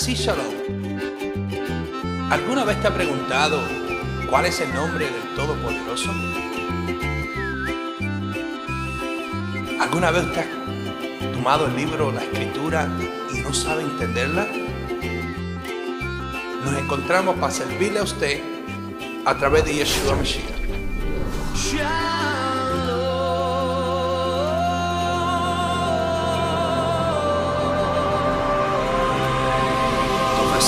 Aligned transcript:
Así 0.00 0.14
Shalom. 0.14 0.46
¿Alguna 2.30 2.62
vez 2.64 2.80
te 2.80 2.86
ha 2.86 2.94
preguntado 2.94 3.60
cuál 4.30 4.46
es 4.46 4.60
el 4.60 4.72
nombre 4.72 5.06
del 5.06 5.34
Todopoderoso? 5.34 6.12
¿Alguna 9.80 10.12
vez 10.12 10.32
te 10.32 10.38
has 10.38 10.46
tomado 11.34 11.66
el 11.66 11.74
libro, 11.74 12.12
la 12.12 12.22
escritura 12.22 12.88
y 13.34 13.40
no 13.40 13.52
sabe 13.52 13.82
entenderla? 13.82 14.46
Nos 16.64 16.78
encontramos 16.78 17.34
para 17.40 17.52
servirle 17.52 17.98
a 17.98 18.04
usted 18.04 18.40
a 19.26 19.34
través 19.36 19.64
de 19.64 19.74
Yeshua 19.74 20.14
Mashiach. 20.14 22.07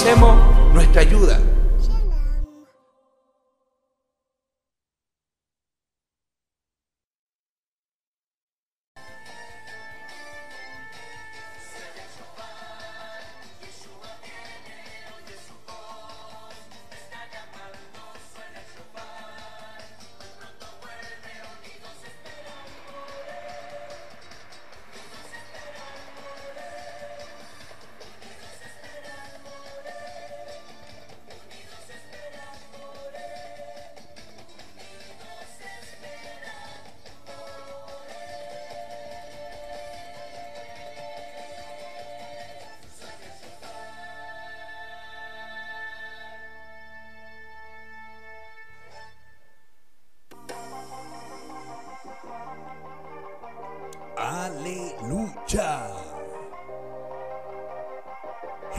Ofrecemos 0.01 0.35
nuestra 0.73 1.03
ayuda 1.03 1.39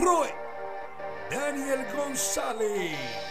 Roy 0.01 0.33
Daniel 1.29 1.85
González. 1.95 3.30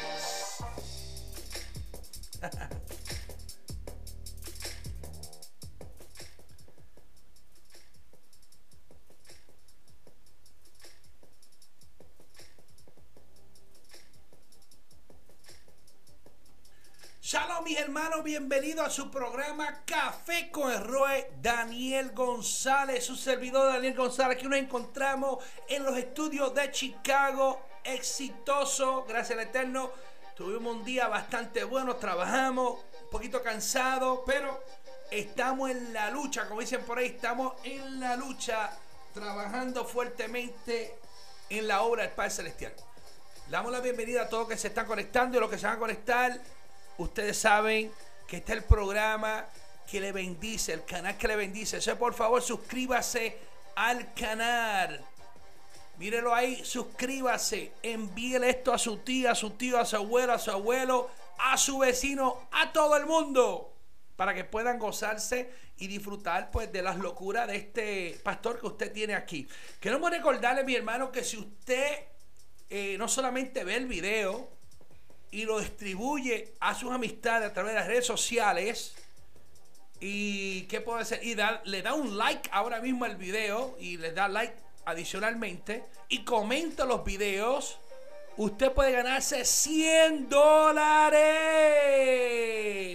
Hermanos, 18.02 18.24
bienvenidos 18.24 18.86
a 18.86 18.88
su 18.88 19.10
programa 19.10 19.82
Café 19.84 20.50
con 20.50 20.72
el 20.72 20.82
Roe 20.82 21.32
Daniel 21.42 22.12
González, 22.12 23.04
su 23.04 23.14
servidor 23.14 23.74
Daniel 23.74 23.94
González, 23.94 24.38
que 24.38 24.48
nos 24.48 24.58
encontramos 24.58 25.44
en 25.68 25.84
los 25.84 25.94
estudios 25.98 26.54
de 26.54 26.70
Chicago, 26.70 27.60
exitoso, 27.84 29.04
gracias 29.06 29.38
al 29.38 29.44
Eterno. 29.44 29.90
Tuvimos 30.34 30.76
un 30.76 30.82
día 30.82 31.08
bastante 31.08 31.62
bueno, 31.62 31.96
trabajamos, 31.96 32.80
un 33.02 33.10
poquito 33.10 33.42
cansados, 33.42 34.20
pero 34.24 34.64
estamos 35.10 35.70
en 35.70 35.92
la 35.92 36.08
lucha, 36.08 36.48
como 36.48 36.62
dicen 36.62 36.82
por 36.86 36.96
ahí, 36.96 37.08
estamos 37.08 37.52
en 37.64 38.00
la 38.00 38.16
lucha, 38.16 38.70
trabajando 39.12 39.84
fuertemente 39.84 40.96
en 41.50 41.68
la 41.68 41.82
obra 41.82 42.04
del 42.04 42.12
Padre 42.12 42.30
Celestial. 42.30 42.72
Le 43.44 43.52
damos 43.52 43.70
la 43.70 43.80
bienvenida 43.80 44.22
a 44.22 44.28
todos 44.30 44.48
que 44.48 44.56
se 44.56 44.68
están 44.68 44.86
conectando 44.86 45.36
y 45.36 45.40
los 45.40 45.50
que 45.50 45.58
se 45.58 45.66
van 45.66 45.76
a 45.76 45.78
conectar. 45.78 46.40
Ustedes 46.98 47.38
saben 47.38 47.90
que 48.26 48.38
está 48.38 48.52
el 48.52 48.64
programa 48.64 49.46
que 49.90 50.00
le 50.00 50.12
bendice, 50.12 50.72
el 50.72 50.84
canal 50.84 51.16
que 51.16 51.28
le 51.28 51.36
bendice. 51.36 51.78
Eso 51.78 51.96
por 51.96 52.14
favor, 52.14 52.40
suscríbase 52.40 53.38
al 53.74 54.14
canal. 54.14 55.04
Mírelo 55.98 56.34
ahí, 56.34 56.64
suscríbase. 56.64 57.72
Envíele 57.82 58.50
esto 58.50 58.72
a 58.72 58.78
su 58.78 58.98
tía, 58.98 59.32
a 59.32 59.34
su 59.34 59.50
tío, 59.50 59.78
a 59.78 59.84
su 59.84 59.96
abuelo, 59.96 60.32
a 60.32 60.38
su 60.38 60.50
abuelo, 60.50 61.10
a 61.38 61.58
su 61.58 61.78
vecino, 61.78 62.48
a 62.52 62.72
todo 62.72 62.96
el 62.96 63.06
mundo. 63.06 63.74
Para 64.16 64.34
que 64.34 64.44
puedan 64.44 64.78
gozarse 64.78 65.50
y 65.78 65.88
disfrutar 65.88 66.50
pues 66.50 66.70
de 66.70 66.82
las 66.82 66.96
locuras 66.96 67.48
de 67.48 67.56
este 67.56 68.20
pastor 68.22 68.60
que 68.60 68.66
usted 68.66 68.92
tiene 68.92 69.14
aquí. 69.14 69.48
Queremos 69.80 70.10
recordarle, 70.10 70.62
mi 70.62 70.74
hermano, 70.74 71.10
que 71.10 71.24
si 71.24 71.36
usted 71.38 72.04
eh, 72.68 72.96
no 72.98 73.08
solamente 73.08 73.64
ve 73.64 73.76
el 73.76 73.86
video, 73.86 74.48
y 75.30 75.44
lo 75.44 75.60
distribuye 75.60 76.54
a 76.60 76.74
sus 76.74 76.90
amistades 76.92 77.50
a 77.50 77.52
través 77.52 77.74
de 77.74 77.80
las 77.80 77.88
redes 77.88 78.06
sociales. 78.06 78.94
¿Y 80.00 80.62
qué 80.62 80.80
puede 80.80 81.02
hacer? 81.02 81.22
Y 81.22 81.36
le 81.64 81.82
da 81.82 81.94
un 81.94 82.16
like 82.16 82.48
ahora 82.52 82.80
mismo 82.80 83.04
al 83.04 83.16
video 83.16 83.76
y 83.78 83.98
le 83.98 84.12
da 84.12 84.28
like 84.28 84.54
adicionalmente 84.86 85.84
y 86.08 86.24
comenta 86.24 86.84
los 86.84 87.04
videos. 87.04 87.78
Usted 88.36 88.72
puede 88.72 88.92
ganarse 88.92 89.44
100 89.44 90.28
dólares. 90.28 91.20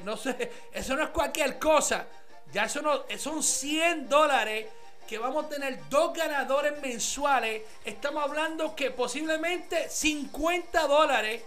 No 0.04 0.18
sé, 0.18 0.52
eso 0.74 0.96
no 0.96 1.04
es 1.04 1.10
cualquier 1.10 1.60
cosa. 1.60 2.08
Ya 2.52 2.66
eso 2.66 2.82
no, 2.82 3.04
son 3.18 3.44
100 3.44 4.10
dólares 4.10 4.66
que 5.08 5.18
vamos 5.20 5.46
a 5.46 5.50
tener 5.50 5.80
dos 5.90 6.18
ganadores 6.18 6.82
mensuales. 6.82 7.62
Estamos 7.84 8.24
hablando 8.24 8.76
que 8.76 8.92
posiblemente 8.92 9.90
50 9.90 10.88
dólares 10.88 11.44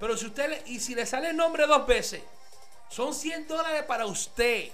pero 0.00 0.16
si 0.16 0.26
usted 0.26 0.66
y 0.66 0.80
si 0.80 0.94
le 0.94 1.04
sale 1.04 1.28
el 1.28 1.36
nombre 1.36 1.66
dos 1.66 1.86
veces, 1.86 2.22
son 2.88 3.14
100 3.14 3.46
dólares 3.46 3.84
para 3.84 4.06
usted. 4.06 4.70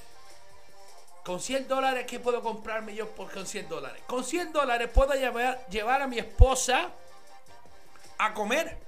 Con 1.25 1.41
100 1.41 1.67
dólares, 1.67 2.07
¿qué 2.09 2.21
puedo 2.21 2.41
comprarme 2.41 2.95
yo 2.95 3.11
por, 3.11 3.33
con 3.33 3.45
100 3.45 3.69
dólares? 3.69 4.01
Con 4.07 4.25
100 4.25 4.53
dólares 4.53 4.89
puedo 4.95 5.13
llevar, 5.15 5.67
llevar 5.69 6.01
a 6.01 6.07
mi 6.07 6.19
esposa 6.19 6.93
a 8.19 8.33
comer 8.33 8.79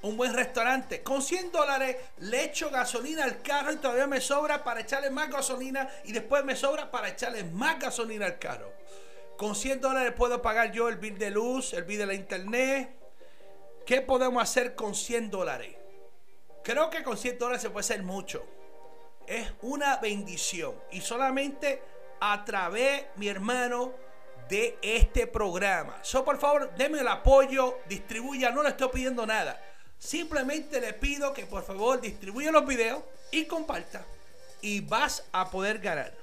un 0.00 0.16
buen 0.16 0.32
restaurante. 0.32 1.02
Con 1.02 1.20
100 1.20 1.52
dólares 1.52 1.98
le 2.20 2.44
echo 2.44 2.70
gasolina 2.70 3.24
al 3.24 3.42
carro 3.42 3.72
y 3.72 3.76
todavía 3.76 4.06
me 4.06 4.22
sobra 4.22 4.64
para 4.64 4.80
echarle 4.80 5.10
más 5.10 5.28
gasolina 5.30 5.86
y 6.04 6.12
después 6.12 6.42
me 6.46 6.56
sobra 6.56 6.90
para 6.90 7.10
echarle 7.10 7.44
más 7.44 7.78
gasolina 7.78 8.24
al 8.24 8.38
carro. 8.38 8.72
Con 9.36 9.54
100 9.54 9.82
dólares 9.82 10.14
puedo 10.16 10.40
pagar 10.40 10.72
yo 10.72 10.88
el 10.88 10.96
bill 10.96 11.18
de 11.18 11.30
luz, 11.30 11.74
el 11.74 11.84
bill 11.84 11.98
de 11.98 12.06
la 12.06 12.14
internet, 12.14 13.01
¿Qué 13.86 14.00
podemos 14.00 14.42
hacer 14.42 14.74
con 14.74 14.94
100 14.94 15.30
dólares? 15.30 15.76
Creo 16.62 16.90
que 16.90 17.02
con 17.02 17.16
100 17.16 17.38
dólares 17.38 17.62
se 17.62 17.70
puede 17.70 17.84
hacer 17.84 18.02
mucho. 18.02 18.44
Es 19.26 19.52
una 19.62 19.96
bendición. 19.96 20.74
Y 20.92 21.00
solamente 21.00 21.82
a 22.20 22.44
través, 22.44 23.06
mi 23.16 23.28
hermano, 23.28 23.92
de 24.48 24.78
este 24.82 25.26
programa. 25.26 25.98
So, 26.02 26.24
por 26.24 26.38
favor, 26.38 26.74
denme 26.76 27.00
el 27.00 27.08
apoyo, 27.08 27.80
distribuya, 27.88 28.50
no 28.50 28.62
le 28.62 28.70
estoy 28.70 28.88
pidiendo 28.88 29.26
nada. 29.26 29.60
Simplemente 29.98 30.80
le 30.80 30.92
pido 30.92 31.32
que 31.32 31.46
por 31.46 31.64
favor 31.64 32.00
distribuya 32.00 32.52
los 32.52 32.66
videos 32.66 33.02
y 33.30 33.46
comparta. 33.46 34.04
Y 34.60 34.80
vas 34.80 35.24
a 35.32 35.50
poder 35.50 35.78
ganar. 35.78 36.21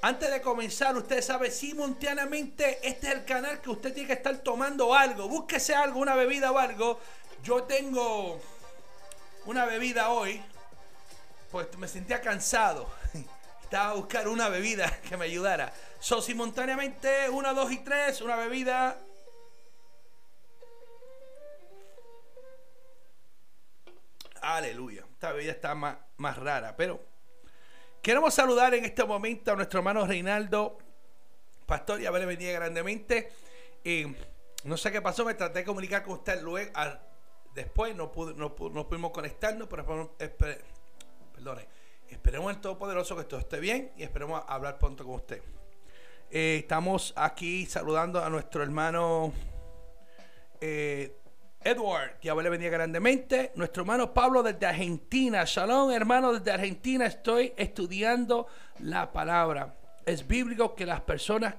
Antes 0.00 0.30
de 0.30 0.40
comenzar, 0.40 0.96
usted 0.96 1.20
sabe 1.20 1.50
simultáneamente, 1.50 2.78
este 2.86 3.08
es 3.08 3.14
el 3.14 3.24
canal 3.24 3.60
que 3.60 3.70
usted 3.70 3.92
tiene 3.92 4.06
que 4.06 4.12
estar 4.12 4.36
tomando 4.38 4.94
algo. 4.94 5.28
Búsquese 5.28 5.74
algo, 5.74 5.98
una 5.98 6.14
bebida 6.14 6.52
o 6.52 6.58
algo. 6.58 7.00
Yo 7.42 7.64
tengo 7.64 8.40
una 9.46 9.64
bebida 9.64 10.10
hoy, 10.10 10.40
pues 11.50 11.76
me 11.78 11.88
sentía 11.88 12.20
cansado. 12.20 12.88
Estaba 13.64 13.90
a 13.90 13.94
buscar 13.94 14.28
una 14.28 14.48
bebida 14.48 15.00
que 15.08 15.16
me 15.16 15.24
ayudara. 15.24 15.72
So, 15.98 16.22
simultáneamente, 16.22 17.28
una, 17.28 17.52
dos 17.52 17.72
y 17.72 17.78
tres, 17.78 18.20
una 18.20 18.36
bebida. 18.36 19.00
Aleluya. 24.40 25.04
Esta 25.10 25.32
bebida 25.32 25.50
está 25.50 25.74
más, 25.74 25.96
más 26.18 26.36
rara, 26.36 26.76
pero 26.76 27.07
Queremos 28.02 28.32
saludar 28.32 28.74
en 28.74 28.84
este 28.84 29.04
momento 29.04 29.52
a 29.52 29.56
nuestro 29.56 29.80
hermano 29.80 30.06
Reinaldo, 30.06 30.78
pastor, 31.66 32.00
y 32.00 32.06
a 32.06 32.10
ver, 32.10 32.26
bendiga 32.26 32.52
grandemente. 32.52 33.30
no 34.64 34.76
sé 34.76 34.92
qué 34.92 35.02
pasó, 35.02 35.24
me 35.24 35.34
traté 35.34 35.60
de 35.60 35.64
comunicar 35.64 36.02
con 36.04 36.14
usted 36.14 36.40
luego, 36.40 36.70
después 37.54 37.94
no, 37.96 38.12
no, 38.36 38.54
pudimos 38.54 39.10
conectarnos, 39.10 39.68
pero 39.68 40.14
perdone, 41.34 41.66
esperemos 42.08 42.52
el 42.54 42.60
Todopoderoso 42.60 43.16
que 43.16 43.24
todo 43.24 43.40
esté 43.40 43.58
bien 43.60 43.92
y 43.96 44.04
esperemos 44.04 44.42
hablar 44.46 44.78
pronto 44.78 45.04
con 45.04 45.14
usted. 45.14 45.42
Eh, 46.30 46.58
estamos 46.60 47.12
aquí 47.16 47.66
saludando 47.66 48.22
a 48.22 48.30
nuestro 48.30 48.62
hermano 48.62 49.32
eh, 50.60 51.16
Edward, 51.68 52.18
que 52.18 52.34
le 52.34 52.48
bendiga 52.48 52.70
grandemente. 52.70 53.52
Nuestro 53.54 53.82
hermano 53.82 54.14
Pablo 54.14 54.42
desde 54.42 54.64
Argentina. 54.64 55.44
Shalom, 55.44 55.90
hermano, 55.90 56.32
desde 56.32 56.50
Argentina. 56.50 57.04
Estoy 57.04 57.52
estudiando 57.58 58.46
la 58.78 59.12
palabra. 59.12 59.76
Es 60.06 60.26
bíblico 60.26 60.74
que 60.74 60.86
las 60.86 61.02
personas 61.02 61.56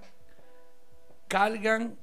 cargan 1.27 1.95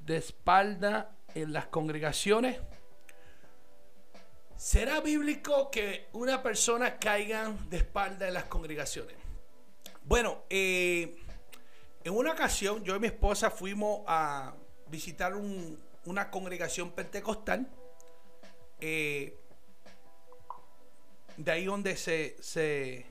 de 0.00 0.16
espalda 0.18 1.16
en 1.34 1.54
las 1.54 1.66
congregaciones. 1.68 2.60
¿Será 4.56 5.00
bíblico 5.00 5.70
que 5.70 6.08
una 6.12 6.42
persona 6.42 6.98
caiga 6.98 7.50
de 7.70 7.78
espalda 7.78 8.28
en 8.28 8.34
las 8.34 8.44
congregaciones? 8.44 9.16
Bueno, 10.02 10.44
eh, 10.50 11.16
en 12.04 12.14
una 12.14 12.32
ocasión 12.32 12.84
yo 12.84 12.96
y 12.96 13.00
mi 13.00 13.06
esposa 13.06 13.50
fuimos 13.50 14.02
a 14.06 14.52
visitar 14.94 15.34
una 16.04 16.30
congregación 16.30 16.92
pentecostal. 16.92 17.68
Eh, 18.80 19.36
de 21.36 21.50
ahí 21.50 21.64
donde 21.64 21.96
se, 21.96 22.36
se, 22.40 23.06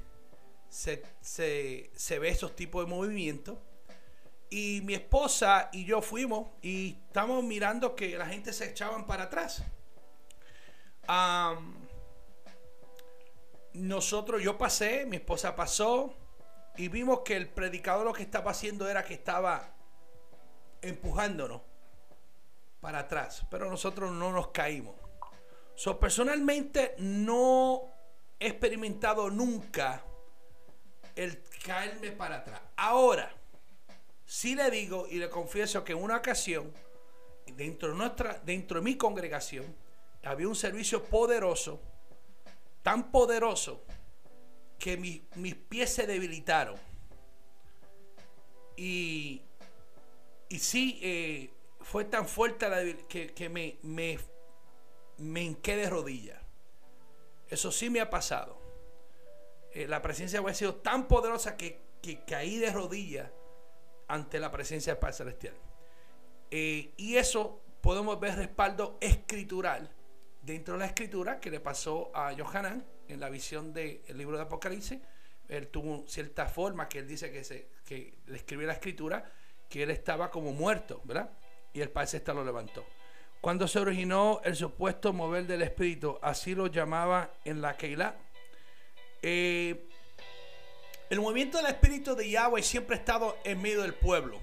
se, 0.70 2.20
ve 2.20 2.30
esos 2.30 2.56
tipos 2.56 2.86
de 2.86 2.90
movimientos. 2.90 3.58
Y 4.50 4.82
mi 4.84 4.94
esposa 4.94 5.70
y 5.74 5.84
yo 5.84 6.02
fuimos 6.02 6.48
y 6.62 6.98
estamos 7.08 7.44
mirando 7.44 7.96
que 7.96 8.18
la 8.18 8.28
gente 8.28 8.54
se 8.54 8.70
echaban 8.70 9.06
para 9.06 9.24
atrás. 9.26 9.64
nosotros, 13.74 14.42
yo 14.42 14.58
pasé, 14.58 15.06
mi 15.06 15.18
esposa 15.18 15.56
pasó 15.56 16.16
y 16.78 16.88
vimos 16.88 17.22
que 17.26 17.36
el 17.36 17.50
predicador 17.50 18.06
lo 18.06 18.14
que 18.14 18.24
estaba 18.24 18.52
haciendo 18.52 18.88
era 18.88 19.04
que 19.04 19.16
estaba 19.16 19.76
empujándonos 20.82 21.73
para 22.84 23.00
atrás, 23.00 23.46
pero 23.50 23.70
nosotros 23.70 24.12
no 24.12 24.34
nos 24.34 24.50
caímos. 24.50 24.96
So, 25.74 25.98
personalmente 25.98 26.96
no 26.98 27.84
he 28.38 28.48
experimentado 28.48 29.30
nunca 29.32 30.04
el 31.16 31.42
caerme 31.66 32.12
para 32.12 32.40
atrás. 32.40 32.62
Ahora, 32.76 33.32
sí 34.26 34.54
le 34.54 34.70
digo 34.70 35.08
y 35.10 35.16
le 35.18 35.30
confieso 35.30 35.82
que 35.86 35.94
en 35.94 36.04
una 36.04 36.18
ocasión, 36.18 36.74
dentro 37.56 37.90
de, 37.90 37.96
nuestra, 37.96 38.42
dentro 38.44 38.80
de 38.80 38.84
mi 38.84 38.98
congregación, 38.98 39.66
había 40.26 40.50
un 40.50 40.56
servicio 40.56 41.06
poderoso, 41.06 41.80
tan 42.82 43.12
poderoso, 43.12 43.86
que 44.78 44.98
mis 44.98 45.56
pies 45.56 45.94
se 45.94 46.06
debilitaron. 46.06 46.76
Y, 48.76 49.42
sí, 50.50 51.00
eh, 51.02 51.50
fue 51.84 52.06
tan 52.06 52.28
fuerte 52.28 52.70
la 52.70 52.82
que, 53.08 53.50
me, 53.50 53.78
me, 53.84 54.18
me 55.18 55.42
hinqué 55.44 55.76
de 55.76 55.90
rodillas. 55.90 56.40
Eso 57.50 57.72
sí 57.72 57.90
me 57.90 58.02
ha 58.02 58.10
pasado. 58.10 58.60
Eh, 59.74 59.88
la 59.88 60.02
presencia 60.02 60.42
de 60.42 60.50
ha 60.50 60.54
sido 60.54 60.76
tan 60.76 61.08
poderosa 61.08 61.58
que, 61.58 61.82
caí 62.28 62.58
de 62.58 62.72
rodillas 62.72 63.32
ante 64.08 64.40
la 64.40 64.52
presencia 64.52 64.94
del 64.94 65.00
Padre 65.00 65.16
Celestial. 65.16 65.54
Eh, 66.52 66.94
y 66.98 67.16
eso 67.16 67.62
podemos 67.82 68.20
ver 68.20 68.36
respaldo 68.36 68.98
escritural 69.00 69.90
dentro 70.42 70.74
de 70.74 70.82
la 70.82 70.86
escritura 70.88 71.40
que 71.40 71.50
le 71.50 71.60
pasó 71.60 72.12
a 72.14 72.34
Johanan 72.36 72.86
en 73.08 73.20
la 73.20 73.30
visión 73.30 73.74
del 73.74 74.02
libro 74.16 74.38
de 74.38 74.44
Apocalipsis. 74.44 75.00
Él 75.48 75.68
tuvo 75.68 76.06
cierta 76.08 76.46
forma 76.48 76.90
que 76.90 77.00
él 77.00 77.08
dice 77.08 77.32
que, 77.32 77.44
se, 77.44 77.70
que 77.86 78.20
le 78.28 78.38
escribió 78.38 78.68
la 78.68 78.74
escritura 78.74 79.32
que 79.70 79.84
él 79.84 79.92
estaba 79.92 80.30
como 80.30 80.52
muerto, 80.52 81.02
¿verdad? 81.04 81.32
Y 81.74 81.82
el 81.82 81.90
Celestial 81.90 82.38
lo 82.38 82.46
levantó. 82.46 82.86
Cuando 83.42 83.68
se 83.68 83.80
originó 83.80 84.40
el 84.46 84.56
supuesto 84.56 85.12
mover 85.12 85.46
del 85.46 85.64
Espíritu, 85.64 86.18
así 86.22 86.56
lo 86.56 86.68
llamaba 86.68 87.32
en 87.44 87.62
la 87.62 87.76
Keilah, 87.76 88.16
eh, 89.22 89.90
el 91.10 91.20
movimiento 91.20 91.58
del 91.58 91.68
Espíritu 91.68 92.16
de 92.16 92.30
Yahweh 92.30 92.64
siempre 92.64 92.96
ha 92.96 93.00
estado 93.00 93.38
en 93.44 93.62
medio 93.62 93.82
del 93.82 93.94
pueblo. 93.94 94.40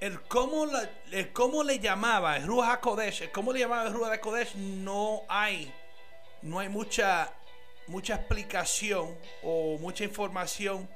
El 0.00 0.20
cómo, 0.22 0.66
el 1.12 1.32
cómo 1.32 1.62
le 1.62 1.78
llamaba 1.78 2.36
el 2.36 2.46
Ruach 2.46 2.78
HaKodesh, 2.78 3.22
el 3.22 3.32
cómo 3.32 3.52
le 3.52 3.60
llamaba 3.60 3.86
el 3.86 3.92
Ruach 3.92 4.14
HaKodesh, 4.14 4.56
no 4.56 5.22
hay, 5.28 5.72
no 6.42 6.58
hay 6.58 6.68
mucha, 6.68 7.34
mucha 7.86 8.14
explicación 8.14 9.14
o 9.42 9.76
mucha 9.78 10.04
información 10.04 10.88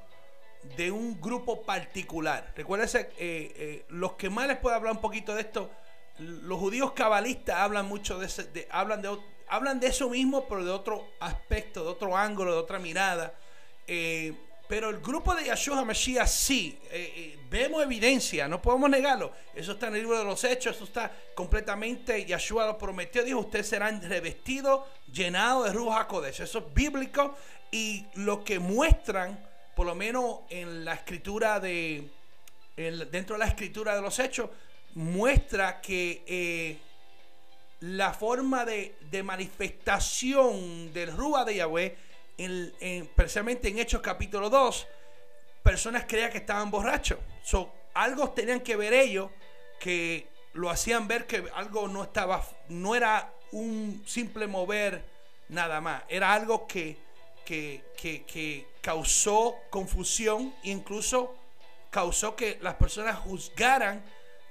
de 0.75 0.91
un 0.91 1.19
grupo 1.19 1.63
particular. 1.63 2.53
Recuérdense, 2.55 3.11
eh, 3.17 3.53
eh, 3.55 3.85
los 3.89 4.13
que 4.13 4.29
más 4.29 4.47
les 4.47 4.57
puedo 4.57 4.75
hablar 4.75 4.93
un 4.93 5.01
poquito 5.01 5.35
de 5.35 5.41
esto, 5.41 5.69
los 6.19 6.59
judíos 6.59 6.93
cabalistas 6.93 7.57
hablan 7.57 7.87
mucho 7.87 8.17
de, 8.19 8.27
ese, 8.27 8.67
hablan 8.71 9.01
de 9.01 9.17
hablan 9.47 9.79
de 9.79 9.87
eso 9.87 10.09
mismo, 10.09 10.47
pero 10.47 10.65
de 10.65 10.71
otro 10.71 11.07
aspecto, 11.19 11.83
de 11.83 11.89
otro 11.89 12.15
ángulo, 12.17 12.53
de 12.53 12.57
otra 12.57 12.79
mirada. 12.79 13.33
Eh, 13.85 14.33
pero 14.67 14.89
el 14.89 14.99
grupo 14.99 15.35
de 15.35 15.45
Yahshua 15.45 15.85
Mashiach 15.85 16.27
sí, 16.27 16.79
vemos 17.51 17.83
evidencia, 17.83 18.47
no 18.47 18.59
podemos 18.59 18.89
negarlo. 18.89 19.31
Eso 19.53 19.73
está 19.73 19.89
en 19.89 19.95
el 19.95 20.01
libro 20.01 20.17
de 20.17 20.25
los 20.25 20.43
Hechos, 20.43 20.75
eso 20.75 20.85
está 20.85 21.11
completamente, 21.35 22.25
Yahshua 22.25 22.65
lo 22.65 22.75
prometió, 22.75 23.23
dijo, 23.23 23.41
ustedes 23.41 23.67
serán 23.67 24.01
revestidos, 24.01 24.87
llenados 25.11 25.65
de 25.65 25.73
Ruach 25.73 26.05
HaKodesh. 26.05 26.39
Eso 26.41 26.57
es 26.57 26.73
bíblico 26.73 27.35
y 27.69 28.07
lo 28.15 28.43
que 28.43 28.57
muestran 28.57 29.37
por 29.75 29.85
lo 29.85 29.93
menos 29.93 30.39
en 30.49 30.85
la 30.85 30.93
escritura 30.93 31.59
de, 31.59 32.09
dentro 32.75 33.35
de 33.35 33.39
la 33.39 33.47
escritura 33.47 33.95
de 33.95 34.01
los 34.01 34.17
hechos, 34.19 34.49
muestra 34.93 35.81
que 35.81 36.23
eh, 36.25 36.77
la 37.81 38.13
forma 38.13 38.65
de, 38.65 38.95
manifestación 39.23 40.93
del 40.93 41.15
Rúa 41.15 41.43
de 41.43 41.55
Yahweh, 41.55 41.97
en, 42.37 43.07
precisamente 43.15 43.67
en 43.67 43.79
Hechos 43.79 44.01
capítulo 44.01 44.49
2, 44.49 44.87
personas 45.61 46.05
creían 46.07 46.31
que 46.31 46.37
estaban 46.39 46.71
borrachos. 46.71 47.19
So, 47.43 47.71
algo 47.93 48.29
tenían 48.31 48.61
que 48.61 48.75
ver 48.75 48.93
ellos 48.93 49.29
que 49.79 50.27
lo 50.53 50.69
hacían 50.69 51.07
ver 51.07 51.27
que 51.27 51.45
algo 51.53 51.87
no 51.89 52.03
estaba, 52.03 52.45
no 52.69 52.95
era 52.95 53.33
un 53.51 54.03
simple 54.05 54.47
mover 54.47 55.03
nada 55.49 55.81
más, 55.81 56.03
era 56.07 56.33
algo 56.33 56.65
que 56.65 56.97
que, 57.45 58.67
causó 58.81 59.55
confusión 59.69 60.53
e 60.63 60.69
incluso 60.71 61.35
causó 61.89 62.35
que 62.35 62.57
las 62.61 62.75
personas 62.75 63.17
juzgaran 63.19 64.03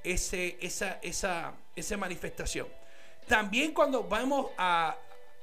ese, 0.03 0.57
esa, 0.61 0.99
esa, 1.03 1.53
esa 1.77 1.97
manifestación. 1.97 2.67
También 3.29 3.73
cuando 3.73 4.05
vamos 4.05 4.51
a, 4.57 4.97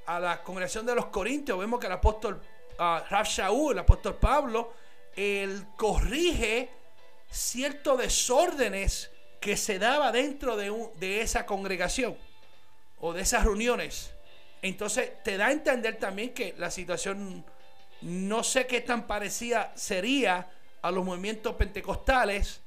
la 0.07 0.41
congregación 0.43 0.85
de 0.85 0.95
los 0.95 1.05
Corintios, 1.07 1.57
vemos 1.59 1.79
que 1.79 1.85
el 1.85 1.93
apóstol 1.93 2.41
uh, 2.79 3.71
el 3.71 3.79
apóstol 3.79 4.15
Pablo, 4.15 4.73
él 5.15 5.65
corrige 5.77 6.69
ciertos 7.29 7.97
desórdenes 7.97 9.11
que 9.39 9.55
se 9.57 9.79
daba 9.79 10.11
dentro 10.11 10.57
de, 10.57 10.89
de 10.97 11.21
esa 11.21 11.45
congregación 11.45 12.17
o 12.99 13.13
de 13.13 13.21
esas 13.21 13.43
reuniones. 13.43 14.10
Entonces 14.61 15.23
te 15.23 15.37
da 15.37 15.47
a 15.47 15.51
entender 15.51 15.97
también 15.97 16.33
que 16.33 16.53
la 16.57 16.69
situación 16.69 17.43
no 18.01 18.43
sé 18.43 18.67
qué 18.67 18.81
tan 18.81 19.07
parecida 19.07 19.71
sería 19.75 20.49
a 20.81 20.91
los 20.91 21.05
movimientos 21.05 21.55
pentecostales, 21.55 22.61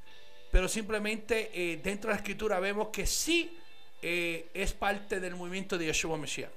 pero 0.51 0.69
simplemente 0.69 1.51
eh, 1.53 1.81
dentro 1.83 2.09
de 2.09 2.15
la 2.15 2.21
escritura 2.21 2.61
vemos 2.61 2.89
que 2.89 3.07
sí 3.07 3.57
eh, 4.03 4.49
es 4.55 4.73
parte 4.73 5.21
del 5.21 5.35
movimiento 5.35 5.77
de 5.77 5.87
Yeshua 5.87 6.17
Mesías. 6.17 6.51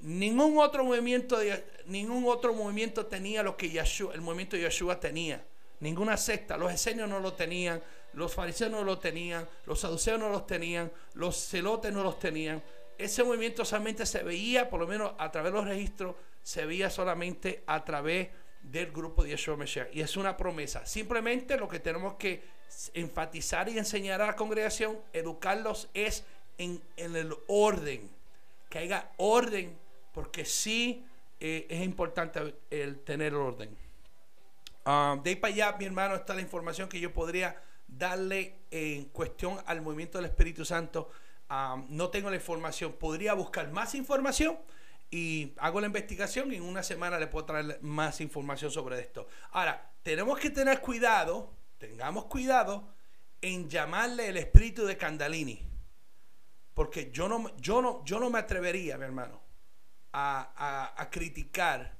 Ningún 0.00 0.58
otro 0.58 0.84
movimiento, 0.84 1.38
de, 1.38 1.64
ningún 1.86 2.24
otro 2.26 2.52
movimiento 2.54 3.06
tenía 3.06 3.42
lo 3.42 3.56
que 3.56 3.66
el 3.66 4.20
movimiento 4.20 4.56
de 4.56 4.62
Yeshua 4.62 4.98
tenía. 4.98 5.44
Ninguna 5.78 6.16
secta. 6.16 6.56
Los 6.56 6.72
esenios 6.72 7.08
no 7.08 7.20
lo 7.20 7.34
tenían, 7.34 7.80
los 8.14 8.34
fariseos 8.34 8.70
no 8.70 8.82
lo 8.82 8.98
tenían, 8.98 9.48
los 9.66 9.80
saduceos 9.80 10.18
no 10.18 10.28
los 10.28 10.46
tenían, 10.46 10.90
los 11.14 11.36
celotes 11.36 11.92
no 11.92 12.02
los 12.02 12.18
tenían 12.18 12.62
ese 13.04 13.24
movimiento 13.24 13.64
solamente 13.64 14.06
se 14.06 14.22
veía, 14.22 14.68
por 14.68 14.80
lo 14.80 14.86
menos 14.86 15.12
a 15.18 15.30
través 15.30 15.52
de 15.52 15.58
los 15.58 15.68
registros, 15.68 16.16
se 16.42 16.66
veía 16.66 16.90
solamente 16.90 17.62
a 17.66 17.84
través 17.84 18.28
del 18.62 18.92
grupo 18.92 19.22
de 19.22 19.30
Yeshua 19.30 19.56
Mesías. 19.56 19.88
Y 19.92 20.00
es 20.00 20.16
una 20.16 20.36
promesa. 20.36 20.86
Simplemente 20.86 21.56
lo 21.56 21.68
que 21.68 21.80
tenemos 21.80 22.14
que 22.14 22.42
enfatizar 22.94 23.68
y 23.68 23.78
enseñar 23.78 24.22
a 24.22 24.26
la 24.26 24.36
congregación, 24.36 24.98
educarlos, 25.12 25.88
es 25.94 26.24
en, 26.58 26.80
el 26.96 27.34
orden. 27.48 28.08
Que 28.68 28.78
haya 28.78 29.10
orden, 29.16 29.76
porque 30.12 30.44
sí 30.44 31.04
eh, 31.40 31.66
es 31.68 31.82
importante 31.82 32.54
el 32.70 33.00
tener 33.00 33.34
orden. 33.34 33.76
Ah, 34.84 35.18
de 35.22 35.30
ahí 35.30 35.36
para 35.36 35.52
allá, 35.52 35.76
mi 35.78 35.84
hermano, 35.84 36.14
está 36.14 36.34
la 36.34 36.40
información 36.40 36.88
que 36.88 36.98
yo 36.98 37.12
podría 37.12 37.60
darle 37.86 38.54
en 38.70 39.04
cuestión 39.06 39.58
al 39.66 39.82
movimiento 39.82 40.18
del 40.18 40.26
Espíritu 40.26 40.64
Santo 40.64 41.10
no 41.88 42.08
tengo 42.10 42.30
la 42.30 42.36
información, 42.36 42.92
podría 42.92 43.34
buscar 43.34 43.70
más 43.72 43.94
información 43.94 44.58
y 45.10 45.52
hago 45.58 45.80
la 45.80 45.86
investigación 45.86 46.52
y 46.52 46.56
en 46.56 46.62
una 46.62 46.82
semana 46.82 47.18
le 47.18 47.26
puedo 47.26 47.44
traer 47.44 47.78
más 47.82 48.20
información 48.22 48.70
sobre 48.70 48.98
esto. 48.98 49.28
Ahora, 49.50 49.90
tenemos 50.02 50.38
que 50.38 50.48
tener 50.48 50.80
cuidado, 50.80 51.52
tengamos 51.78 52.24
cuidado 52.24 52.88
en 53.42 53.68
llamarle 53.68 54.28
el 54.28 54.38
espíritu 54.38 54.86
de 54.86 54.96
Candalini. 54.96 55.60
Porque 56.72 57.10
yo 57.12 57.28
no, 57.28 57.54
yo 57.58 57.82
no, 57.82 58.02
yo 58.04 58.18
no 58.18 58.30
me 58.30 58.38
atrevería, 58.38 58.96
mi 58.96 59.04
hermano, 59.04 59.42
a, 60.14 60.94
a, 60.96 61.10
criticar 61.10 61.94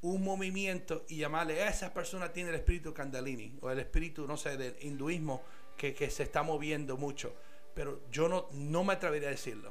un 0.00 0.24
movimiento 0.24 1.04
y 1.08 1.18
llamarle 1.18 1.62
a 1.62 1.68
esa 1.68 1.94
persona 1.94 2.32
tiene 2.32 2.50
el 2.50 2.56
espíritu 2.56 2.92
Candalini 2.92 3.56
o 3.60 3.70
el 3.70 3.78
espíritu, 3.78 4.26
no 4.26 4.36
sé, 4.36 4.56
del 4.56 4.76
hinduismo 4.80 5.42
que, 5.76 5.94
que 5.94 6.10
se 6.10 6.24
está 6.24 6.42
moviendo 6.42 6.96
mucho. 6.96 7.36
Pero 7.76 8.00
yo 8.10 8.26
no, 8.26 8.48
no 8.52 8.84
me 8.84 8.94
atrevería 8.94 9.28
a 9.28 9.32
decirlo. 9.32 9.70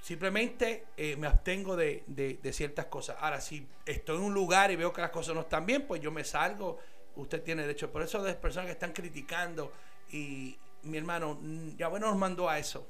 Simplemente 0.00 0.86
eh, 0.96 1.14
me 1.16 1.26
abstengo 1.26 1.76
de, 1.76 2.04
de, 2.06 2.52
ciertas 2.54 2.86
cosas. 2.86 3.18
Ahora, 3.20 3.38
si 3.42 3.68
estoy 3.84 4.16
en 4.16 4.22
un 4.22 4.32
lugar 4.32 4.70
y 4.70 4.76
veo 4.76 4.94
que 4.94 5.02
las 5.02 5.10
cosas 5.10 5.34
no 5.34 5.42
están 5.42 5.66
bien, 5.66 5.86
pues 5.86 6.00
yo 6.00 6.10
me 6.10 6.24
salgo. 6.24 6.78
Usted 7.16 7.42
tiene 7.42 7.62
derecho. 7.62 7.92
Por 7.92 8.00
eso 8.00 8.22
de 8.22 8.32
personas 8.34 8.66
que 8.66 8.72
están 8.72 8.94
criticando 8.94 9.72
y 10.10 10.56
mi 10.84 10.96
hermano, 10.96 11.38
ya 11.76 11.88
bueno 11.88 12.06
nos 12.06 12.16
mandó 12.16 12.48
a 12.48 12.58
eso. 12.58 12.86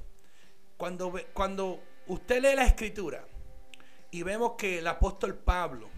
Cuando, 0.77 1.13
cuando 1.33 1.83
usted 2.05 2.41
lee 2.41 2.55
la 2.55 2.65
escritura 2.65 3.25
y 4.11 4.23
vemos 4.23 4.53
que 4.57 4.79
el 4.79 4.87
apóstol 4.87 5.35
Pablo, 5.35 5.89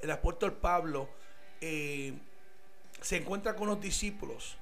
el 0.00 0.10
apóstol 0.10 0.54
Pablo 0.54 1.10
eh, 1.60 2.14
se 3.02 3.16
encuentra 3.18 3.54
con 3.54 3.66
los 3.66 3.80
discípulos 3.80 4.56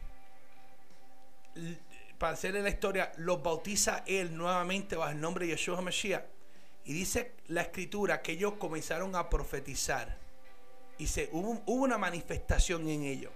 para 2.25 2.33
hacerle 2.33 2.63
la 2.63 2.71
historia, 2.71 3.13
los 3.19 3.43
bautiza 3.43 4.03
él 4.07 4.35
nuevamente 4.35 4.97
bajo 4.97 5.11
el 5.11 5.21
nombre 5.21 5.45
de 5.45 5.53
Yeshua 5.53 5.83
Mashiach. 5.83 6.25
Y 6.87 6.95
dice 6.95 7.33
la 7.49 7.61
escritura 7.61 8.23
que 8.23 8.33
ellos 8.33 8.55
comenzaron 8.55 9.15
a 9.15 9.29
profetizar. 9.29 10.17
Y 10.97 11.07
se, 11.07 11.29
hubo, 11.33 11.61
una 11.67 11.99
manifestación 11.99 12.89
en 12.89 13.03
ellos. 13.03 13.31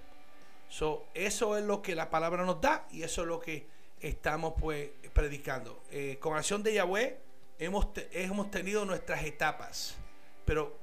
So, 0.70 1.04
eso 1.12 1.58
es 1.58 1.64
lo 1.64 1.82
que 1.82 1.94
la 1.94 2.08
palabra 2.08 2.46
nos 2.46 2.62
da 2.62 2.88
y 2.90 3.02
eso 3.02 3.20
es 3.20 3.28
lo 3.28 3.38
que 3.40 3.66
estamos 4.00 4.54
pues 4.58 4.88
predicando. 5.12 5.82
Eh, 5.90 6.18
de 6.60 6.72
Yahweh 6.72 7.18
hemos, 7.58 7.88
hemos 8.12 8.50
tenido 8.50 8.86
nuestras 8.86 9.22
etapas. 9.22 9.96
Pero 10.46 10.78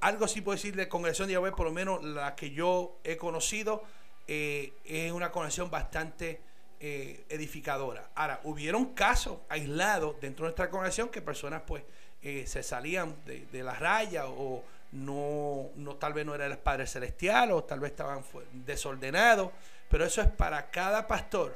algo 0.00 0.28
sí 0.28 0.42
puedo 0.42 0.54
decir 0.54 0.76
de 0.76 0.88
congregación 0.88 1.26
de 1.26 1.32
Yahweh, 1.32 1.50
por 1.50 1.66
lo 1.66 1.72
menos 1.72 2.04
la 2.04 2.36
que 2.36 2.52
yo 2.52 3.00
he 3.02 3.16
conocido, 3.16 3.82
eh, 4.28 4.74
es 4.84 5.10
una 5.10 5.32
congregación 5.32 5.72
bastante 5.72 6.51
eh, 6.84 7.24
edificadora. 7.28 8.10
Ahora, 8.16 8.40
hubieron 8.42 8.86
casos 8.86 9.38
aislados 9.48 10.20
dentro 10.20 10.44
de 10.44 10.48
nuestra 10.48 10.68
congregación 10.68 11.10
que 11.10 11.22
personas 11.22 11.62
pues 11.64 11.84
eh, 12.20 12.44
se 12.48 12.64
salían 12.64 13.14
de, 13.24 13.62
la 13.62 13.74
raya 13.74 14.26
o 14.26 14.64
no, 14.90 15.70
no, 15.76 15.94
tal 15.94 16.12
vez 16.12 16.26
no 16.26 16.34
era 16.34 16.44
el 16.44 16.58
Padre 16.58 16.88
Celestial 16.88 17.52
o 17.52 17.62
tal 17.62 17.78
vez 17.78 17.92
estaban 17.92 18.24
desordenados, 18.52 19.52
pero 19.88 20.04
eso 20.04 20.22
es 20.22 20.26
para 20.26 20.72
cada 20.72 21.06
pastor. 21.06 21.54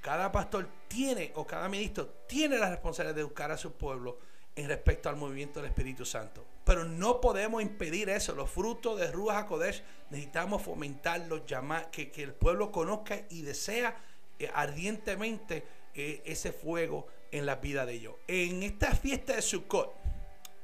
Cada 0.00 0.32
pastor 0.32 0.68
tiene 0.88 1.30
o 1.36 1.46
cada 1.46 1.68
ministro 1.68 2.08
tiene 2.26 2.58
la 2.58 2.68
responsabilidad 2.68 3.14
de 3.14 3.20
educar 3.20 3.52
a 3.52 3.56
su 3.56 3.74
pueblo 3.74 4.18
en 4.56 4.66
respecto 4.66 5.08
al 5.08 5.14
movimiento 5.14 5.60
del 5.60 5.68
Espíritu 5.68 6.04
Santo. 6.04 6.44
Pero 6.64 6.82
no 6.82 7.20
podemos 7.20 7.62
impedir 7.62 8.08
eso. 8.08 8.34
Los 8.34 8.50
frutos 8.50 8.98
de 8.98 9.12
Ruach 9.12 9.44
HaKodesh 9.44 9.84
necesitamos 10.10 10.60
fomentarlos, 10.62 11.46
llamar, 11.46 11.88
que, 11.92 12.10
que 12.10 12.24
el 12.24 12.34
pueblo 12.34 12.72
conozca 12.72 13.20
y 13.30 13.42
desea 13.42 13.96
eh, 14.38 14.50
ardientemente 14.52 15.64
eh, 15.94 16.22
ese 16.26 16.52
fuego 16.52 17.06
en 17.30 17.46
la 17.46 17.56
vida 17.56 17.86
de 17.86 17.94
ellos. 17.94 18.14
En 18.26 18.62
esta 18.62 18.94
fiesta 18.94 19.34
de 19.34 19.42
Sukkot, 19.42 19.94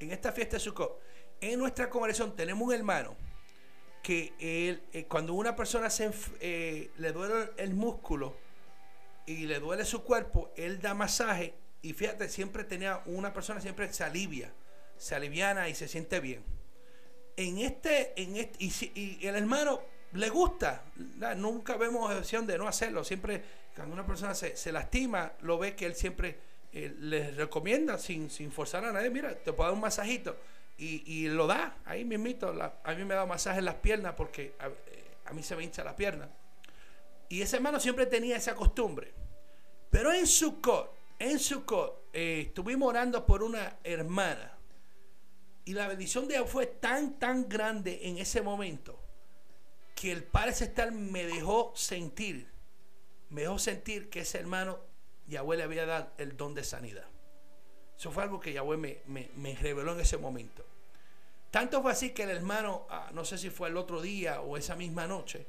en 0.00 0.10
esta 0.10 0.32
fiesta 0.32 0.56
de 0.56 0.60
Sukkot, 0.60 1.00
en 1.40 1.58
nuestra 1.58 1.88
congregación 1.88 2.36
tenemos 2.36 2.68
un 2.68 2.74
hermano 2.74 3.16
que 4.02 4.34
él, 4.38 4.82
eh, 4.92 5.04
cuando 5.04 5.34
una 5.34 5.56
persona 5.56 5.88
se, 5.88 6.10
le 6.96 7.12
duele 7.12 7.52
el 7.56 7.72
músculo 7.72 8.36
y 9.26 9.46
le 9.46 9.58
duele 9.58 9.84
su 9.84 10.02
cuerpo, 10.02 10.52
él 10.56 10.80
da 10.80 10.92
masaje 10.92 11.54
y 11.80 11.94
fíjate, 11.94 12.28
siempre 12.28 12.64
tenía 12.64 13.02
una 13.06 13.32
persona 13.32 13.60
siempre 13.60 13.92
se 13.92 14.04
alivia, 14.04 14.52
se 14.98 15.14
aliviana 15.14 15.68
y 15.68 15.74
se 15.74 15.88
siente 15.88 16.20
bien. 16.20 16.44
En 17.36 17.58
este, 17.58 18.12
en 18.20 18.36
este, 18.36 18.92
y 18.94 19.26
el 19.26 19.34
hermano 19.36 19.80
le 20.12 20.28
gusta, 20.28 20.84
nunca 21.36 21.76
vemos 21.76 22.12
opción 22.12 22.46
de 22.46 22.58
no 22.58 22.68
hacerlo, 22.68 23.02
siempre 23.02 23.42
cuando 23.74 23.94
una 23.94 24.06
persona 24.06 24.34
se, 24.34 24.72
lastima, 24.72 25.32
lo 25.40 25.58
ve 25.58 25.74
que 25.74 25.86
él 25.86 25.94
siempre 25.94 26.38
eh, 26.72 26.94
les 26.98 27.36
recomienda 27.36 27.98
sin, 27.98 28.30
sin 28.30 28.52
forzar 28.52 28.84
a 28.84 28.92
nadie, 28.92 29.10
mira, 29.10 29.34
te 29.34 29.52
puedo 29.52 29.68
dar 29.68 29.74
un 29.74 29.80
masajito. 29.80 30.36
Y, 30.78 31.28
lo 31.28 31.46
da, 31.46 31.76
ahí 31.84 32.04
mismito. 32.04 32.48
a 32.50 32.94
mí 32.94 33.04
me 33.04 33.14
da 33.14 33.24
masaje 33.24 33.60
en 33.60 33.66
las 33.66 33.76
piernas 33.76 34.14
porque 34.16 34.54
eh, 34.60 35.04
a, 35.26 35.32
mí 35.32 35.40
se 35.42 35.54
me 35.54 35.62
hincha 35.62 35.84
la 35.84 35.94
pierna. 35.94 36.28
Y 37.28 37.40
ese 37.40 37.56
hermano 37.56 37.78
siempre 37.78 38.06
tenía 38.06 38.36
esa 38.36 38.56
costumbre. 38.56 39.12
Pero 39.90 40.12
en 40.12 40.26
su 40.26 40.60
cor, 40.60 40.92
en 41.20 41.38
su 41.38 41.64
eh, 42.12 42.46
estuvimos 42.48 42.88
orando 42.88 43.24
por 43.24 43.44
una 43.44 43.76
hermana. 43.84 44.58
Y 45.64 45.74
la 45.74 45.86
bendición 45.86 46.26
de 46.26 46.34
Dios 46.34 46.50
fue 46.50 46.66
tan, 46.66 47.18
tan 47.20 47.48
grande 47.48 48.00
en 48.02 48.18
ese 48.18 48.42
momento 48.42 48.98
que 49.94 50.10
el 50.10 50.24
Padre 50.24 50.52
Celestial 50.52 50.90
me 50.90 51.24
dejó 51.24 51.72
sentir 51.76 52.51
me 53.32 53.42
dejó 53.42 53.58
sentir 53.58 54.10
que 54.10 54.20
ese 54.20 54.38
hermano 54.38 54.78
Yahweh 55.26 55.56
le 55.56 55.62
había 55.62 55.86
dado 55.86 56.12
el 56.18 56.36
don 56.36 56.54
de 56.54 56.62
sanidad. 56.62 57.06
Eso 57.98 58.10
fue 58.10 58.22
algo 58.22 58.38
que 58.38 58.52
Yahweh 58.52 58.76
me, 58.76 59.54
reveló 59.60 59.92
en 59.92 60.00
ese 60.00 60.18
momento. 60.18 60.64
Tanto 61.50 61.80
fue 61.80 61.92
así 61.92 62.10
que 62.10 62.24
el 62.24 62.30
hermano, 62.30 62.86
ah, 62.90 63.10
no 63.12 63.24
sé 63.24 63.38
si 63.38 63.48
fue 63.48 63.68
el 63.68 63.76
otro 63.76 64.02
día 64.02 64.42
o 64.42 64.56
esa 64.56 64.76
misma 64.76 65.06
noche, 65.06 65.46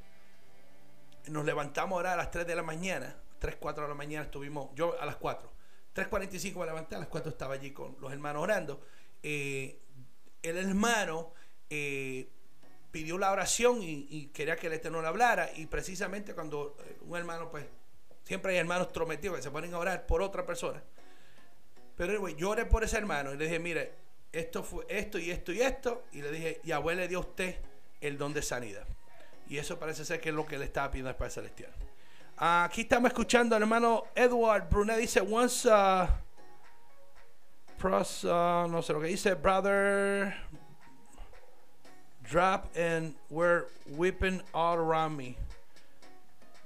nos 1.28 1.44
levantamos 1.44 1.96
ahora 1.96 2.14
a 2.14 2.16
las 2.16 2.30
3 2.30 2.46
de 2.46 2.56
la 2.56 2.62
mañana, 2.62 3.16
3, 3.38 3.56
4 3.56 3.82
de 3.82 3.88
la 3.88 3.94
mañana 3.94 4.24
estuvimos, 4.24 4.70
yo 4.74 4.98
a 4.98 5.04
las 5.04 5.16
4, 5.16 5.50
3.45 5.94 6.54
me 6.56 6.66
levanté, 6.66 6.94
a 6.96 6.98
las 6.98 7.08
4 7.08 7.30
estaba 7.30 7.54
allí 7.54 7.70
con 7.72 7.96
los 8.00 8.12
hermanos 8.12 8.42
orando. 8.42 8.80
Eh, 9.22 9.80
el 10.42 10.56
hermano 10.56 11.32
eh, 11.68 12.30
pidió 12.94 13.18
la 13.18 13.32
oración 13.32 13.80
y, 13.82 14.30
quería 14.32 14.54
que 14.54 14.68
el 14.68 14.74
Eterno 14.74 15.02
le 15.02 15.08
hablara. 15.08 15.50
Y 15.56 15.66
precisamente 15.66 16.32
cuando 16.32 16.76
eh, 16.78 16.96
un 17.04 17.16
hermano, 17.16 17.50
pues, 17.50 17.66
siempre 18.22 18.52
hay 18.52 18.58
hermanos 18.58 18.92
trometidos 18.92 19.36
que 19.38 19.42
se 19.42 19.50
ponen 19.50 19.74
a 19.74 19.78
orar 19.80 20.06
por 20.06 20.22
otra 20.22 20.46
persona. 20.46 20.80
Pero 21.96 22.28
yo 22.28 22.50
oré 22.50 22.66
por 22.66 22.84
ese 22.84 22.96
hermano 22.96 23.34
y 23.34 23.36
le 23.36 23.46
dije, 23.46 23.58
mire, 23.58 23.94
esto 24.30 24.62
fue 24.62 24.86
esto 24.88 25.18
y 25.18 25.32
esto 25.32 25.50
y 25.50 25.60
esto. 25.60 26.04
Y 26.12 26.22
le 26.22 26.30
dije, 26.30 26.60
y 26.62 26.70
abuelo 26.70 27.00
le 27.00 27.08
dio 27.08 27.18
a 27.18 27.22
usted 27.22 27.56
el 28.00 28.16
don 28.16 28.32
de 28.32 28.42
sanidad. 28.42 28.86
Y 29.48 29.58
eso 29.58 29.76
parece 29.76 30.04
ser 30.04 30.20
que 30.20 30.28
es 30.28 30.34
lo 30.36 30.46
que 30.46 30.56
le 30.56 30.66
estaba 30.66 30.88
pidiendo 30.92 31.10
al 31.10 31.16
Padre 31.16 31.32
Celestial. 31.32 31.72
Aquí 32.36 32.82
estamos 32.82 33.08
escuchando 33.08 33.56
al 33.56 33.62
hermano 33.62 34.04
Edward 34.14 34.68
Brunet. 34.70 34.98
Dice, 34.98 35.20
once, 35.20 35.68
uh, 35.68 36.06
uh, 37.82 38.68
no 38.68 38.82
sé 38.82 38.92
lo 38.92 39.00
que 39.00 39.08
dice, 39.08 39.34
brother 39.34 40.32
drop 42.24 42.70
and 42.74 43.14
were 43.30 43.66
whipping 43.86 44.40
all 44.52 44.76
around 44.76 45.16
me 45.16 45.36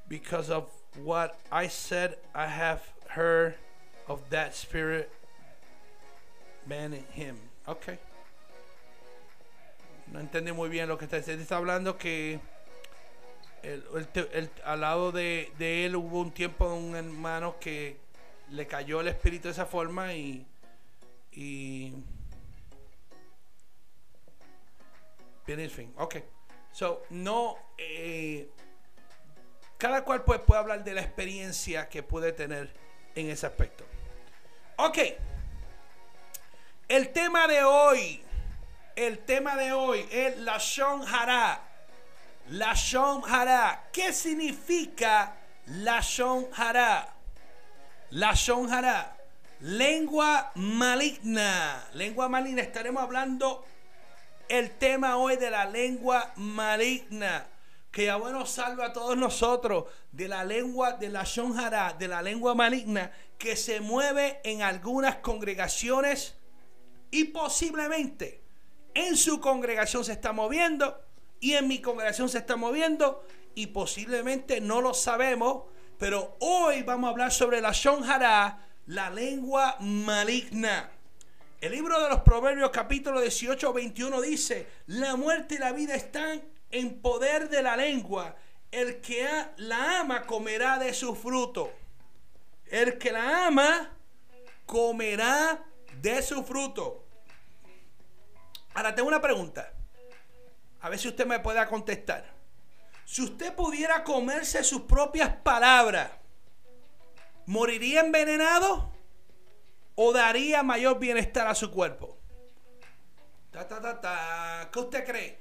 because 0.09 0.51
of 0.51 0.71
what 1.03 1.39
I 1.53 1.69
said. 1.69 2.17
I 2.35 2.47
have 2.47 2.83
heard 3.09 3.55
of 4.07 4.31
that 4.31 4.55
spirit 4.55 5.11
man 6.67 6.93
in 6.95 7.05
him. 7.11 7.37
Okay. 7.67 7.99
No 10.13 10.21
entendí 10.21 10.55
muy 10.55 10.69
bien 10.71 10.89
lo 10.89 10.97
que 10.97 11.07
está 11.07 11.19
diciendo. 11.19 11.43
Está 11.43 11.57
hablando 11.57 11.99
que 11.99 12.41
el, 13.63 13.83
el, 14.33 14.51
al 14.65 14.81
lado 14.81 15.13
de, 15.13 15.53
de, 15.59 15.85
él 15.85 15.97
hubo 15.97 16.21
un 16.21 16.31
tiempo 16.31 16.73
un 16.73 16.95
hermano 16.95 17.57
que 17.61 17.99
le 18.51 18.67
cayó 18.67 19.01
el 19.01 19.09
espíritu 19.09 19.49
de 19.49 19.53
esa 19.53 19.67
forma 19.67 20.15
y, 20.15 20.47
y 21.33 21.93
fin. 25.71 25.95
Ok. 25.97 26.17
So, 26.73 27.03
no. 27.11 27.57
Eh, 27.79 28.49
cada 29.79 30.05
cual 30.05 30.25
pues, 30.25 30.41
puede 30.41 30.61
hablar 30.61 30.85
de 30.85 30.93
la 30.93 31.01
experiencia 31.01 31.89
que 31.89 32.03
puede 32.03 32.33
tener 32.33 32.73
en 33.15 33.31
ese 33.31 33.47
aspecto. 33.47 33.85
Ok. 34.77 34.99
El 36.89 37.13
tema 37.13 37.47
de 37.47 37.65
hoy. 37.65 38.23
El 38.97 39.21
tema 39.21 39.55
de 39.57 39.73
hoy 39.73 40.07
es 40.11 40.37
la 40.39 40.59
Shon 40.59 41.03
Hara. 41.07 41.63
La 42.51 42.75
Shon 42.75 43.23
Hara. 43.25 43.89
¿Qué 43.93 44.13
significa 44.13 45.37
la 45.67 46.01
Shon 46.01 46.49
Hara? 46.57 47.15
La 48.11 48.33
Shon 48.35 48.73
Hara. 48.73 49.17
Lengua 49.61 50.51
maligna. 50.57 51.89
Lengua 51.95 52.29
maligna. 52.29 52.63
Estaremos 52.63 53.03
hablando 53.03 53.65
el 54.49 54.71
tema 54.79 55.17
hoy 55.17 55.37
de 55.37 55.51
la 55.51 55.65
lengua 55.65 56.33
maligna. 56.37 57.47
Que 57.91 58.05
ya 58.07 58.17
bueno 58.17 58.45
salve 58.47 58.85
a 58.85 58.93
todos 58.93 59.17
nosotros 59.17 59.85
de 60.13 60.29
la 60.29 60.45
lengua 60.45 60.93
de 60.93 61.09
la 61.09 61.25
shonjara, 61.25 61.95
de 61.99 62.09
la 62.09 62.23
lengua 62.23 62.55
maligna 62.55 63.11
que 63.39 63.57
se 63.57 63.81
mueve 63.81 64.41
en 64.45 64.63
algunas 64.63 65.17
congregaciones 65.17 66.35
y 67.11 67.25
posiblemente 67.25 68.43
en 68.95 69.17
su 69.17 69.41
congregación 69.41 70.05
se 70.05 70.13
está 70.13 70.33
moviendo 70.33 71.01
y 71.41 71.55
en 71.55 71.69
mi 71.69 71.81
congregación 71.81 72.29
se 72.29 72.39
está 72.39 72.57
moviendo 72.57 73.25
y 73.55 73.69
posiblemente 73.69 74.61
no 74.61 74.81
lo 74.81 74.93
sabemos, 74.93 75.65
pero 75.99 76.37
hoy 76.41 76.83
vamos 76.83 77.09
a 77.09 77.11
hablar 77.13 77.33
sobre 77.33 77.61
la 77.61 77.73
Shonjara, 77.73 78.67
la 78.87 79.11
lengua 79.11 79.77
maligna. 79.81 80.91
El 81.61 81.73
libro 81.73 82.01
de 82.01 82.09
los 82.09 82.21
Proverbios 82.21 82.71
capítulo 82.71 83.21
18 83.21 83.73
21 83.73 84.21
dice, 84.21 84.69
la 84.87 85.17
muerte 85.17 85.57
y 85.57 85.59
la 85.59 85.73
vida 85.73 85.97
están 85.97 86.41
en 86.71 87.01
poder 87.01 87.49
de 87.49 87.65
la 87.65 87.77
lengua. 87.77 88.37
El 88.71 89.01
que 89.01 89.27
la 89.57 90.01
ama 90.01 90.25
comerá 90.25 90.79
de 90.79 90.95
su 90.95 91.17
fruto. 91.17 91.73
El 92.67 92.97
que 92.97 93.11
la 93.11 93.49
ama 93.49 93.91
comerá 94.67 95.65
de 96.01 96.23
su 96.23 96.45
fruto. 96.45 97.05
Ahora 98.75 98.95
tengo 98.95 99.09
una 99.09 99.21
pregunta. 99.21 99.73
A 100.81 100.89
ver 100.89 100.99
si 101.01 101.09
usted 101.09 101.27
me 101.27 101.41
pueda 101.41 101.67
contestar. 101.67 102.25
Si 103.05 103.21
usted 103.21 103.53
pudiera 103.57 104.05
comerse 104.05 104.63
sus 104.63 104.83
propias 104.83 105.31
palabras, 105.43 106.09
¿moriría 107.47 108.03
envenenado 108.03 108.93
o 110.01 110.13
daría 110.13 110.63
mayor 110.63 111.01
bienestar 111.01 111.49
a 111.49 111.57
su 111.57 111.73
cuerpo? 111.73 112.17
Ta, 113.51 113.67
ta, 113.67 113.81
ta, 113.81 114.01
ta. 114.01 114.71
¿Qué 114.73 114.79
usted 114.79 115.05
cree? 115.05 115.41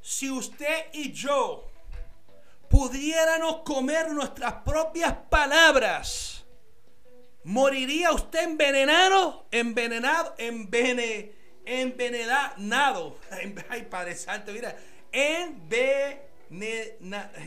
Si 0.00 0.30
usted 0.30 0.86
y 0.94 1.12
yo 1.12 1.68
pudiéramos 2.70 3.56
comer 3.58 4.10
nuestras 4.12 4.54
propias 4.64 5.12
palabras, 5.28 6.46
¿moriría 7.44 8.12
usted 8.12 8.44
envenenado? 8.44 9.46
Envenenado, 9.50 10.34
envenenado, 10.38 11.30
envenenado. 11.66 13.18
Ay, 13.68 13.82
Padre 13.82 14.16
Santo, 14.16 14.52
mira, 14.52 14.74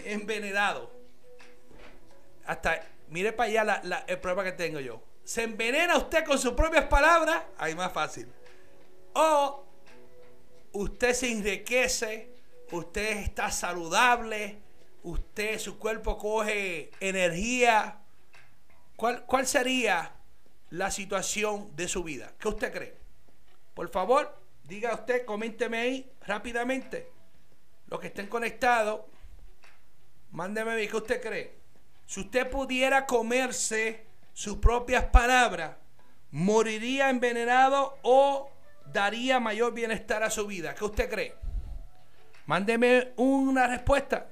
envenenado. 0.06 0.92
Hasta, 2.46 2.84
mire 3.10 3.34
para 3.34 3.50
allá 3.50 3.82
la, 3.84 4.06
el 4.08 4.20
problema 4.20 4.44
que 4.44 4.52
tengo 4.52 4.80
yo. 4.80 5.02
¿Se 5.28 5.44
envenena 5.44 5.98
usted 5.98 6.24
con 6.24 6.40
sus 6.40 6.54
propias 6.54 6.86
palabras? 6.86 7.44
Ahí 7.58 7.76
más 7.76 7.92
fácil. 7.92 8.32
O 9.12 9.66
usted 10.72 11.14
se 11.14 11.30
enriquece, 11.30 12.34
usted 12.72 13.18
está 13.18 13.52
saludable, 13.52 14.62
usted, 15.04 15.60
su 15.60 15.78
cuerpo 15.78 16.18
coge 16.18 16.92
energía. 17.02 18.00
¿Cuál, 18.96 19.26
cuál 19.26 19.46
sería 19.46 20.16
la 20.70 20.92
situación 20.92 21.76
de 21.76 21.90
su 21.90 22.06
vida? 22.06 22.34
¿Qué 22.40 22.48
usted 22.48 22.72
cree? 22.72 22.98
Por 23.74 23.90
favor, 23.90 24.34
diga 24.64 24.94
usted, 24.94 25.26
coménteme 25.26 25.78
ahí 25.78 26.12
rápidamente. 26.22 27.12
Los 27.88 28.00
que 28.00 28.08
estén 28.08 28.28
conectados, 28.28 29.02
mándeme 30.32 30.88
qué 30.88 30.96
usted 30.96 31.22
cree. 31.22 31.58
Si 32.06 32.22
usted 32.22 32.50
pudiera 32.50 33.06
comerse 33.06 34.07
sus 34.38 34.60
propias 34.60 35.06
palabras, 35.06 35.78
¿moriría 36.30 37.10
envenenado 37.10 37.98
o 38.04 38.52
daría 38.86 39.40
mayor 39.40 39.74
bienestar 39.74 40.22
a 40.22 40.30
su 40.30 40.46
vida? 40.46 40.76
¿Qué 40.76 40.86
usted 40.86 41.10
cree? 41.10 41.34
Mándeme 42.46 43.14
una 43.16 43.66
respuesta. 43.66 44.28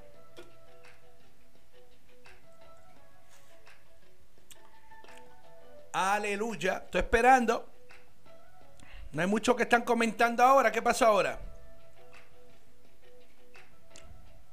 Aleluya. 5.92 6.84
Estoy 6.86 7.02
esperando. 7.02 7.68
No 9.12 9.24
hay 9.24 9.28
muchos 9.28 9.56
que 9.56 9.64
están 9.64 9.82
comentando 9.82 10.44
ahora. 10.44 10.72
¿Qué 10.72 10.84
pasó 10.84 11.08
ahora? 11.08 11.40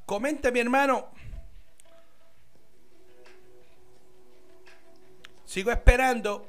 Comente, 0.06 0.50
mi 0.50 0.60
hermano. 0.60 1.11
Sigo 5.52 5.70
esperando. 5.70 6.48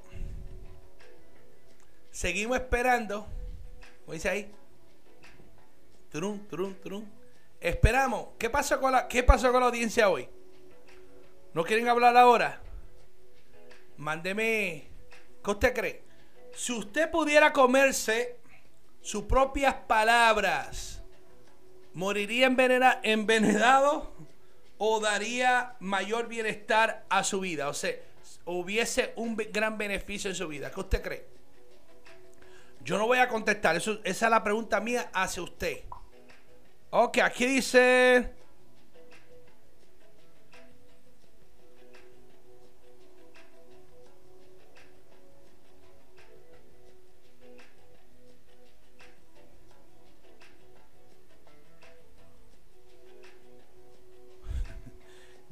Seguimos 2.10 2.56
esperando. 2.56 3.28
¿Cómo 4.06 4.14
dice 4.14 4.30
ahí? 4.30 4.50
Turun, 6.10 6.48
turun, 6.48 6.74
turun. 6.76 7.12
Esperamos. 7.60 8.28
¿Qué 8.40 8.50
pasó 8.50 8.80
con 8.80 8.94
la, 8.94 9.10
qué 9.10 9.26
con 9.52 9.60
la 9.60 9.66
audiencia 9.66 10.08
hoy? 10.08 10.30
¿No 11.54 11.66
quieren 11.66 11.90
hablar 11.90 12.16
ahora? 12.16 12.62
Mándeme. 13.98 14.88
¿Qué 15.44 15.52
usted 15.52 15.74
cree? 15.74 16.04
Si 16.56 16.72
usted 16.72 17.12
pudiera 17.12 17.52
comerse 17.52 18.38
sus 19.02 19.26
propias 19.26 19.74
palabras 19.86 21.04
¿Moriría 21.94 22.46
envenenado 22.46 24.14
o 24.78 25.02
daría 25.02 25.76
mayor 25.82 26.30
bienestar 26.30 27.06
a 27.10 27.26
su 27.26 27.42
vida? 27.42 27.68
O 27.68 27.74
sea, 27.74 27.92
hubiese 28.46 29.14
un 29.16 29.36
gran 29.36 29.78
beneficio 29.78 30.30
en 30.30 30.36
su 30.36 30.48
vida. 30.48 30.72
¿Qué 30.72 30.80
usted 30.80 31.02
cree? 31.02 31.26
Yo 32.84 32.98
no 32.98 33.08
voy 33.08 33.20
a 33.20 33.28
contestar. 33.28 33.76
Eso, 33.76 34.00
esa 34.04 34.26
es 34.26 34.32
la 34.32 34.44
pregunta 34.44 34.80
mía 34.80 35.10
hacia 35.14 35.44
usted. 35.44 35.84
Ok, 36.90 37.20
aquí 37.20 37.46
dice... 37.46 38.34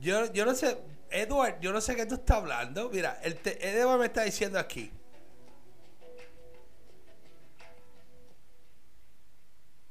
Yo, 0.01 0.33
yo 0.33 0.45
no 0.47 0.55
sé, 0.55 0.79
Edward, 1.11 1.61
yo 1.61 1.71
no 1.71 1.79
sé 1.79 1.95
qué 1.95 2.05
tú 2.05 2.15
estás 2.15 2.37
hablando. 2.37 2.89
Mira, 2.91 3.17
el 3.23 3.37
Edward 3.43 3.99
me 3.99 4.07
está 4.07 4.23
diciendo 4.23 4.57
aquí. 4.57 4.89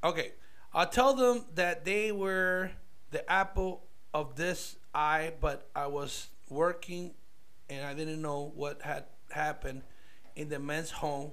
Okay. 0.03 0.33
I 0.73 0.85
told 0.87 1.19
them 1.19 1.45
that 1.57 1.85
they 1.85 2.13
were 2.13 2.71
the 3.11 3.29
apple 3.31 3.83
of 4.15 4.37
this 4.37 4.77
eye, 4.95 5.33
but 5.41 5.69
I 5.75 5.89
was 5.89 6.29
working 6.49 7.13
and 7.69 7.85
I 7.85 7.93
didn't 7.95 8.23
know 8.23 8.53
what 8.55 8.81
had 8.83 9.05
happened 9.31 9.83
in 10.37 10.49
the 10.49 10.59
men's 10.59 10.91
home. 10.91 11.33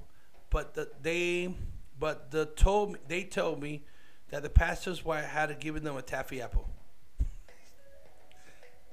But 0.50 0.74
the, 0.74 0.90
they, 1.02 1.54
but 2.00 2.32
the 2.32 2.46
told 2.46 2.94
me, 2.94 3.00
they 3.08 3.24
told 3.24 3.62
me 3.62 3.84
that 4.30 4.44
the 4.44 4.50
pastor's 4.50 5.06
wife 5.06 5.26
had 5.26 5.60
given 5.60 5.84
them 5.84 5.96
a 5.98 6.02
taffy 6.02 6.42
apple. 6.42 6.68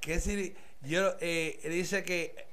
¿Qué? 0.00 0.52
Yo, 0.84 1.14
eh, 1.20 1.60
dice 1.64 2.02
que, 2.02 2.46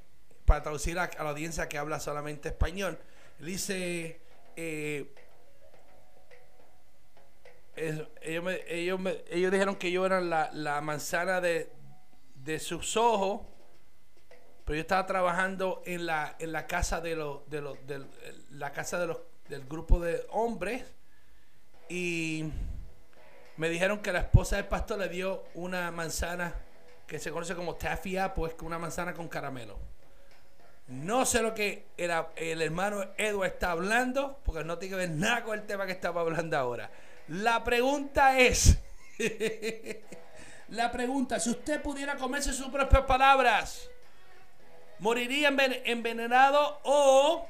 para 0.45 0.63
traducir 0.63 0.97
a, 0.99 1.09
la 1.17 1.29
audiencia 1.29 1.67
que 1.67 1.77
habla 1.77 1.99
solamente 1.99 2.49
español, 2.49 2.97
dice, 3.39 4.21
eh, 4.55 5.13
ellos, 7.75 8.07
ellos, 8.67 9.51
dijeron 9.51 9.75
que 9.75 9.91
yo 9.91 10.05
era 10.05 10.21
la, 10.21 10.81
manzana 10.81 11.41
de, 11.41 11.69
sus 12.59 12.95
ojos, 12.95 13.41
pero 14.65 14.75
yo 14.75 14.81
estaba 14.81 15.05
trabajando 15.05 15.83
en 15.85 16.05
la, 16.05 16.35
en 16.39 16.51
la 16.51 16.67
casa 16.67 17.01
de 17.01 17.15
los, 17.15 17.49
de 17.49 17.61
los, 17.61 17.77
la 18.51 18.71
casa 18.71 18.99
de 18.99 19.07
los, 19.07 19.17
del 19.49 19.65
grupo 19.65 19.99
de 19.99 20.25
hombres 20.29 20.85
y 21.89 22.45
me 23.57 23.67
dijeron 23.67 23.99
que 23.99 24.13
la 24.13 24.19
esposa 24.19 24.55
del 24.55 24.65
pastor 24.65 24.99
le 24.99 25.09
dio 25.09 25.43
una 25.55 25.91
manzana 25.91 26.55
que 27.11 27.19
se 27.19 27.29
conoce 27.29 27.55
como 27.55 27.75
taffy 27.75 28.15
pues 28.33 28.55
una 28.61 28.79
manzana 28.79 29.13
con 29.13 29.27
caramelo. 29.27 29.77
No 30.87 31.25
sé 31.25 31.41
lo 31.41 31.53
que 31.53 31.87
era 31.97 32.29
el 32.37 32.61
hermano 32.61 33.03
Edward 33.17 33.51
está 33.51 33.71
hablando, 33.71 34.39
porque 34.45 34.63
no 34.63 34.77
tiene 34.77 34.93
que 34.93 35.07
ver 35.07 35.09
nada 35.09 35.43
con 35.43 35.59
el 35.59 35.65
tema 35.65 35.85
que 35.85 35.91
estaba 35.91 36.21
hablando 36.21 36.57
ahora. 36.57 36.89
La 37.27 37.65
pregunta 37.65 38.39
es, 38.39 38.77
la 40.69 40.89
pregunta, 40.89 41.37
si 41.41 41.49
usted 41.49 41.81
pudiera 41.81 42.15
comerse 42.15 42.53
sus 42.53 42.69
propias 42.69 43.03
palabras, 43.03 43.89
¿moriría 44.99 45.49
envenenado 45.83 46.79
o 46.85 47.45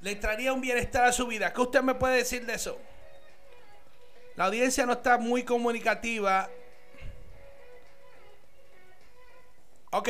le 0.00 0.14
traería 0.14 0.52
un 0.52 0.60
bienestar 0.60 1.06
a 1.06 1.12
su 1.12 1.26
vida? 1.26 1.52
¿Qué 1.52 1.60
usted 1.60 1.82
me 1.82 1.96
puede 1.96 2.18
decir 2.18 2.46
de 2.46 2.54
eso? 2.54 2.78
La 4.36 4.44
audiencia 4.44 4.86
no 4.86 4.92
está 4.92 5.18
muy 5.18 5.42
comunicativa 5.42 6.48
Ok. 9.90 10.08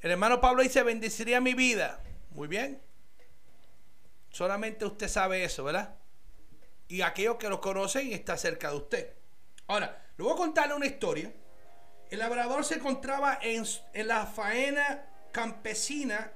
El 0.00 0.12
hermano 0.12 0.40
Pablo 0.40 0.62
dice, 0.62 0.82
bendeciría 0.82 1.40
mi 1.40 1.54
vida. 1.54 2.00
Muy 2.30 2.48
bien. 2.48 2.80
Solamente 4.30 4.84
usted 4.84 5.08
sabe 5.08 5.44
eso, 5.44 5.64
¿verdad? 5.64 5.96
Y 6.86 7.02
aquellos 7.02 7.36
que 7.36 7.48
lo 7.48 7.60
conocen 7.60 8.12
está 8.12 8.36
cerca 8.36 8.70
de 8.70 8.76
usted. 8.76 9.12
Ahora, 9.66 10.06
le 10.16 10.24
voy 10.24 10.32
a 10.32 10.36
contarle 10.36 10.74
una 10.74 10.86
historia. 10.86 11.32
El 12.10 12.20
labrador 12.20 12.64
se 12.64 12.76
encontraba 12.76 13.38
en, 13.42 13.64
la 14.06 14.26
faena 14.26 15.04
campesina 15.32 16.32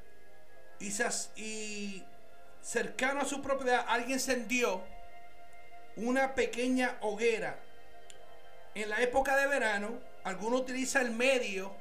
y, 0.78 0.92
y 1.36 2.04
cercano 2.60 3.20
a 3.20 3.24
su 3.24 3.40
propiedad, 3.40 3.84
alguien 3.88 4.12
encendió 4.12 4.84
una 5.96 6.34
pequeña 6.34 6.96
hoguera. 7.00 7.58
En 8.74 8.88
la 8.88 9.00
época 9.02 9.36
de 9.36 9.46
verano, 9.46 9.98
alguno 10.24 10.56
utiliza 10.56 11.00
el 11.00 11.10
medio 11.10 11.74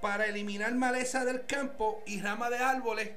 para 0.00 0.26
eliminar 0.26 0.74
maleza 0.74 1.24
del 1.24 1.46
campo 1.46 2.02
y 2.06 2.20
ramas 2.20 2.50
de 2.50 2.58
árboles 2.58 3.10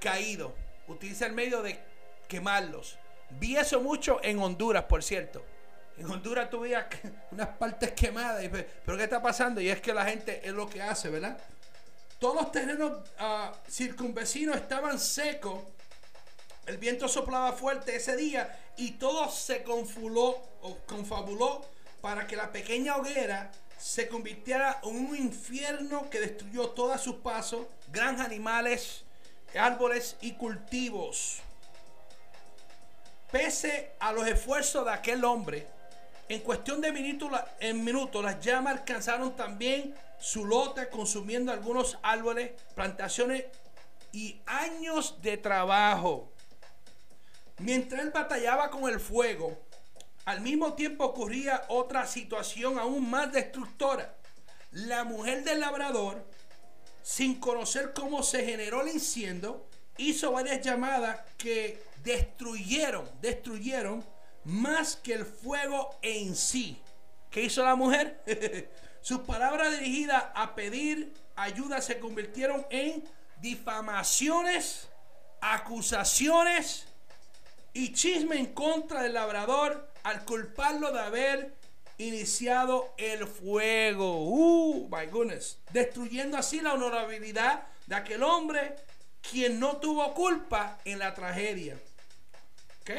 caídos. 0.00 0.52
Utiliza 0.88 1.26
el 1.26 1.32
medio 1.32 1.62
de 1.62 1.78
quemarlos. 2.28 2.98
Vi 3.38 3.56
eso 3.56 3.80
mucho 3.80 4.20
en 4.22 4.38
Honduras, 4.38 4.84
por 4.84 5.02
cierto. 5.02 5.44
En 5.96 6.10
Honduras 6.10 6.50
tuve 6.50 6.74
unas 7.30 7.48
partes 7.48 7.92
quemadas. 7.92 8.44
Pero 8.84 8.96
¿qué 8.96 9.04
está 9.04 9.22
pasando? 9.22 9.60
Y 9.60 9.68
es 9.68 9.80
que 9.80 9.92
la 9.92 10.04
gente 10.06 10.40
es 10.42 10.52
lo 10.52 10.68
que 10.68 10.82
hace, 10.82 11.10
¿verdad? 11.10 11.38
Todos 12.18 12.34
los 12.34 12.52
terrenos 12.52 13.08
uh, 13.20 13.54
circunvecinos 13.70 14.56
estaban 14.56 14.98
secos. 14.98 15.62
El 16.66 16.78
viento 16.78 17.08
soplaba 17.08 17.52
fuerte 17.52 17.96
ese 17.96 18.16
día 18.16 18.69
y 18.80 18.92
todo 18.92 19.30
se 19.30 19.62
confuló 19.62 20.42
o 20.62 20.78
confabuló 20.86 21.60
para 22.00 22.26
que 22.26 22.34
la 22.34 22.50
pequeña 22.50 22.96
hoguera 22.96 23.52
se 23.78 24.08
convirtiera 24.08 24.80
en 24.82 25.06
un 25.06 25.16
infierno 25.16 26.08
que 26.08 26.18
destruyó 26.18 26.70
todos 26.70 26.98
sus 27.02 27.16
pasos, 27.16 27.66
grandes 27.92 28.24
animales, 28.24 29.04
árboles 29.54 30.16
y 30.22 30.32
cultivos. 30.32 31.40
Pese 33.30 33.92
a 34.00 34.12
los 34.12 34.26
esfuerzos 34.26 34.86
de 34.86 34.92
aquel 34.92 35.26
hombre, 35.26 35.66
en 36.30 36.40
cuestión 36.40 36.80
de 36.80 36.90
minutos 36.90 38.22
las 38.24 38.40
llamas 38.40 38.78
alcanzaron 38.78 39.36
también 39.36 39.94
su 40.18 40.46
lote, 40.46 40.88
consumiendo 40.88 41.52
algunos 41.52 41.98
árboles, 42.02 42.52
plantaciones 42.74 43.44
y 44.10 44.40
años 44.46 45.20
de 45.20 45.36
trabajo. 45.36 46.32
Mientras 47.60 48.00
él 48.00 48.10
batallaba 48.10 48.70
con 48.70 48.88
el 48.88 48.98
fuego, 48.98 49.58
al 50.24 50.40
mismo 50.40 50.72
tiempo 50.72 51.04
ocurría 51.04 51.64
otra 51.68 52.06
situación 52.06 52.78
aún 52.78 53.08
más 53.10 53.32
destructora. 53.32 54.16
La 54.72 55.04
mujer 55.04 55.44
del 55.44 55.60
labrador, 55.60 56.24
sin 57.02 57.38
conocer 57.38 57.92
cómo 57.92 58.22
se 58.22 58.44
generó 58.44 58.80
el 58.80 58.88
incendio, 58.88 59.66
hizo 59.98 60.32
varias 60.32 60.62
llamadas 60.62 61.20
que 61.36 61.82
destruyeron, 62.02 63.06
destruyeron 63.20 64.04
más 64.44 64.96
que 64.96 65.12
el 65.12 65.26
fuego 65.26 65.98
en 66.00 66.34
sí. 66.34 66.80
¿Qué 67.30 67.42
hizo 67.42 67.62
la 67.62 67.74
mujer? 67.74 68.22
Sus 69.02 69.20
palabras 69.20 69.78
dirigidas 69.78 70.24
a 70.34 70.54
pedir 70.54 71.12
ayuda 71.36 71.82
se 71.82 71.98
convirtieron 71.98 72.66
en 72.70 73.04
difamaciones, 73.40 74.88
acusaciones 75.42 76.86
y 77.72 77.92
chisme 77.92 78.36
en 78.36 78.54
contra 78.54 79.02
del 79.02 79.14
labrador 79.14 79.88
al 80.02 80.24
culparlo 80.24 80.92
de 80.92 81.00
haber 81.00 81.54
iniciado 81.98 82.94
el 82.96 83.26
fuego. 83.26 84.24
Uh, 84.24 84.88
my 84.88 85.06
goodness. 85.06 85.58
Destruyendo 85.72 86.36
así 86.36 86.60
la 86.60 86.74
honorabilidad 86.74 87.66
de 87.86 87.94
aquel 87.94 88.22
hombre 88.22 88.76
quien 89.20 89.60
no 89.60 89.76
tuvo 89.76 90.12
culpa 90.14 90.78
en 90.84 90.98
la 90.98 91.14
tragedia. 91.14 91.78
¿Ok? 92.80 92.90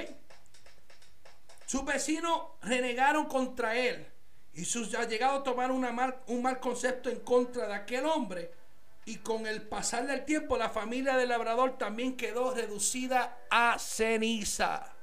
Sus 1.65 1.83
vecinos 1.85 2.41
renegaron 2.61 3.25
contra 3.25 3.75
él 3.75 4.05
y 4.53 4.65
sus 4.65 4.93
allegados 4.93 5.43
tomaron 5.43 5.77
una 5.77 6.21
un 6.27 6.41
mal 6.41 6.59
concepto 6.59 7.09
en 7.09 7.19
contra 7.21 7.67
de 7.67 7.73
aquel 7.73 8.05
hombre. 8.05 8.51
Y 9.05 9.17
con 9.17 9.47
el 9.47 9.63
pasar 9.63 10.05
del 10.05 10.25
tiempo, 10.25 10.57
la 10.57 10.69
familia 10.69 11.17
del 11.17 11.29
labrador 11.29 11.77
también 11.77 12.15
quedó 12.15 12.53
reducida 12.53 13.39
a 13.49 13.77
ceniza. 13.79 14.93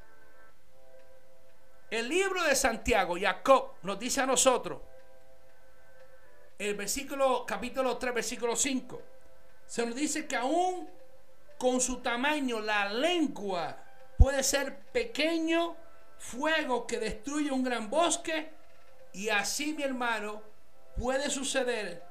El 1.91 2.09
libro 2.09 2.43
de 2.45 2.55
Santiago, 2.55 3.17
Jacob, 3.21 3.73
nos 3.83 3.99
dice 3.99 4.21
a 4.21 4.27
nosotros, 4.27 4.81
el 6.59 6.75
versículo, 6.75 7.45
capítulo 7.47 7.97
3, 7.97 8.15
versículo 8.15 8.55
5, 8.55 9.03
se 9.67 9.87
nos 9.87 9.95
dice 9.95 10.27
que 10.27 10.37
aún 10.37 10.89
con 11.59 11.81
su 11.81 12.01
tamaño, 12.01 12.61
la 12.61 12.89
lengua 12.89 13.77
puede 14.17 14.43
ser 14.45 14.79
pequeño 14.93 15.77
fuego 16.19 16.87
que 16.87 16.99
destruye 16.99 17.51
un 17.51 17.65
gran 17.65 17.91
bosque. 17.91 18.53
Y 19.13 19.29
así, 19.29 19.75
mi 19.75 19.83
hermano, 19.83 20.43
puede 20.97 21.29
suceder 21.31 22.03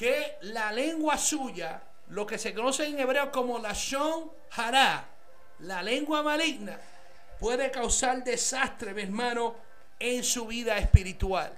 que 0.00 0.38
la 0.40 0.72
lengua 0.72 1.18
suya, 1.18 1.78
lo 2.08 2.24
que 2.24 2.38
se 2.38 2.54
conoce 2.54 2.86
en 2.86 2.98
hebreo 2.98 3.30
como 3.30 3.58
la 3.58 3.74
shon 3.74 4.32
hará, 4.52 5.06
la 5.58 5.82
lengua 5.82 6.22
maligna, 6.22 6.80
puede 7.38 7.70
causar 7.70 8.24
desastre, 8.24 8.94
mi 8.94 9.02
hermano, 9.02 9.54
en 9.98 10.24
su 10.24 10.46
vida 10.46 10.78
espiritual. 10.78 11.52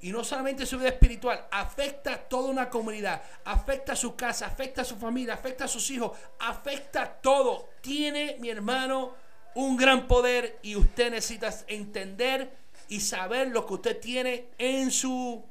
Y 0.00 0.12
no 0.12 0.24
solamente 0.24 0.66
su 0.66 0.76
vida 0.76 0.90
espiritual, 0.90 1.46
afecta 1.50 2.12
a 2.12 2.18
toda 2.18 2.50
una 2.50 2.68
comunidad, 2.68 3.22
afecta 3.46 3.94
a 3.94 3.96
su 3.96 4.14
casa, 4.14 4.44
afecta 4.44 4.82
a 4.82 4.84
su 4.84 4.96
familia, 4.96 5.32
afecta 5.32 5.64
a 5.64 5.68
sus 5.68 5.90
hijos, 5.90 6.18
afecta 6.40 7.00
a 7.00 7.12
todo. 7.14 7.70
Tiene, 7.80 8.36
mi 8.40 8.50
hermano, 8.50 9.14
un 9.54 9.74
gran 9.74 10.06
poder 10.06 10.58
y 10.60 10.76
usted 10.76 11.12
necesita 11.12 11.50
entender 11.66 12.58
y 12.90 13.00
saber 13.00 13.48
lo 13.48 13.64
que 13.64 13.72
usted 13.72 13.98
tiene 13.98 14.48
en 14.58 14.90
su 14.90 15.42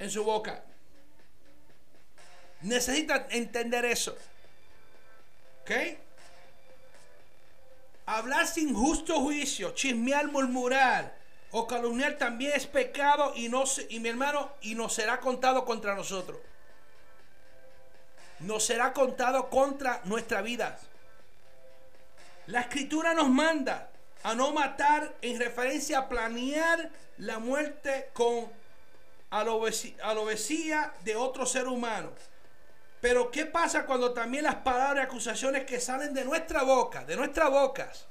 en 0.00 0.10
su 0.10 0.24
boca. 0.24 0.64
Necesita 2.62 3.26
entender 3.30 3.84
eso. 3.84 4.16
¿Ok? 5.62 5.70
Hablar 8.06 8.46
sin 8.46 8.74
justo 8.74 9.20
juicio, 9.20 9.72
chismear, 9.72 10.28
murmurar 10.28 11.14
o 11.50 11.66
calumniar 11.66 12.16
también 12.16 12.52
es 12.54 12.66
pecado 12.66 13.32
y 13.34 13.48
no 13.48 13.64
y 13.88 14.00
mi 14.00 14.08
hermano 14.08 14.52
y 14.62 14.74
nos 14.74 14.94
será 14.94 15.20
contado 15.20 15.64
contra 15.64 15.94
nosotros. 15.94 16.38
Nos 18.40 18.64
será 18.64 18.92
contado 18.92 19.50
contra 19.50 20.00
nuestra 20.04 20.42
vida. 20.42 20.78
La 22.46 22.60
escritura 22.62 23.12
nos 23.12 23.28
manda 23.28 23.90
a 24.22 24.34
no 24.34 24.52
matar 24.52 25.14
en 25.20 25.38
referencia 25.38 25.98
a 25.98 26.08
planear 26.08 26.90
la 27.18 27.38
muerte 27.38 28.08
con 28.14 28.50
alobesía 29.30 30.94
de 31.04 31.16
otro 31.16 31.44
ser 31.44 31.66
humano. 31.66 32.10
Pero 33.00 33.30
¿qué 33.30 33.46
pasa 33.46 33.86
cuando 33.86 34.12
también 34.12 34.44
las 34.44 34.56
palabras 34.56 35.04
y 35.04 35.06
acusaciones 35.06 35.64
que 35.64 35.80
salen 35.80 36.12
de 36.12 36.24
nuestra 36.24 36.62
boca, 36.64 37.04
de 37.04 37.16
nuestras 37.16 37.50
bocas, 37.50 38.06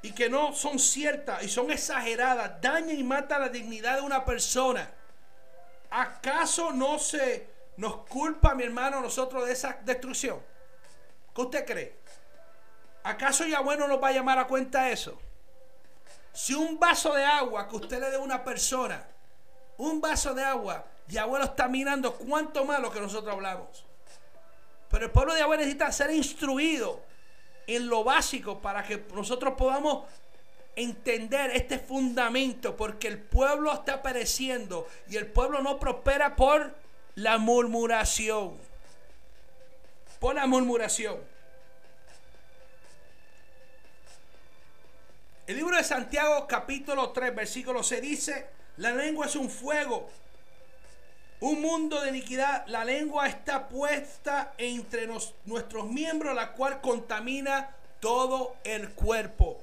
y 0.00 0.12
que 0.12 0.30
no 0.30 0.54
son 0.54 0.78
ciertas 0.78 1.42
y 1.42 1.48
son 1.48 1.70
exageradas, 1.70 2.60
dañan 2.60 2.96
y 2.96 3.02
matan 3.02 3.42
la 3.42 3.48
dignidad 3.48 3.96
de 3.96 4.02
una 4.02 4.24
persona? 4.24 4.90
¿Acaso 5.90 6.72
no 6.72 6.98
se 6.98 7.48
nos 7.76 8.06
culpa, 8.06 8.54
mi 8.54 8.64
hermano, 8.64 9.00
nosotros 9.00 9.46
de 9.46 9.52
esa 9.52 9.78
destrucción? 9.82 10.40
¿Qué 11.34 11.40
usted 11.40 11.66
cree? 11.66 11.96
¿Acaso 13.02 13.46
Yahweh 13.46 13.76
no 13.76 13.86
nos 13.86 14.02
va 14.02 14.08
a 14.08 14.12
llamar 14.12 14.38
a 14.38 14.46
cuenta 14.46 14.90
eso? 14.90 15.18
Si 16.32 16.54
un 16.54 16.78
vaso 16.78 17.14
de 17.14 17.24
agua 17.24 17.68
que 17.68 17.76
usted 17.76 18.00
le 18.00 18.10
dé 18.10 18.16
a 18.16 18.20
una 18.20 18.42
persona, 18.44 19.06
un 19.76 20.00
vaso 20.00 20.34
de 20.34 20.44
agua, 20.44 20.84
Yahweh 21.08 21.38
lo 21.38 21.44
está 21.44 21.68
mirando 21.68 22.14
cuánto 22.14 22.64
más 22.64 22.80
lo 22.80 22.90
que 22.90 23.00
nosotros 23.00 23.32
hablamos. 23.32 23.84
Pero 24.90 25.06
el 25.06 25.10
pueblo 25.10 25.34
de 25.34 25.40
Yahweh 25.40 25.58
necesita 25.58 25.90
ser 25.92 26.10
instruido 26.10 27.02
en 27.66 27.88
lo 27.88 28.04
básico 28.04 28.60
para 28.60 28.82
que 28.82 29.04
nosotros 29.14 29.54
podamos 29.56 30.04
entender 30.76 31.50
este 31.50 31.78
fundamento, 31.78 32.76
porque 32.76 33.08
el 33.08 33.18
pueblo 33.18 33.72
está 33.72 34.00
pereciendo 34.00 34.86
y 35.08 35.16
el 35.16 35.26
pueblo 35.26 35.60
no 35.60 35.78
prospera 35.78 36.36
por 36.36 36.74
la 37.16 37.36
murmuración. 37.38 38.56
Por 40.20 40.36
la 40.36 40.46
murmuración. 40.46 41.18
El 45.46 45.56
libro 45.56 45.76
de 45.76 45.84
Santiago 45.84 46.46
capítulo 46.46 47.10
3 47.10 47.34
versículo 47.34 47.82
6 47.82 48.02
dice, 48.02 48.50
la 48.76 48.92
lengua 48.92 49.26
es 49.26 49.34
un 49.34 49.50
fuego, 49.50 50.08
un 51.40 51.60
mundo 51.60 52.00
de 52.00 52.10
iniquidad. 52.10 52.66
La 52.66 52.84
lengua 52.84 53.26
está 53.26 53.68
puesta 53.68 54.54
entre 54.58 55.06
nuestros 55.06 55.86
miembros, 55.86 56.34
la 56.34 56.52
cual 56.52 56.80
contamina 56.80 57.74
todo 58.00 58.56
el 58.64 58.90
cuerpo. 58.90 59.58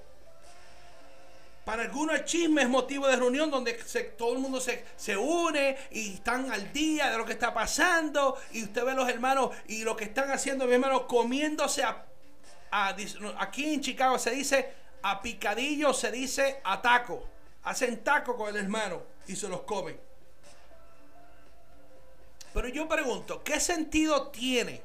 Para 1.66 1.82
algunos 1.82 2.16
el 2.16 2.26
chisme 2.26 2.62
es 2.62 2.70
motivo 2.70 3.08
de 3.08 3.16
reunión 3.16 3.50
donde 3.50 3.74
todo 4.16 4.34
el 4.34 4.40
mundo 4.40 4.62
se, 4.62 4.86
se, 4.96 5.18
une 5.18 5.76
y 5.90 6.14
están 6.14 6.52
al 6.52 6.72
día 6.72 7.10
de 7.10 7.18
lo 7.18 7.26
que 7.26 7.34
está 7.34 7.54
pasando. 7.54 8.38
Y 8.52 8.64
usted 8.64 8.86
ve 8.86 8.92
a 8.92 8.96
los 8.96 9.10
hermanos 9.10 9.50
y 9.68 9.84
lo 9.84 9.96
que 9.96 10.04
están 10.04 10.30
haciendo, 10.30 10.68
mi 10.68 10.74
hermano, 10.74 11.08
comiéndose 11.08 11.84
a, 11.84 12.06
aquí 13.40 13.74
en 13.74 13.82
Chicago 13.82 14.20
se 14.20 14.32
dice 14.32 14.86
a 15.02 15.22
picadillo 15.22 15.94
se 15.94 16.12
dice 16.12 16.62
a 16.64 16.82
taco. 16.82 17.24
Hacen 17.64 18.04
taco 18.04 18.36
con 18.36 18.50
el 18.50 18.58
hermano 18.58 19.04
y 19.28 19.36
se 19.36 19.48
los 19.48 19.62
comen. 19.62 20.00
Pero 22.56 22.70
yo 22.70 22.88
pregunto, 22.88 23.44
¿qué 23.44 23.60
sentido 23.60 24.30
tiene 24.30 24.82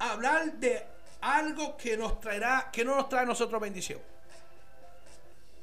hablar 0.00 0.54
de 0.54 0.82
algo 1.20 1.76
que 1.76 1.96
nos 1.96 2.20
traerá, 2.20 2.70
que 2.72 2.84
no 2.84 2.96
nos 2.96 3.08
trae 3.08 3.22
a 3.22 3.26
nosotros 3.26 3.60
bendición. 3.60 4.00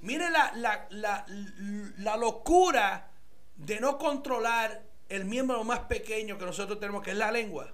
Mire 0.01 0.29
la, 0.29 0.51
la, 0.55 0.85
la, 0.91 1.25
la 1.97 2.17
locura 2.17 3.09
de 3.55 3.79
no 3.79 3.97
controlar 3.97 4.83
el 5.09 5.25
miembro 5.25 5.63
más 5.63 5.79
pequeño 5.79 6.37
que 6.37 6.45
nosotros 6.45 6.79
tenemos, 6.79 7.03
que 7.03 7.11
es 7.11 7.17
la 7.17 7.31
lengua. 7.31 7.73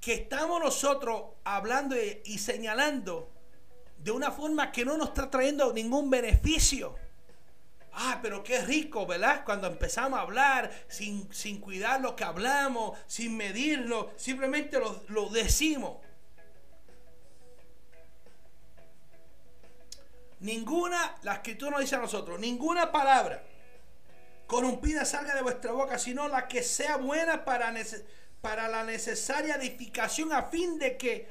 Que 0.00 0.14
estamos 0.14 0.60
nosotros 0.62 1.22
hablando 1.44 1.96
y 1.96 2.38
señalando 2.38 3.32
de 3.96 4.10
una 4.10 4.30
forma 4.30 4.70
que 4.70 4.84
no 4.84 4.96
nos 4.96 5.08
está 5.08 5.30
trayendo 5.30 5.72
ningún 5.72 6.10
beneficio. 6.10 6.94
Ah, 8.00 8.20
pero 8.22 8.44
qué 8.44 8.60
rico, 8.60 9.06
¿verdad? 9.06 9.44
Cuando 9.44 9.66
empezamos 9.66 10.20
a 10.20 10.22
hablar 10.22 10.70
sin, 10.86 11.32
sin 11.34 11.60
cuidar 11.60 12.00
lo 12.00 12.14
que 12.14 12.22
hablamos, 12.22 12.96
sin 13.08 13.36
medirlo, 13.36 14.12
simplemente 14.16 14.78
lo, 14.78 15.02
lo 15.08 15.28
decimos. 15.30 15.98
Ninguna, 20.38 21.16
la 21.22 21.34
escritura 21.34 21.72
nos 21.72 21.80
dice 21.80 21.96
a 21.96 21.98
nosotros, 21.98 22.38
ninguna 22.38 22.92
palabra 22.92 23.42
corrompida 24.46 25.04
salga 25.04 25.34
de 25.34 25.42
vuestra 25.42 25.72
boca, 25.72 25.98
sino 25.98 26.28
la 26.28 26.46
que 26.46 26.62
sea 26.62 26.98
buena 26.98 27.44
para, 27.44 27.74
para 28.40 28.68
la 28.68 28.84
necesaria 28.84 29.56
edificación 29.56 30.32
a 30.32 30.44
fin 30.44 30.78
de 30.78 30.96
que, 30.96 31.28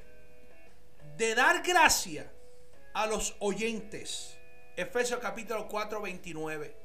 de 1.16 1.34
dar 1.34 1.64
gracia 1.64 2.30
a 2.94 3.08
los 3.08 3.38
oyentes. 3.40 4.37
Efesios 4.78 5.20
capítulo 5.20 5.68
4, 5.68 6.02
29. 6.02 6.78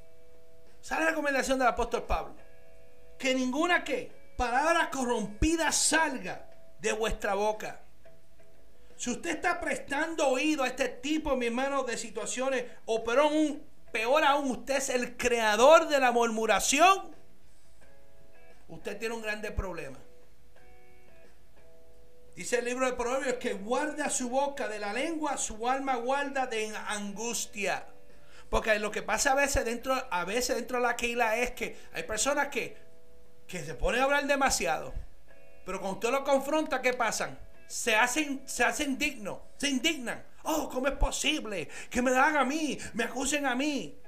Sale 0.80 1.04
la 1.04 1.10
recomendación 1.10 1.58
del 1.60 1.68
apóstol 1.68 2.02
Pablo. 2.02 2.34
Que 3.16 3.34
ninguna 3.34 3.84
que 3.84 4.10
palabra 4.36 4.90
corrompida 4.90 5.70
salga 5.70 6.48
de 6.80 6.92
vuestra 6.92 7.34
boca 7.34 7.82
si 9.02 9.10
usted 9.10 9.30
está 9.30 9.60
prestando 9.60 10.28
oído 10.28 10.62
a 10.62 10.68
este 10.68 10.88
tipo, 10.88 11.34
mi 11.34 11.46
hermano, 11.46 11.82
de 11.82 11.96
situaciones, 11.96 12.66
o 12.84 13.02
pero 13.02 13.28
peor 13.90 14.22
aún, 14.22 14.48
usted 14.52 14.76
es 14.76 14.90
el 14.90 15.16
creador 15.16 15.88
de 15.88 15.98
la 15.98 16.12
murmuración, 16.12 17.12
usted 18.68 18.96
tiene 19.00 19.16
un 19.16 19.22
grande 19.22 19.50
problema. 19.50 19.98
Dice 22.34 22.58
el 22.58 22.64
libro 22.64 22.86
de 22.86 22.94
Proverbios 22.94 23.34
que 23.34 23.52
guarda 23.54 24.08
su 24.08 24.30
boca 24.30 24.68
de 24.68 24.78
la 24.78 24.92
lengua, 24.92 25.36
su 25.36 25.68
alma 25.68 25.96
guarda 25.96 26.46
de 26.46 26.74
angustia. 26.88 27.86
Porque 28.48 28.78
lo 28.78 28.90
que 28.90 29.02
pasa 29.02 29.32
a 29.32 29.34
veces 29.34 29.64
dentro, 29.64 29.94
a 30.10 30.24
veces 30.24 30.56
dentro 30.56 30.78
de 30.78 30.84
la 30.84 30.96
Keila 30.96 31.36
es 31.36 31.52
que 31.52 31.76
hay 31.92 32.02
personas 32.04 32.48
que, 32.48 32.76
que 33.46 33.64
se 33.64 33.74
ponen 33.74 34.00
a 34.00 34.04
hablar 34.04 34.26
demasiado. 34.26 34.94
Pero 35.64 35.80
cuando 35.80 35.98
usted 35.98 36.10
lo 36.10 36.24
confronta, 36.24 36.80
¿qué 36.80 36.92
pasan? 36.94 37.38
se 37.72 37.96
hacen, 37.96 38.42
se 38.44 38.64
hacen 38.64 38.98
dignos, 38.98 39.38
se 39.56 39.66
indignan. 39.66 40.22
Oh, 40.42 40.68
¿cómo 40.68 40.88
es 40.88 40.94
posible 40.94 41.70
que 41.88 42.02
me 42.02 42.10
hagan 42.10 42.36
a 42.36 42.44
mí, 42.44 42.78
me 42.92 43.04
acusen 43.04 43.46
a 43.46 43.54
mí? 43.54 43.98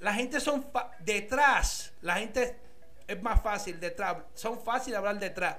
La 0.00 0.12
gente 0.12 0.40
son 0.40 0.66
detrás, 0.98 1.92
la 2.00 2.16
gente 2.16 2.58
es 3.06 3.22
más 3.22 3.40
fácil 3.40 3.78
detrás, 3.78 4.16
son 4.34 4.60
fáciles 4.60 4.98
hablar 4.98 5.20
detrás. 5.20 5.56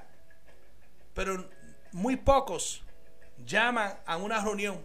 Pero 1.14 1.50
muy 1.98 2.16
pocos 2.16 2.84
llaman 3.44 3.98
a 4.06 4.18
una 4.18 4.40
reunión. 4.40 4.80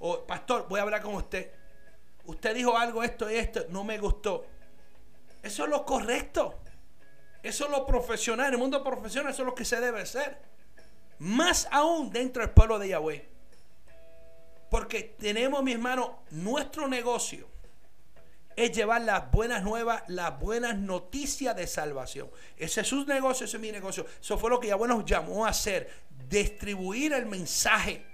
O, 0.00 0.24
pastor, 0.26 0.66
voy 0.68 0.80
a 0.80 0.82
hablar 0.82 1.00
con 1.00 1.14
usted. 1.14 1.50
Usted 2.24 2.54
dijo 2.54 2.76
algo, 2.76 3.02
esto 3.02 3.30
y 3.30 3.36
esto, 3.36 3.66
no 3.68 3.84
me 3.84 3.98
gustó. 3.98 4.44
Eso 5.42 5.64
es 5.64 5.70
lo 5.70 5.86
correcto. 5.86 6.58
Eso 7.42 7.64
es 7.66 7.70
lo 7.70 7.86
profesional. 7.86 8.48
En 8.48 8.54
el 8.54 8.58
mundo 8.58 8.82
profesional, 8.82 9.32
eso 9.32 9.42
es 9.42 9.46
lo 9.46 9.54
que 9.54 9.64
se 9.64 9.80
debe 9.80 10.02
hacer 10.02 10.38
más 11.20 11.68
aún 11.70 12.10
dentro 12.10 12.42
del 12.42 12.50
pueblo 12.50 12.78
de 12.78 12.88
Yahweh. 12.88 13.28
Porque 14.70 15.14
tenemos, 15.18 15.62
mi 15.62 15.72
hermano, 15.72 16.20
nuestro 16.30 16.88
negocio 16.88 17.46
es 18.56 18.72
llevar 18.72 19.02
las 19.02 19.30
buenas 19.30 19.62
nuevas, 19.62 20.02
las 20.08 20.38
buenas 20.38 20.76
noticias 20.76 21.56
de 21.56 21.66
salvación. 21.66 22.30
Ese 22.56 22.82
es 22.82 22.88
su 22.88 23.04
negocio, 23.04 23.46
ese 23.46 23.56
es 23.56 23.60
mi 23.60 23.72
negocio. 23.72 24.06
Eso 24.20 24.38
fue 24.38 24.50
lo 24.50 24.60
que 24.60 24.68
Yahweh 24.68 24.88
nos 24.88 25.04
llamó 25.04 25.46
a 25.46 25.50
hacer, 25.50 25.90
distribuir 26.28 27.12
el 27.12 27.26
mensaje. 27.26 28.04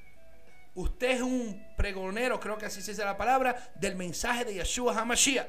Usted 0.75 1.11
es 1.13 1.23
un 1.23 1.67
pregonero, 1.77 2.39
creo 2.39 2.59
que 2.59 2.67
así 2.67 2.83
se 2.83 2.93
dice 2.93 3.05
la 3.05 3.17
palabra, 3.17 3.73
del 3.75 3.97
mensaje 3.97 4.45
de 4.45 4.55
Yeshua 4.55 4.97
HaMashiach. 4.99 5.49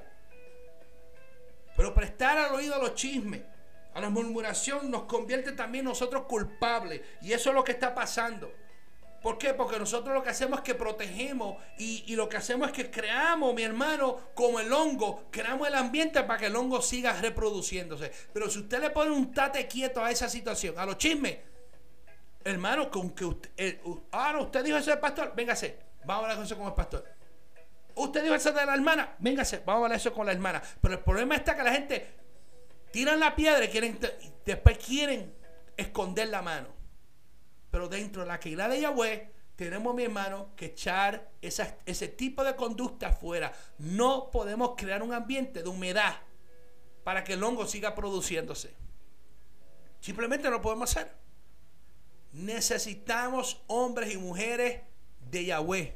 Pero 1.75 1.93
prestar 1.93 2.37
al 2.37 2.55
oído 2.55 2.75
a 2.75 2.79
los 2.79 2.95
chismes 2.95 3.41
a 3.97 3.99
la 3.99 4.11
murmuración 4.11 4.91
nos 4.91 5.05
convierte 5.05 5.53
también 5.53 5.83
nosotros 5.83 6.25
culpables. 6.27 7.01
Y 7.19 7.33
eso 7.33 7.49
es 7.49 7.55
lo 7.55 7.63
que 7.63 7.71
está 7.71 7.95
pasando. 7.95 8.53
¿Por 9.27 9.37
qué? 9.37 9.53
Porque 9.53 9.77
nosotros 9.77 10.15
lo 10.15 10.23
que 10.23 10.29
hacemos 10.29 10.59
es 10.59 10.63
que 10.63 10.73
protegemos 10.73 11.57
y, 11.77 12.15
lo 12.15 12.29
que 12.29 12.37
hacemos 12.37 12.69
es 12.69 12.73
que 12.73 12.89
creamos, 12.89 13.53
mi 13.53 13.61
hermano, 13.61 14.21
como 14.33 14.57
el 14.61 14.71
hongo, 14.71 15.25
creamos 15.31 15.67
el 15.67 15.75
ambiente 15.75 16.23
para 16.23 16.39
que 16.39 16.45
el 16.45 16.55
hongo 16.55 16.81
siga 16.81 17.11
reproduciéndose. 17.11 18.09
Pero 18.31 18.49
si 18.49 18.59
usted 18.59 18.79
le 18.79 18.89
pone 18.89 19.11
un 19.11 19.33
tate 19.33 19.67
quieto 19.67 20.01
a 20.01 20.11
esa 20.11 20.29
situación, 20.29 20.79
a 20.79 20.85
los 20.85 20.97
chismes, 20.97 21.39
hermano, 22.41 22.89
con 22.89 23.09
que 23.09 23.25
usted, 23.25 23.81
ahora 24.11 24.39
usted 24.39 24.63
dijo 24.63 24.77
eso 24.77 24.91
del 24.91 24.99
pastor, 24.99 25.33
véngase, 25.35 25.77
vamos 26.05 26.23
a 26.23 26.31
hablar 26.31 26.45
eso 26.45 26.57
con 26.57 26.67
el 26.67 26.73
pastor. 26.73 27.03
Usted 27.95 28.23
dijo 28.23 28.33
eso 28.33 28.53
de 28.53 28.65
la 28.65 28.75
hermana, 28.75 29.17
véngase, 29.19 29.57
vamos 29.57 29.81
a 29.81 29.85
hablar 29.87 29.99
eso 29.99 30.13
con 30.13 30.25
la 30.25 30.31
hermana. 30.31 30.63
Pero 30.79 30.93
el 30.93 31.01
problema 31.01 31.35
está 31.35 31.53
que 31.53 31.63
la 31.63 31.73
gente 31.73 32.15
tiran 32.91 33.19
la 33.19 33.35
piedra 33.35 33.65
y 33.65 33.67
quieren, 33.67 33.99
después 34.45 34.77
quieren 34.77 35.35
esconder 35.75 36.29
la 36.29 36.41
mano. 36.41 36.76
Pero 37.71 37.89
dentro 37.89 38.21
de 38.21 38.27
la 38.27 38.39
Keilah 38.39 38.69
de 38.69 38.81
Yahweh 38.81 39.31
tenemos, 39.55 39.93
mi 39.95 40.03
hermano, 40.03 40.55
que 40.55 40.67
echar 40.67 41.31
ese 41.41 42.07
tipo 42.09 42.43
de 42.43 42.55
conducta 42.55 43.11
fuera. 43.11 43.53
No 43.79 44.29
podemos 44.31 44.73
crear 44.77 45.01
un 45.03 45.13
ambiente 45.13 45.63
de 45.63 45.69
humedad 45.69 46.15
para 47.03 47.23
que 47.23 47.33
el 47.33 47.43
hongo 47.43 47.65
siga 47.65 47.95
produciéndose. 47.95 48.73
Simplemente 49.99 50.45
no 50.45 50.51
lo 50.51 50.61
podemos 50.61 50.91
hacer. 50.91 51.11
Necesitamos 52.33 53.63
hombres 53.67 54.13
y 54.13 54.17
mujeres 54.17 54.81
de 55.31 55.45
Yahweh 55.45 55.95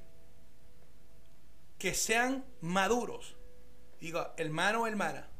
que 1.77 1.93
sean 1.93 2.45
maduros. 2.61 3.35
Digo, 3.99 4.33
hermano 4.37 4.81
o 4.81 4.87
hermana, 4.87 5.31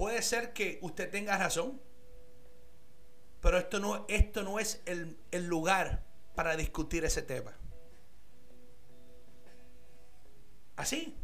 Puede 0.00 0.22
ser 0.22 0.54
que 0.54 0.78
usted 0.80 1.10
tenga 1.10 1.36
razón, 1.36 1.78
pero 3.40 3.58
esto 3.58 3.78
no, 3.78 4.04
esto 4.08 4.42
no 4.42 4.58
es 4.58 4.82
el, 4.86 5.16
lugar 5.46 6.04
para 6.34 6.56
discutir 6.56 7.04
ese 7.04 7.22
tema. 7.22 7.52
Así. 10.76 11.16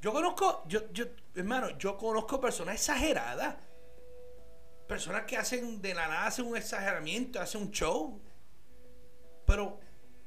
Yo 0.00 0.12
conozco, 0.12 0.64
yo, 0.68 0.92
yo, 0.92 1.06
hermano, 1.34 1.76
yo 1.78 1.96
conozco 1.96 2.40
personas 2.40 2.76
exageradas. 2.76 3.56
Personas 4.86 5.24
que 5.24 5.36
hacen 5.36 5.82
de 5.82 5.94
la 5.94 6.08
nada, 6.08 6.26
hacen 6.26 6.46
un 6.46 6.56
exageramiento, 6.56 7.40
hacen 7.40 7.62
un 7.62 7.70
show. 7.70 8.20
Pero, 9.44 9.80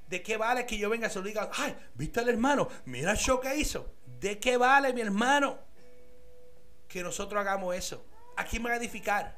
¿de 0.07 0.21
qué 0.21 0.37
vale 0.37 0.65
que 0.65 0.77
yo 0.77 0.89
venga 0.89 1.07
y 1.07 1.09
se 1.09 1.19
lo 1.19 1.25
diga? 1.25 1.49
Ay, 1.53 1.75
¿viste 1.95 2.19
al 2.19 2.29
hermano? 2.29 2.67
Mira 2.85 3.11
el 3.11 3.17
show 3.17 3.39
que 3.39 3.55
hizo. 3.55 3.93
¿De 4.19 4.39
qué 4.39 4.57
vale, 4.57 4.93
mi 4.93 5.01
hermano? 5.01 5.71
que 6.91 7.01
nosotros 7.01 7.39
hagamos 7.39 7.73
eso. 7.73 8.05
¿A 8.35 8.43
quién 8.43 8.65
va 8.65 8.71
a 8.71 8.75
edificar? 8.75 9.37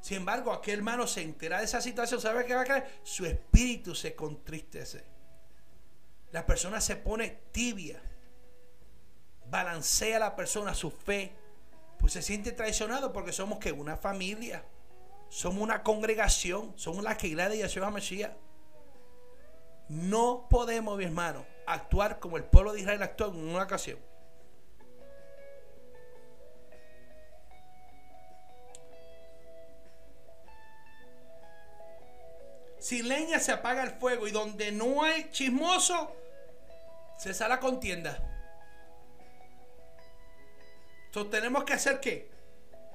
Sin 0.00 0.18
embargo, 0.18 0.52
aquel 0.52 0.78
hermano 0.78 1.06
se 1.06 1.22
entera 1.22 1.58
de 1.58 1.64
esa 1.64 1.80
situación, 1.80 2.20
¿sabe 2.20 2.46
qué 2.46 2.54
va 2.54 2.62
a 2.62 2.64
creer? 2.64 3.00
Su 3.02 3.26
espíritu 3.26 3.94
se 3.94 4.14
contristece. 4.14 5.04
La 6.32 6.46
persona 6.46 6.80
se 6.80 6.96
pone 6.96 7.42
tibia. 7.52 8.00
Balancea 9.46 10.16
a 10.16 10.20
la 10.20 10.36
persona 10.36 10.74
su 10.74 10.90
fe. 10.90 11.32
Pues 11.98 12.12
se 12.14 12.22
siente 12.22 12.52
traicionado 12.52 13.12
porque 13.12 13.32
somos 13.32 13.58
que 13.58 13.72
una 13.72 13.96
familia. 13.96 14.64
Somos 15.28 15.62
una 15.62 15.82
congregación. 15.82 16.72
Somos 16.76 17.04
la 17.04 17.16
que 17.16 17.34
de 17.34 17.58
Yeshua 17.58 17.90
Mashiach. 17.90 18.32
No 19.88 20.46
podemos, 20.48 20.96
mi 20.96 21.04
hermano, 21.04 21.44
actuar 21.66 22.20
como 22.20 22.36
el 22.36 22.44
pueblo 22.44 22.72
de 22.72 22.80
Israel 22.80 23.02
actuó 23.02 23.28
en 23.28 23.36
una 23.36 23.64
ocasión. 23.64 23.98
Si 32.80 33.02
leña 33.02 33.38
se 33.38 33.52
apaga 33.52 33.82
el 33.82 33.90
fuego 33.90 34.26
y 34.26 34.30
donde 34.30 34.72
no 34.72 35.02
hay 35.02 35.30
chismoso, 35.30 36.16
se 37.18 37.34
sale 37.34 37.58
contienda. 37.58 38.18
Entonces 41.04 41.30
tenemos 41.30 41.64
que 41.64 41.74
hacer 41.74 42.00
qué? 42.00 42.30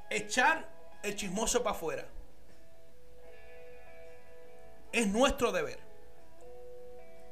Echar 0.10 0.67
el 1.04 1.15
chismoso 1.15 1.62
para 1.62 1.76
afuera. 1.76 2.06
Es 4.91 5.08
nuestro 5.08 5.52
deber. 5.52 5.78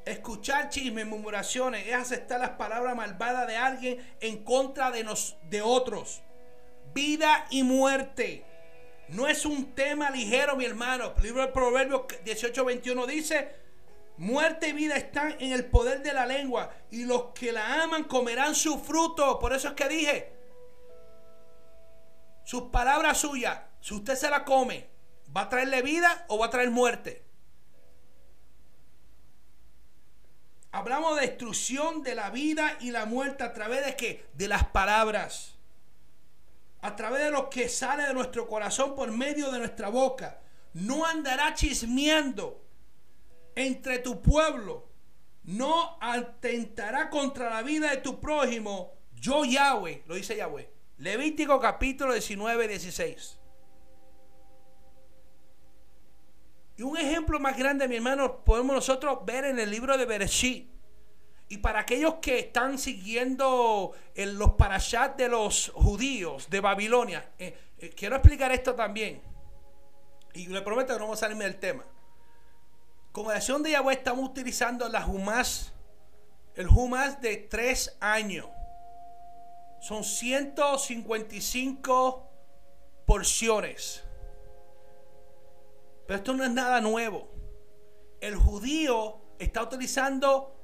Escuchar 0.04 0.68
chismes, 0.68 1.06
murmuraciones, 1.06 1.88
es 1.88 1.94
aceptar 1.94 2.38
las 2.38 2.50
palabras 2.50 2.94
malvadas 2.94 3.48
de 3.48 3.56
alguien 3.56 4.16
en 4.20 4.44
contra 4.44 4.92
de, 4.92 5.02
nos, 5.02 5.36
de 5.48 5.60
otros. 5.60 6.22
Vida 6.92 7.46
y 7.50 7.64
muerte 7.64 8.44
No 9.08 9.26
es 9.26 9.44
un 9.44 9.74
tema 9.74 10.10
ligero, 10.10 10.56
mi 10.56 10.64
hermano. 10.64 11.12
El 11.16 11.22
libro 11.22 11.42
del 11.42 11.52
Proverbio 11.52 12.06
18:21 12.24 13.06
dice, 13.06 13.54
muerte 14.16 14.68
y 14.68 14.72
vida 14.72 14.96
están 14.96 15.36
en 15.40 15.52
el 15.52 15.66
poder 15.66 16.02
de 16.02 16.12
la 16.12 16.26
lengua 16.26 16.72
y 16.90 17.04
los 17.04 17.26
que 17.34 17.52
la 17.52 17.82
aman 17.82 18.04
comerán 18.04 18.54
su 18.54 18.78
fruto. 18.78 19.38
Por 19.38 19.52
eso 19.52 19.68
es 19.68 19.74
que 19.74 19.88
dije, 19.88 20.32
sus 22.44 22.64
palabras 22.64 23.18
suyas, 23.18 23.60
si 23.80 23.94
usted 23.94 24.14
se 24.14 24.30
la 24.30 24.44
come, 24.44 24.88
¿va 25.34 25.42
a 25.42 25.48
traerle 25.48 25.82
vida 25.82 26.24
o 26.28 26.38
va 26.38 26.46
a 26.46 26.50
traer 26.50 26.70
muerte? 26.70 27.24
Hablamos 30.72 31.14
de 31.16 31.28
destrucción 31.28 32.02
de 32.02 32.16
la 32.16 32.30
vida 32.30 32.76
y 32.80 32.90
la 32.90 33.06
muerte 33.06 33.44
a 33.44 33.52
través 33.52 33.84
de 33.86 33.94
qué? 33.94 34.26
De 34.34 34.48
las 34.48 34.66
palabras. 34.66 35.54
A 36.84 36.94
través 36.94 37.22
de 37.22 37.30
lo 37.30 37.48
que 37.48 37.70
sale 37.70 38.02
de 38.02 38.12
nuestro 38.12 38.46
corazón 38.46 38.94
por 38.94 39.10
medio 39.10 39.50
de 39.50 39.58
nuestra 39.58 39.88
boca. 39.88 40.42
No 40.74 41.06
andará 41.06 41.54
chismeando 41.54 42.62
entre 43.54 44.00
tu 44.00 44.20
pueblo. 44.20 44.86
No 45.44 45.96
atentará 45.98 47.08
contra 47.08 47.48
la 47.48 47.62
vida 47.62 47.88
de 47.88 47.96
tu 47.96 48.20
prójimo. 48.20 48.92
Yo 49.14 49.46
Yahweh, 49.46 50.02
lo 50.06 50.14
dice 50.14 50.36
Yahweh. 50.36 50.70
Levítico 50.98 51.58
capítulo 51.58 52.12
19, 52.12 52.68
16. 52.68 53.38
Y 56.76 56.82
un 56.82 56.98
ejemplo 56.98 57.40
más 57.40 57.56
grande, 57.56 57.88
mi 57.88 57.96
hermano, 57.96 58.44
podemos 58.44 58.76
nosotros 58.76 59.24
ver 59.24 59.46
en 59.46 59.58
el 59.58 59.70
libro 59.70 59.96
de 59.96 60.04
Bereshit. 60.04 60.73
Y 61.48 61.58
para 61.58 61.80
aquellos 61.80 62.14
que 62.14 62.38
están 62.38 62.78
siguiendo 62.78 63.92
en 64.14 64.38
los 64.38 64.54
parashat 64.54 65.16
de 65.16 65.28
los 65.28 65.70
judíos 65.74 66.48
de 66.48 66.60
Babilonia, 66.60 67.32
eh, 67.38 67.54
eh, 67.78 67.90
quiero 67.90 68.16
explicar 68.16 68.50
esto 68.52 68.74
también. 68.74 69.20
Y 70.32 70.46
le 70.46 70.62
prometo 70.62 70.94
que 70.94 70.98
no 70.98 71.04
vamos 71.04 71.18
a 71.18 71.26
salirme 71.26 71.44
del 71.44 71.60
tema. 71.60 71.84
Con 73.12 73.26
oración 73.26 73.62
de 73.62 73.72
Yahweh 73.72 73.92
estamos 73.94 74.26
utilizando 74.28 74.88
la 74.88 75.06
Humas, 75.06 75.74
el 76.56 76.66
Humas 76.66 77.20
de 77.20 77.36
tres 77.36 77.96
años. 78.00 78.48
Son 79.80 80.02
155 80.02 82.30
porciones. 83.06 84.02
Pero 86.06 86.16
esto 86.16 86.32
no 86.32 86.44
es 86.44 86.50
nada 86.50 86.80
nuevo. 86.80 87.28
El 88.20 88.36
judío 88.36 89.20
está 89.38 89.62
utilizando 89.62 90.54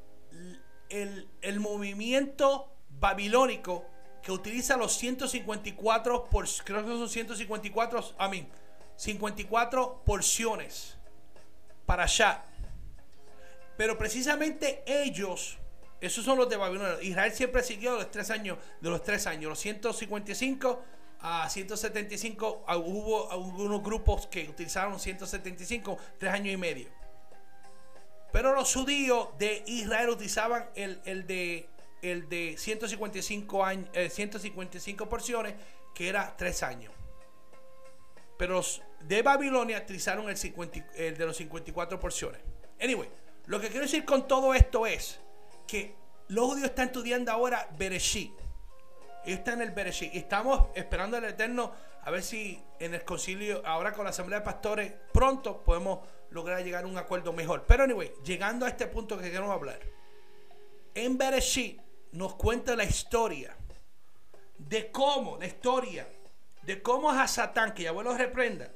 el, 0.90 1.61
movimiento 1.61 2.72
babilónico 2.88 3.87
que 4.22 4.33
utiliza 4.33 4.76
los 4.76 4.92
154 4.96 6.24
por, 6.24 6.46
creo 6.64 6.85
que 6.85 6.90
son 6.90 7.09
154 7.09 8.14
a 8.18 8.29
mí 8.29 8.46
54 8.96 10.03
porciones 10.05 10.98
para 11.87 12.03
allá. 12.03 12.44
Pero 13.76 13.96
precisamente 13.96 14.83
ellos 14.87 15.57
esos 16.00 16.24
son 16.24 16.38
los 16.38 16.48
de 16.48 16.57
Babilonia. 16.57 17.03
Israel 17.03 17.33
siempre 17.33 17.62
siguió 17.62 17.94
los 17.96 18.11
tres 18.11 18.31
años 18.31 18.59
de 18.81 18.90
los 18.90 19.03
tres 19.03 19.26
años 19.26 19.50
los 19.50 19.59
155 19.59 20.83
a 21.20 21.48
175 21.48 22.64
ah, 22.66 22.79
hubo 22.79 23.31
algunos 23.31 23.83
grupos 23.83 24.26
que 24.26 24.48
utilizaron 24.48 24.98
175 24.98 25.98
tres 26.18 26.33
años 26.33 26.55
y 26.55 26.57
medio 26.57 26.88
pero 28.32 28.54
los 28.54 28.72
judíos 28.72 29.28
de 29.38 29.62
Israel 29.66 30.10
utilizaban 30.10 30.70
el, 30.74 31.00
de 31.26 31.68
el 32.02 32.28
de 32.28 32.56
155 32.56 33.64
años 33.64 33.88
155 33.92 35.08
porciones 35.08 35.54
que 35.94 36.08
era 36.08 36.34
tres 36.36 36.62
años. 36.62 36.92
Pero 38.38 38.54
los 38.54 38.82
de 39.00 39.22
Babilonia 39.22 39.78
utilizaron 39.78 40.30
el, 40.30 40.36
el 40.96 41.16
de 41.16 41.26
los 41.26 41.36
54 41.36 42.00
porciones. 42.00 42.40
Anyway 42.80 43.08
lo 43.50 43.60
que 43.60 43.68
quiero 43.68 43.84
decir 43.84 44.04
con 44.04 44.28
todo 44.28 44.54
esto 44.54 44.86
es 44.86 45.18
que 45.66 45.96
los 46.28 46.46
judíos 46.46 46.68
están 46.68 46.86
estudiando 46.86 47.32
ahora 47.32 47.68
Bereshit. 47.76 48.32
Está 49.24 49.54
en 49.54 49.62
el 49.62 49.72
Bereshit. 49.72 50.14
Y 50.14 50.18
estamos 50.18 50.68
esperando 50.76 51.16
al 51.16 51.24
Eterno 51.24 51.72
a 52.02 52.10
ver 52.12 52.22
si 52.22 52.62
en 52.78 52.94
el 52.94 53.04
concilio, 53.04 53.60
ahora 53.66 53.92
con 53.92 54.04
la 54.04 54.10
Asamblea 54.10 54.38
de 54.38 54.44
Pastores, 54.44 54.92
pronto 55.12 55.64
podemos 55.64 55.98
lograr 56.30 56.62
llegar 56.64 56.84
a 56.84 56.86
un 56.86 56.98
acuerdo 56.98 57.32
mejor. 57.32 57.64
Pero 57.66 57.84
anyway, 57.84 58.12
llegando 58.24 58.66
a 58.66 58.68
este 58.68 58.86
punto 58.86 59.18
que 59.18 59.30
queremos 59.30 59.50
hablar. 59.50 59.80
En 60.94 61.18
Bereshit 61.18 61.80
nos 62.12 62.34
cuenta 62.34 62.74
la 62.74 62.84
historia 62.84 63.56
de 64.58 64.90
cómo, 64.90 65.38
la 65.38 65.46
historia 65.46 66.08
de 66.62 66.82
cómo 66.82 67.10
a 67.10 67.26
Satán, 67.26 67.74
que 67.74 67.84
ya 67.84 67.92
lo 67.92 68.16
reprenda, 68.16 68.70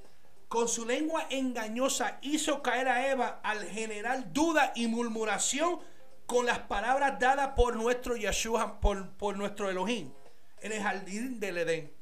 con 0.48 0.68
su 0.68 0.86
lengua 0.86 1.26
engañosa 1.30 2.18
hizo 2.22 2.62
caer 2.62 2.88
a 2.88 3.10
Eva 3.10 3.40
al 3.42 3.64
generar 3.64 4.32
duda 4.32 4.72
y 4.74 4.86
murmuración 4.86 5.80
con 6.26 6.46
las 6.46 6.60
palabras 6.60 7.18
dadas 7.18 7.50
por 7.56 7.76
nuestro 7.76 8.16
Yeshua, 8.16 8.80
por, 8.80 9.10
por 9.16 9.36
nuestro 9.36 9.68
Elohim 9.68 10.12
en 10.60 10.72
el 10.72 10.82
jardín 10.82 11.40
del 11.40 11.58
Edén. 11.58 11.92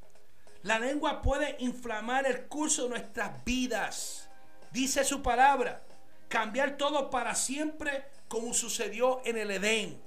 La 0.62 0.78
lengua 0.78 1.20
puede 1.22 1.56
inflamar 1.58 2.26
el 2.26 2.46
curso 2.46 2.84
de 2.84 2.90
nuestras 2.90 3.44
vidas. 3.44 4.21
Dice 4.72 5.04
su 5.04 5.22
palabra. 5.22 5.82
Cambiar 6.28 6.76
todo 6.76 7.11
para 7.11 7.35
siempre 7.35 8.06
como 8.26 8.54
sucedió 8.54 9.20
en 9.24 9.37
el 9.37 9.50
Edén. 9.50 10.00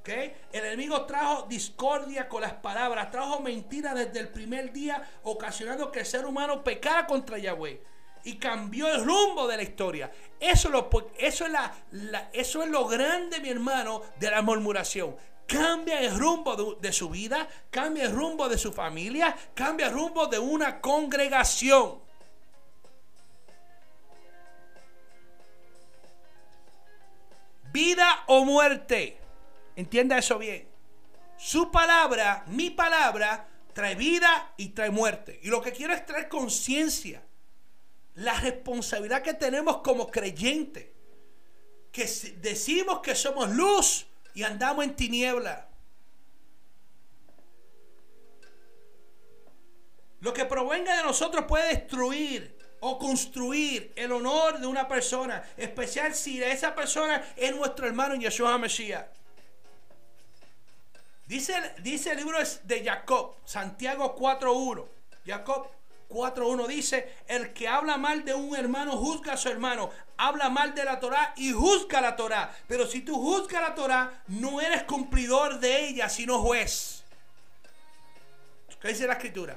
¿Okay? 0.00 0.34
El 0.52 0.64
enemigo 0.64 1.04
trajo 1.06 1.46
discordia 1.48 2.28
con 2.28 2.42
las 2.42 2.54
palabras, 2.54 3.10
trajo 3.10 3.40
mentira 3.40 3.94
desde 3.94 4.20
el 4.20 4.28
primer 4.28 4.72
día, 4.72 5.02
ocasionando 5.24 5.90
que 5.90 6.00
el 6.00 6.06
ser 6.06 6.24
humano 6.24 6.62
pecara 6.62 7.06
contra 7.06 7.38
Yahweh 7.38 7.80
y 8.24 8.36
cambió 8.36 8.88
el 8.88 9.04
rumbo 9.04 9.46
de 9.46 9.56
la 9.56 9.62
historia. 9.62 10.12
Eso, 10.38 10.68
lo, 10.68 10.88
eso, 11.18 11.46
es, 11.46 11.52
la, 11.52 12.30
eso 12.32 12.62
es 12.62 12.68
lo 12.68 12.86
grande, 12.86 13.40
mi 13.40 13.48
hermano, 13.48 14.02
de 14.18 14.30
la 14.30 14.42
murmuración 14.42 15.16
cambia 15.44 16.00
el 16.00 16.18
rumbo 16.18 16.76
de, 16.80 16.92
su 16.92 17.10
vida, 17.10 17.46
cambia 17.70 18.04
el 18.04 18.12
rumbo 18.12 18.48
de 18.48 18.56
su 18.56 18.72
familia, 18.72 19.36
cambia 19.54 19.88
el 19.88 19.92
rumbo 19.92 20.26
de 20.26 20.38
una 20.38 20.80
congregación. 20.80 22.00
Vida 27.72 28.24
o 28.26 28.44
muerte. 28.44 29.18
Entienda 29.76 30.18
eso 30.18 30.38
bien. 30.38 30.68
Su 31.36 31.70
palabra, 31.70 32.44
mi 32.48 32.70
palabra, 32.70 33.48
trae 33.72 33.94
vida 33.94 34.52
y 34.56 34.68
trae 34.70 34.90
muerte. 34.90 35.40
Y 35.42 35.48
lo 35.48 35.62
que 35.62 35.72
quiero 35.72 35.94
es 35.94 36.04
traer 36.04 36.28
conciencia. 36.28 37.22
La 38.14 38.38
responsabilidad 38.40 39.22
que 39.22 39.34
tenemos 39.34 39.78
como 39.78 40.10
creyentes. 40.10 40.86
Que 41.90 42.04
decimos 42.40 43.00
que 43.00 43.14
somos 43.14 43.50
luz 43.50 44.06
y 44.34 44.42
andamos 44.42 44.84
en 44.84 44.94
tiniebla. 44.94 45.68
Lo 50.20 50.32
que 50.32 50.44
provenga 50.44 50.96
de 50.96 51.02
nosotros 51.02 51.46
puede 51.48 51.68
destruir 51.68 52.61
o 52.84 52.98
construir 52.98 53.92
el 53.94 54.10
honor 54.10 54.58
de 54.58 54.66
una 54.66 54.88
persona, 54.88 55.42
especial 55.56 56.14
si 56.14 56.42
esa 56.42 56.74
persona 56.74 57.22
es 57.36 57.54
nuestro 57.54 57.86
hermano 57.86 58.16
Yeshua 58.16 58.58
Mesías. 58.58 59.06
Dice, 61.26 61.54
dice 61.78 62.10
el 62.10 62.18
libro 62.18 62.38
de 62.64 62.84
Jacob, 62.84 63.36
Santiago 63.44 64.16
4.1. 64.16 64.84
Jacob 65.24 65.68
4.1 66.08 66.66
dice, 66.66 67.14
el 67.28 67.52
que 67.52 67.68
habla 67.68 67.98
mal 67.98 68.24
de 68.24 68.34
un 68.34 68.56
hermano 68.56 68.96
juzga 68.96 69.34
a 69.34 69.36
su 69.36 69.48
hermano, 69.48 69.90
habla 70.16 70.50
mal 70.50 70.74
de 70.74 70.84
la 70.84 70.98
Torah 70.98 71.34
y 71.36 71.52
juzga 71.52 72.00
la 72.00 72.16
Torah. 72.16 72.52
Pero 72.66 72.88
si 72.88 73.02
tú 73.02 73.14
juzgas 73.14 73.62
la 73.62 73.76
Torah, 73.76 74.24
no 74.26 74.60
eres 74.60 74.82
cumplidor 74.82 75.60
de 75.60 75.86
ella, 75.86 76.08
sino 76.08 76.40
juez. 76.42 77.04
¿Qué 78.80 78.88
dice 78.88 79.06
la 79.06 79.12
escritura? 79.12 79.56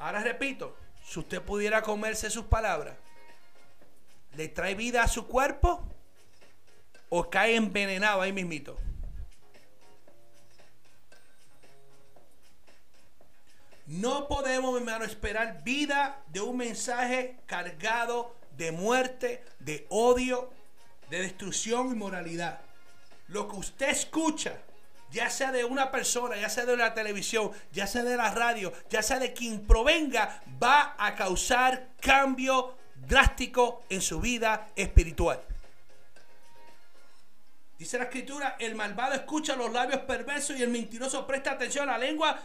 Ahora 0.00 0.20
repito, 0.20 0.74
si 1.04 1.18
usted 1.18 1.42
pudiera 1.42 1.82
comerse 1.82 2.30
sus 2.30 2.46
palabras, 2.46 2.96
¿le 4.34 4.48
trae 4.48 4.74
vida 4.74 5.02
a 5.02 5.08
su 5.08 5.26
cuerpo 5.26 5.86
o 7.10 7.28
cae 7.28 7.54
envenenado 7.54 8.22
ahí 8.22 8.32
mismito? 8.32 8.78
No 13.86 14.26
podemos, 14.26 14.74
hermano, 14.78 15.04
esperar 15.04 15.62
vida 15.64 16.22
de 16.28 16.40
un 16.40 16.56
mensaje 16.56 17.36
cargado 17.44 18.34
de 18.56 18.72
muerte, 18.72 19.44
de 19.58 19.86
odio, 19.90 20.50
de 21.10 21.20
destrucción 21.22 21.90
y 21.90 21.94
moralidad. 21.94 22.60
Lo 23.28 23.48
que 23.48 23.56
usted 23.56 23.90
escucha, 23.90 24.62
ya 25.10 25.28
sea 25.28 25.52
de 25.52 25.64
una 25.64 25.90
persona, 25.90 26.36
ya 26.36 26.48
sea 26.48 26.64
de 26.64 26.76
la 26.76 26.94
televisión, 26.94 27.50
ya 27.72 27.86
sea 27.86 28.02
de 28.02 28.16
la 28.16 28.30
radio, 28.30 28.72
ya 28.88 29.02
sea 29.02 29.18
de 29.18 29.32
quien 29.32 29.66
provenga, 29.66 30.42
va 30.62 30.94
a 30.98 31.14
causar 31.14 31.88
cambio 32.00 32.76
drástico 32.94 33.84
en 33.88 34.00
su 34.00 34.20
vida 34.20 34.68
espiritual. 34.76 35.40
Dice 37.78 37.98
la 37.98 38.04
escritura, 38.04 38.56
el 38.58 38.74
malvado 38.74 39.14
escucha 39.14 39.56
los 39.56 39.72
labios 39.72 40.02
perversos 40.02 40.56
y 40.58 40.62
el 40.62 40.68
mentiroso 40.68 41.26
presta 41.26 41.52
atención 41.52 41.88
a 41.88 41.92
la 41.92 41.98
lengua 41.98 42.38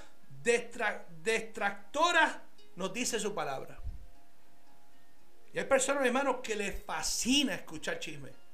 detractoras, 1.24 2.38
nos 2.76 2.94
dice 2.94 3.20
su 3.20 3.34
palabra. 3.34 3.78
Y 5.54 5.60
hay 5.60 5.66
personas, 5.66 6.06
hermanos, 6.06 6.38
que 6.44 6.56
les 6.56 6.84
fascina 6.84 7.56
escuchar 7.56 8.00
chisme. 8.00 8.45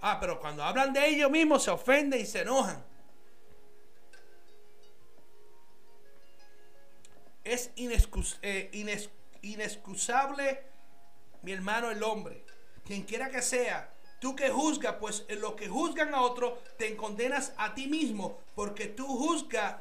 Ah, 0.00 0.18
pero 0.18 0.40
cuando 0.40 0.62
hablan 0.64 0.92
de 0.92 1.06
ellos 1.06 1.30
mismos 1.30 1.64
se 1.64 1.70
ofenden 1.70 2.20
y 2.20 2.26
se 2.26 2.40
enojan. 2.40 2.82
Es 7.44 7.70
eh, 7.76 8.70
inexcusable, 9.42 10.62
mi 11.42 11.52
hermano, 11.52 11.90
el 11.90 12.02
hombre. 12.02 12.44
Quien 12.86 13.02
quiera 13.02 13.30
que 13.30 13.42
sea, 13.42 13.92
tú 14.20 14.36
que 14.36 14.50
juzgas, 14.50 14.96
pues 15.00 15.24
en 15.28 15.40
lo 15.40 15.56
que 15.56 15.68
juzgan 15.68 16.14
a 16.14 16.22
otro, 16.22 16.62
te 16.78 16.94
condenas 16.96 17.52
a 17.56 17.74
ti 17.74 17.86
mismo, 17.86 18.40
porque 18.54 18.86
tú 18.86 19.06
juzgas, 19.06 19.76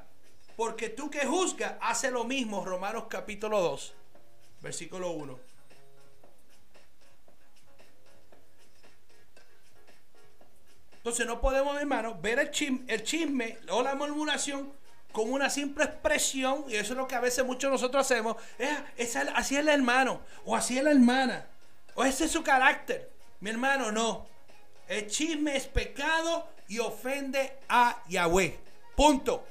porque 0.56 0.90
tú 0.90 1.10
que 1.10 1.26
juzgas, 1.26 1.76
hace 1.82 2.12
lo 2.12 2.24
mismo. 2.24 2.66
Romanos 2.66 3.06
capítulo 3.10 3.62
2, 3.62 3.94
versículo 4.62 5.12
1. 5.12 5.40
Entonces 11.00 11.26
no 11.26 11.40
podemos, 11.40 11.80
hermano, 11.80 12.20
ver 12.20 12.40
el 12.40 12.52
chisme, 12.52 13.58
o 13.70 13.82
la 13.82 13.96
murmuración 13.96 14.74
como 15.14 15.34
una 15.34 15.50
simple 15.50 15.86
expresión, 15.86 16.66
y 16.68 16.76
eso 16.76 16.92
es 16.92 16.98
lo 16.98 17.08
que 17.08 17.16
a 17.16 17.22
veces 17.22 17.46
muchos 17.46 17.72
nosotros 17.72 18.06
hacemos, 18.06 18.36
es, 18.58 19.16
así 19.16 19.56
es 19.56 19.62
el 19.62 19.70
hermano, 19.70 20.22
o 20.44 20.58
así 20.58 20.78
es 20.78 20.84
la 20.84 20.92
hermana, 20.92 21.48
o 21.96 22.04
ese 22.04 22.26
es 22.26 22.32
su 22.32 22.44
carácter. 22.44 23.10
Mi 23.40 23.50
hermano, 23.50 23.94
no. 23.94 24.28
El 24.90 25.08
chisme 25.08 25.56
es 25.56 25.68
pecado 25.68 26.50
y 26.68 26.80
ofende 26.80 27.60
a 27.70 28.04
Yahweh. 28.10 28.60
Punto. 28.96 29.48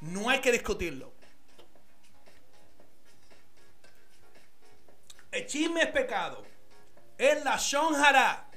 No 0.00 0.28
hay 0.28 0.40
que 0.40 0.50
discutirlo. 0.50 1.12
El 5.30 5.46
chisme 5.46 5.82
es 5.82 5.88
pecado. 5.88 6.44
Es 7.16 7.44
la 7.44 7.56
shonjara. 7.56 8.48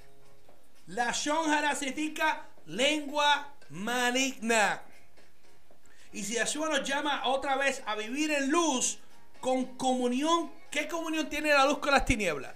La 0.87 1.11
shonjara 1.11 1.75
significa 1.75 2.45
lengua 2.67 3.53
maligna. 3.69 4.81
Y 6.13 6.23
si 6.23 6.33
Yeshua 6.35 6.69
nos 6.69 6.87
llama 6.87 7.23
otra 7.25 7.57
vez 7.57 7.83
a 7.85 7.95
vivir 7.95 8.31
en 8.31 8.49
luz, 8.49 8.99
con 9.41 9.77
comunión, 9.77 10.51
¿qué 10.71 10.87
comunión 10.87 11.29
tiene 11.29 11.49
la 11.49 11.65
luz 11.65 11.79
con 11.79 11.91
las 11.91 12.05
tinieblas? 12.05 12.53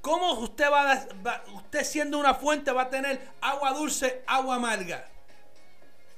¿Cómo 0.00 0.32
usted 0.34 0.70
va, 0.70 0.92
a, 0.92 1.44
usted 1.54 1.84
siendo 1.84 2.18
una 2.18 2.34
fuente 2.34 2.72
va 2.72 2.82
a 2.82 2.90
tener 2.90 3.20
agua 3.40 3.72
dulce, 3.72 4.22
agua 4.26 4.56
amarga? 4.56 5.09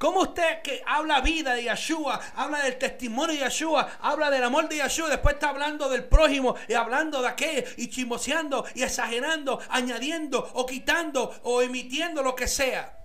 ¿Cómo 0.03 0.23
usted 0.23 0.63
que 0.63 0.83
habla 0.85 1.21
vida 1.21 1.55
de 1.55 1.63
Yeshua, 1.63 2.21
habla 2.35 2.65
del 2.65 2.77
testimonio 2.77 3.37
de 3.37 3.45
Yeshua, 3.45 3.89
habla 4.01 4.31
del 4.31 4.43
amor 4.43 4.69
de 4.69 4.79
Yeshua, 4.79 5.09
después 5.09 5.35
está 5.35 5.51
hablando 5.51 5.89
del 5.89 6.03
prójimo 6.03 6.57
y 6.67 6.75
hablando 6.75 7.23
de 7.23 7.29
aquel 7.29 7.65
y 7.77 7.89
chismoseando 7.89 8.67
y 8.75 8.83
exagerando, 8.83 9.61
añadiendo 9.69 10.41
o 10.55 10.67
quitando 10.67 11.33
o 11.45 11.63
emitiendo 11.63 12.21
lo 12.21 12.35
que 12.35 12.49
sea? 12.49 12.99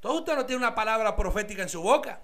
Todo 0.00 0.14
usted 0.14 0.34
no 0.34 0.44
tiene 0.44 0.58
una 0.58 0.74
palabra 0.74 1.14
profética 1.14 1.62
en 1.62 1.68
su 1.68 1.80
boca. 1.80 2.20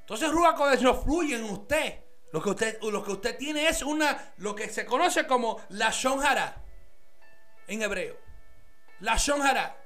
Entonces 0.00 0.30
Ruach 0.30 0.80
no 0.80 0.94
fluye 0.94 1.36
en 1.36 1.44
usted. 1.44 2.02
Lo 2.32 2.40
que 2.40 2.48
usted, 2.48 2.80
lo 2.80 3.04
que 3.04 3.12
usted 3.12 3.36
tiene 3.36 3.68
es 3.68 3.82
una, 3.82 4.32
lo 4.38 4.54
que 4.54 4.70
se 4.70 4.86
conoce 4.86 5.26
como 5.26 5.60
la 5.68 5.90
shonjara 5.90 6.62
en 7.66 7.82
hebreo. 7.82 8.16
La 9.00 9.18
shonjara. 9.18 9.83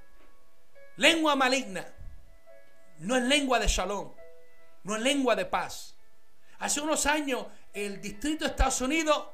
Lengua 0.99 1.37
maligna. 1.37 1.87
No 2.99 3.17
es 3.17 3.23
lengua 3.23 3.59
de 3.59 3.69
shalom. 3.69 4.13
No 4.83 4.97
es 4.97 5.03
lengua 5.03 5.35
de 5.37 5.47
paz. 5.47 5.97
Hace 6.59 6.81
unos 6.81 7.07
años 7.07 7.47
el 7.73 8.01
distrito 8.01 8.45
de 8.45 8.51
Estados 8.51 8.81
Unidos 8.81 9.29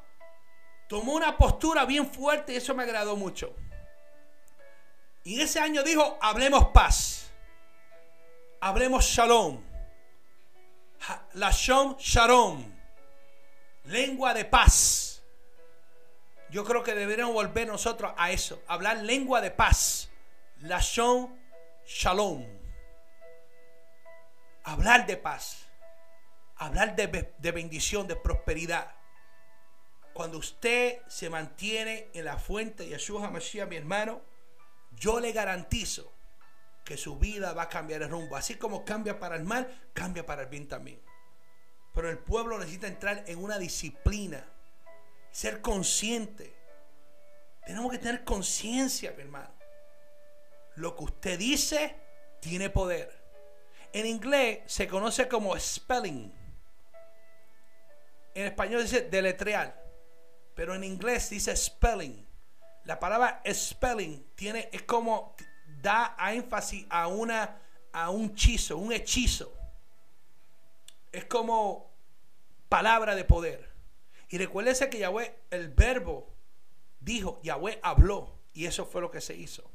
tomó 0.88 1.14
una 1.14 1.36
postura 1.38 1.86
bien 1.86 2.12
fuerte 2.12 2.52
y 2.52 2.56
eso 2.56 2.74
me 2.74 2.82
agradó 2.82 3.16
mucho. 3.16 3.56
Y 5.22 5.36
en 5.36 5.40
ese 5.40 5.58
año 5.58 5.82
dijo, 5.82 6.18
hablemos 6.20 6.66
paz. 6.66 7.32
Hablemos 8.60 9.06
shalom. 9.06 9.62
La 11.32 11.50
shon 11.50 11.96
shalom. 11.96 12.62
Lengua 13.84 14.34
de 14.34 14.44
paz. 14.44 15.22
Yo 16.50 16.62
creo 16.62 16.82
que 16.82 16.94
deberíamos 16.94 17.32
volver 17.32 17.66
nosotros 17.66 18.12
a 18.18 18.30
eso. 18.32 18.62
Hablar 18.66 18.98
lengua 18.98 19.40
de 19.40 19.50
paz. 19.50 20.10
La 20.60 20.78
shon 20.80 21.43
shalom. 21.86 22.44
Hablar 24.64 25.06
de 25.06 25.16
paz. 25.16 25.66
Hablar 26.56 26.96
de, 26.96 27.52
bendición, 27.52 28.06
de 28.06 28.16
prosperidad. 28.16 28.94
Cuando 30.12 30.38
usted 30.38 31.00
se 31.08 31.28
mantiene 31.28 32.08
en 32.14 32.24
la 32.24 32.38
fuente 32.38 32.84
de 32.84 32.90
Yeshua 32.90 33.26
HaMashiach, 33.26 33.68
mi 33.68 33.76
hermano, 33.76 34.22
yo 34.92 35.18
le 35.18 35.32
garantizo 35.32 36.12
que 36.84 36.96
su 36.96 37.18
vida 37.18 37.52
va 37.52 37.64
a 37.64 37.68
cambiar 37.68 38.02
el 38.02 38.10
rumbo. 38.10 38.36
Así 38.36 38.54
como 38.54 38.84
cambia 38.84 39.18
para 39.18 39.36
el 39.36 39.44
mal, 39.44 39.88
cambia 39.92 40.24
para 40.24 40.42
el 40.42 40.48
bien 40.48 40.68
también. 40.68 41.02
Pero 41.92 42.08
el 42.08 42.18
pueblo 42.18 42.58
necesita 42.58 42.86
entrar 42.86 43.24
en 43.26 43.42
una 43.42 43.58
disciplina, 43.58 44.44
ser 45.32 45.60
consciente. 45.60 46.54
Tenemos 47.66 47.90
que 47.90 47.98
tener 47.98 48.24
conciencia, 48.24 49.12
mi 49.16 49.22
hermano. 49.22 49.53
Lo 50.76 50.96
que 50.96 51.04
usted 51.04 51.38
dice 51.38 51.96
tiene 52.40 52.70
poder. 52.70 53.22
En 53.92 54.06
inglés 54.06 54.60
se 54.66 54.88
conoce 54.88 55.28
como 55.28 55.58
spelling. 55.58 56.32
En 58.34 58.46
español 58.46 58.82
dice 58.82 59.02
deletrear. 59.02 59.82
Pero 60.54 60.74
en 60.74 60.84
inglés 60.84 61.30
dice 61.30 61.56
spelling. 61.56 62.26
La 62.84 62.98
palabra 62.98 63.42
spelling 63.50 64.26
tiene, 64.34 64.68
es 64.72 64.82
como 64.82 65.34
da 65.80 66.16
énfasis 66.32 66.86
a, 66.90 67.06
una, 67.06 67.60
a 67.92 68.10
un 68.10 68.30
hechizo, 68.30 68.76
un 68.76 68.92
hechizo. 68.92 69.52
Es 71.12 71.24
como 71.26 71.92
palabra 72.68 73.14
de 73.14 73.24
poder. 73.24 73.72
Y 74.28 74.38
recuérdese 74.38 74.90
que 74.90 74.98
Yahweh, 74.98 75.34
el 75.50 75.68
verbo, 75.68 76.34
dijo, 77.00 77.40
Yahweh 77.42 77.78
habló. 77.82 78.34
Y 78.52 78.66
eso 78.66 78.86
fue 78.86 79.00
lo 79.00 79.10
que 79.10 79.20
se 79.20 79.34
hizo. 79.34 79.70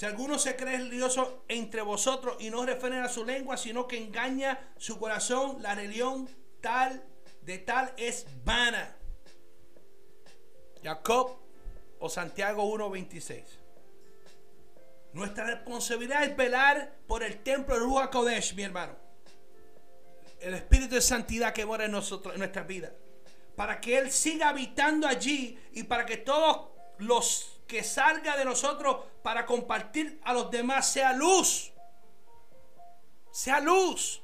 Si 0.00 0.06
alguno 0.06 0.38
se 0.38 0.56
cree 0.56 0.78
religioso 0.78 1.44
entre 1.46 1.82
vosotros 1.82 2.38
y 2.40 2.48
no 2.48 2.64
refrena 2.64 3.06
su 3.06 3.22
lengua, 3.22 3.58
sino 3.58 3.86
que 3.86 3.98
engaña 3.98 4.72
su 4.78 4.98
corazón, 4.98 5.60
la 5.60 5.74
religión 5.74 6.26
tal 6.62 7.04
de 7.42 7.58
tal 7.58 7.92
es 7.98 8.24
vana. 8.42 8.96
Jacob 10.82 11.36
o 11.98 12.08
Santiago 12.08 12.64
1.26. 12.64 13.42
Nuestra 15.12 15.44
responsabilidad 15.44 16.24
es 16.24 16.34
velar 16.34 16.96
por 17.06 17.22
el 17.22 17.42
templo 17.42 17.74
de 17.74 17.80
Ruach 17.80 18.10
Kodesh, 18.10 18.54
mi 18.54 18.62
hermano. 18.62 18.96
El 20.40 20.54
espíritu 20.54 20.94
de 20.94 21.02
santidad 21.02 21.52
que 21.52 21.66
mora 21.66 21.84
en 21.84 21.92
nosotros, 21.92 22.32
en 22.32 22.38
nuestra 22.38 22.62
vida. 22.62 22.90
Para 23.54 23.78
que 23.78 23.98
Él 23.98 24.10
siga 24.10 24.48
habitando 24.48 25.06
allí 25.06 25.58
y 25.72 25.82
para 25.82 26.06
que 26.06 26.16
todos 26.16 26.68
los 26.96 27.49
que 27.70 27.84
salga 27.84 28.36
de 28.36 28.44
nosotros 28.44 28.96
para 29.22 29.46
compartir 29.46 30.20
a 30.24 30.32
los 30.32 30.50
demás 30.50 30.90
sea 30.90 31.12
luz. 31.12 31.72
Sea 33.30 33.60
luz. 33.60 34.20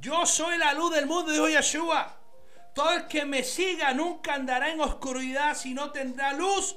Yo 0.00 0.26
soy 0.26 0.58
la 0.58 0.72
luz 0.72 0.92
del 0.92 1.06
mundo, 1.06 1.30
dijo 1.30 1.48
Yeshua. 1.48 2.16
Todo 2.74 2.90
el 2.90 3.06
que 3.06 3.24
me 3.24 3.44
siga 3.44 3.94
nunca 3.94 4.34
andará 4.34 4.70
en 4.70 4.80
oscuridad, 4.80 5.56
sino 5.56 5.92
tendrá 5.92 6.32
luz 6.32 6.76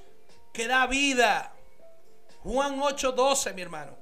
que 0.54 0.68
da 0.68 0.86
vida. 0.86 1.52
Juan 2.44 2.80
8:12, 2.80 3.56
mi 3.56 3.64
hermano. 3.64 3.98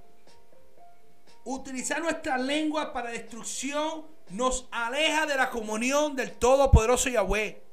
Utilizar 1.46 2.02
nuestra 2.02 2.38
lengua 2.38 2.92
para 2.92 3.12
destrucción 3.12 4.06
nos 4.32 4.68
aleja 4.70 5.26
de 5.26 5.36
la 5.38 5.50
comunión 5.50 6.14
del 6.14 6.34
Todopoderoso 6.34 7.08
Yahweh. 7.08 7.64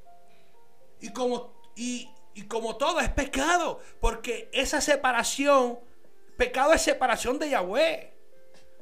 Y 1.01 1.13
como, 1.13 1.58
y, 1.79 2.11
como 2.49 2.77
todo 2.77 3.01
es 3.01 3.09
pecado, 3.11 3.81
porque 4.01 4.49
esa 4.53 4.81
separación, 4.81 5.79
pecado 6.37 6.73
es 6.73 6.83
separación 6.83 7.39
de 7.39 7.51
Yahweh. 7.51 8.15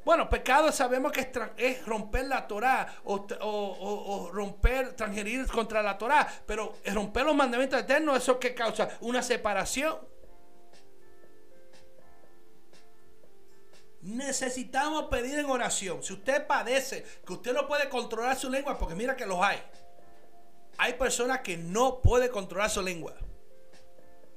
Bueno, 0.03 0.29
pecado 0.29 0.71
sabemos 0.71 1.11
que 1.11 1.29
es, 1.57 1.85
romper 1.85 2.25
la 2.25 2.47
Torah 2.47 3.01
o, 3.03 4.29
romper, 4.31 4.93
transgerir 4.93 5.45
contra 5.47 5.83
la 5.83 5.97
Torah, 5.97 6.27
pero 6.45 6.77
romper 6.85 7.25
los 7.25 7.35
mandamientos 7.35 7.79
eternos, 7.79 8.17
eso 8.17 8.39
que 8.39 8.55
causa 8.55 8.89
una 9.01 9.21
separación. 9.21 9.99
Necesitamos 14.01 15.05
pedir 15.09 15.37
en 15.37 15.47
oración. 15.47 16.01
Si 16.01 16.13
usted 16.13 16.47
padece 16.47 17.05
que 17.25 17.33
usted 17.33 17.53
no 17.53 17.67
puede 17.67 17.89
controlar 17.89 18.37
su 18.37 18.49
lengua, 18.49 18.77
porque 18.77 18.95
mira 18.95 19.15
que 19.15 19.25
los 19.25 19.39
hay. 19.41 19.61
Hay 20.77 20.93
personas 20.93 21.41
que 21.41 21.57
no 21.57 22.01
pueden 22.01 22.31
controlar 22.31 22.69
su 22.69 22.81
lengua. 22.81 23.15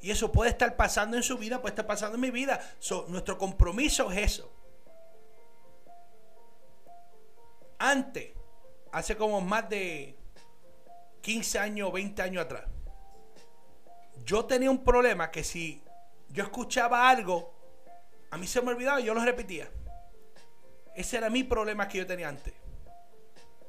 Y 0.00 0.10
eso 0.10 0.32
puede 0.32 0.50
estar 0.50 0.76
pasando 0.76 1.16
en 1.16 1.22
su 1.22 1.36
vida, 1.36 1.60
puede 1.60 1.72
estar 1.72 1.86
pasando 1.86 2.14
en 2.14 2.22
mi 2.22 2.30
vida. 2.30 2.60
nuestro 3.08 3.36
compromiso 3.36 4.10
es 4.10 4.18
eso. 4.18 4.50
Antes, 7.78 8.32
hace 8.92 9.16
como 9.16 9.40
más 9.40 9.68
de 9.68 10.16
15 11.22 11.58
años, 11.58 11.92
20 11.92 12.22
años 12.22 12.44
atrás, 12.44 12.64
yo 14.24 14.44
tenía 14.44 14.70
un 14.70 14.84
problema 14.84 15.30
que 15.30 15.44
si 15.44 15.82
yo 16.28 16.44
escuchaba 16.44 17.08
algo, 17.08 17.54
a 18.30 18.38
mí 18.38 18.46
se 18.46 18.62
me 18.62 18.70
olvidaba 18.70 19.00
y 19.00 19.04
yo 19.04 19.14
lo 19.14 19.24
repetía. 19.24 19.68
Ese 20.94 21.16
era 21.18 21.30
mi 21.30 21.44
problema 21.44 21.88
que 21.88 21.98
yo 21.98 22.06
tenía 22.06 22.28
antes. 22.28 22.54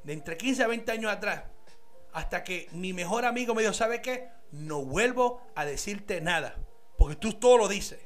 De 0.04 0.14
entre 0.14 0.38
15 0.38 0.64
a 0.64 0.68
20 0.68 0.92
años 0.92 1.12
atrás. 1.12 1.44
Hasta 2.14 2.44
que 2.44 2.68
mi 2.72 2.94
mejor 2.94 3.26
amigo 3.26 3.56
me 3.56 3.62
dijo, 3.62 3.74
¿sabe 3.74 4.02
qué? 4.02 4.30
No 4.52 4.84
vuelvo 4.84 5.42
a 5.56 5.66
decirte 5.66 6.22
nada. 6.22 6.56
Porque 6.98 7.16
tú 7.16 7.34
todo 7.34 7.58
lo 7.58 7.68
dices. 7.68 8.00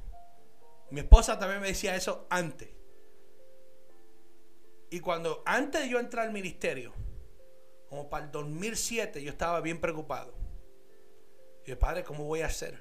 Mi 0.91 1.01
esposa 1.01 1.39
también 1.39 1.61
me 1.61 1.67
decía 1.67 1.95
eso 1.95 2.27
antes. 2.29 2.69
Y 4.89 4.99
cuando 4.99 5.43
antes 5.45 5.81
de 5.81 5.89
yo 5.89 5.99
entrar 5.99 6.27
al 6.27 6.31
ministerio, 6.31 6.93
como 7.89 8.09
para 8.09 8.25
el 8.25 8.31
2007, 8.31 9.21
yo 9.23 9.31
estaba 9.31 9.59
bien 9.61 9.81
preocupado. 9.81 10.33
Y 11.65 11.71
yo, 11.71 11.79
padre, 11.79 12.03
¿cómo 12.03 12.25
voy 12.25 12.41
a 12.41 12.45
hacer? 12.45 12.79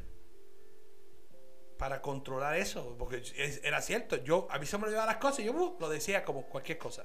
Para 1.79 2.03
controlar 2.03 2.57
eso. 2.57 2.95
Porque 2.99 3.23
era 3.63 3.81
cierto. 3.81 4.17
Yo, 4.17 4.47
a 4.51 4.59
mí 4.59 4.67
se 4.67 4.77
me 4.77 4.85
olvidaban 4.85 5.09
las 5.09 5.17
cosas 5.17 5.41
y 5.41 5.45
yo 5.45 5.53
uh, 5.53 5.77
lo 5.81 5.89
decía 5.89 6.25
como 6.25 6.47
cualquier 6.47 6.79
cosa. 6.79 7.05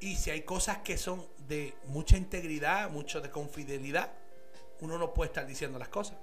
Y 0.00 0.16
si 0.16 0.30
hay 0.30 0.42
cosas 0.42 0.78
que 0.78 0.96
son 0.96 1.26
de 1.48 1.74
mucha 1.86 2.16
integridad, 2.16 2.90
mucho 2.90 3.20
de 3.20 3.30
confidelidad, 3.30 4.12
uno 4.80 4.96
no 4.98 5.12
puede 5.12 5.28
estar 5.28 5.46
diciendo 5.46 5.78
las 5.78 5.88
cosas. 5.88 6.16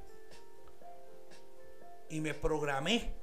Y 2.10 2.22
me 2.22 2.34
programé 2.34 3.14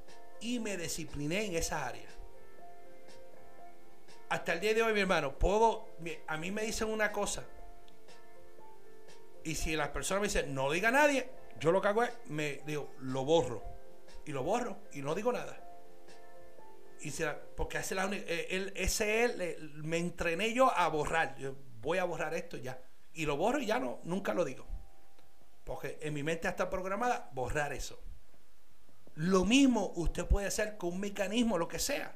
y 0.41 0.59
me 0.59 0.77
discipliné 0.77 1.47
en 1.47 1.57
esas 1.57 1.83
áreas. 1.83 2.13
Hasta 4.29 4.55
el 4.55 4.61
día 4.61 4.75
de 4.75 4.83
hoy, 4.83 4.93
mi 4.93 5.01
hermano, 5.01 5.39
puedo, 5.39 5.89
a 6.27 6.37
mí 6.37 6.51
me 6.51 6.63
dicen 6.63 6.89
una 6.89 7.13
cosa. 7.13 7.45
Y 9.45 9.55
si 9.55 9.77
las 9.77 9.89
personas 9.89 10.23
me 10.23 10.29
dicen, 10.29 10.55
no 10.55 10.71
diga 10.71 10.89
a 10.89 10.93
nadie, 10.93 11.29
yo 11.59 11.73
lo 11.73 11.81
que 11.81 11.89
hago 11.89 12.03
es, 12.03 12.11
me 12.27 12.61
digo, 12.67 12.93
lo 13.01 13.25
borro. 13.25 13.63
Y 14.25 14.33
lo 14.33 14.43
borro 14.43 14.77
y 14.93 15.03
no 15.03 15.15
digo 15.15 15.33
nada. 15.33 15.62
Y 17.05 17.13
porque 17.57 17.79
hace 17.79 17.95
la 17.95 18.09
eh, 18.13 18.47
él, 18.51 18.73
ese 18.77 19.25
él, 19.25 19.73
me 19.83 19.99
entrené 19.99 20.55
yo 20.55 20.71
a 20.71 20.89
borrar. 20.89 21.37
Yo 21.37 21.55
voy 21.81 21.99
a 21.99 22.05
borrar 22.05 22.35
esto 22.35 22.57
ya. 22.57 22.81
Y 23.15 23.27
lo 23.27 23.37
borro 23.37 23.59
y 23.59 23.67
ya 23.67 23.79
no, 23.79 24.01
nunca 24.05 24.35
lo 24.35 24.45
digo. 24.45 24.67
Porque 25.65 25.99
en 26.01 26.15
mi 26.15 26.23
mente 26.23 26.49
está 26.49 26.71
programada 26.71 27.31
borrar 27.33 27.73
eso. 27.73 28.01
Lo 29.15 29.45
mismo 29.45 29.93
usted 29.97 30.27
puede 30.27 30.47
hacer 30.47 30.77
con 30.77 30.95
un 30.95 31.01
mecanismo, 31.01 31.59
lo 31.59 31.69
que 31.69 31.79
sea. 31.79 32.15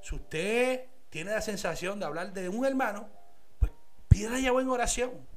Si 0.00 0.14
usted 0.14 0.86
tiene 1.10 1.30
la 1.30 1.40
sensación 1.40 2.00
de 2.00 2.06
hablar 2.06 2.32
de 2.32 2.48
un 2.48 2.64
hermano, 2.64 3.08
pues 3.58 3.70
pídale 4.08 4.42
ya 4.42 4.48
en 4.48 4.68
oración 4.68 5.31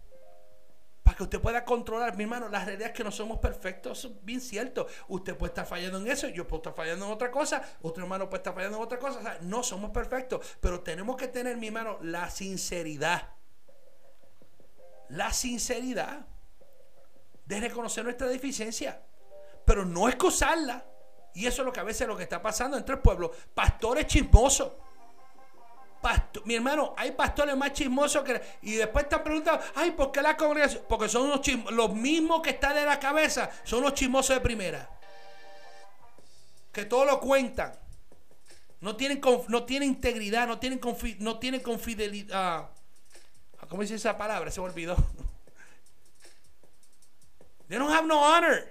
que 1.16 1.24
usted 1.24 1.40
pueda 1.40 1.66
controlar, 1.66 2.16
mi 2.16 2.24
hermano, 2.24 2.50
la 2.50 2.64
realidad 2.64 2.90
es 2.90 2.96
que 2.96 3.04
no 3.04 3.12
somos 3.12 3.40
perfectos, 3.40 4.06
es 4.06 4.26
bien 4.26 4.42
cierto. 4.42 4.88
Usted 5.08 5.36
puede 5.36 5.52
estar 5.52 5.66
fallando 5.66 5.98
en 5.98 6.08
eso, 6.08 6.28
yo 6.28 6.48
puedo 6.48 6.62
estar 6.62 6.74
fallando 6.74 7.06
en 7.06 7.12
otra 7.12 7.32
cosa, 7.32 7.62
otro 7.82 8.04
hermano 8.04 8.30
puede 8.30 8.40
estar 8.40 8.54
fallando 8.54 8.78
en 8.78 8.84
otra 8.84 9.00
cosa. 9.00 9.20
O 9.20 9.22
sea, 9.22 9.38
no 9.42 9.64
somos 9.64 9.92
perfectos, 9.92 10.58
pero 10.60 10.82
tenemos 10.82 11.16
que 11.16 11.28
tener, 11.28 11.58
mi 11.58 11.68
hermano, 11.68 11.98
la 12.02 12.30
sinceridad. 12.30 13.30
La 15.10 15.32
sinceridad 15.32 16.26
de 17.46 17.60
reconocer 17.60 18.04
nuestra 18.04 18.28
deficiencia, 18.28 19.04
pero 19.66 19.86
no 19.86 20.08
excusarla. 20.08 20.86
Y 21.34 21.48
eso 21.48 21.62
es 21.62 21.66
lo 21.66 21.74
que 21.74 21.82
a 21.82 21.84
veces 21.84 22.08
lo 22.08 22.16
que 22.16 22.24
está 22.24 22.42
pasando 22.42 22.78
entre 22.78 22.96
el 22.96 23.02
pueblo. 23.02 23.32
Pastores 23.54 24.08
chismosos 24.08 24.72
mi 26.46 26.56
hermano, 26.56 26.94
hay 26.98 27.12
pastores 27.12 27.56
más 27.56 27.74
chismosos 27.74 28.24
que... 28.24 28.42
Y 28.62 28.76
después 28.76 29.06
están 29.06 29.24
preguntando, 29.24 29.64
ay, 29.76 29.92
¿por 29.92 30.12
qué 30.12 30.22
la 30.22 30.38
congregación? 30.38 30.84
Porque 30.88 31.10
son 31.10 31.24
unos 31.24 31.42
los 31.72 31.94
mismos 31.94 32.42
que 32.42 32.52
están 32.52 32.76
de 32.76 32.86
la 32.86 33.00
cabeza, 33.00 33.50
son 33.64 33.82
los 33.82 33.94
chismosos 33.94 34.36
de 34.36 34.42
primera. 34.42 34.90
Que 36.72 36.86
todo 36.86 37.06
lo 37.06 37.20
cuentan. 37.20 37.74
No 38.82 38.96
tienen, 38.96 39.22
no 39.48 39.64
tienen 39.64 39.90
integridad, 39.90 40.48
no 40.48 40.60
tienen, 40.60 40.80
no 41.20 41.40
tienen 41.40 41.62
confidelidad. 41.62 42.34
Ah, 42.34 42.70
¿Cómo 43.68 43.82
dice 43.82 43.96
esa 43.96 44.18
palabra? 44.18 44.52
Se 44.52 44.60
me 44.60 44.68
olvidó. 44.68 44.96
They 47.68 47.80
don't 47.80 47.92
have 47.92 48.06
no 48.06 48.22
honor. 48.22 48.70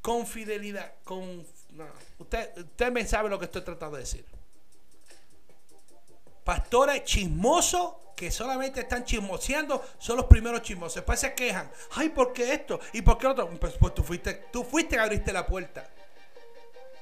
Confidelidad. 0.00 0.92
Con, 1.04 1.46
Usted, 2.18 2.58
usted 2.58 2.92
me 2.92 3.06
sabe 3.06 3.28
lo 3.28 3.38
que 3.38 3.46
estoy 3.46 3.62
tratando 3.62 3.96
de 3.96 4.02
decir 4.02 4.24
pastores 6.44 7.04
chismosos 7.04 7.94
que 8.16 8.30
solamente 8.30 8.80
están 8.80 9.04
chismoseando 9.04 9.82
son 9.98 10.16
los 10.16 10.26
primeros 10.26 10.62
chismosos. 10.62 10.96
Después 10.96 11.18
se 11.18 11.34
quejan. 11.34 11.70
Ay, 11.92 12.10
¿por 12.10 12.32
qué 12.32 12.52
esto? 12.54 12.78
¿Y 12.92 13.02
por 13.02 13.18
qué 13.18 13.26
otro? 13.26 13.48
Pues, 13.48 13.74
pues 13.78 13.94
tú 13.94 14.02
fuiste, 14.02 14.34
tú 14.52 14.64
fuiste 14.64 14.96
que 14.96 15.02
abriste 15.02 15.32
la 15.32 15.46
puerta. 15.46 15.88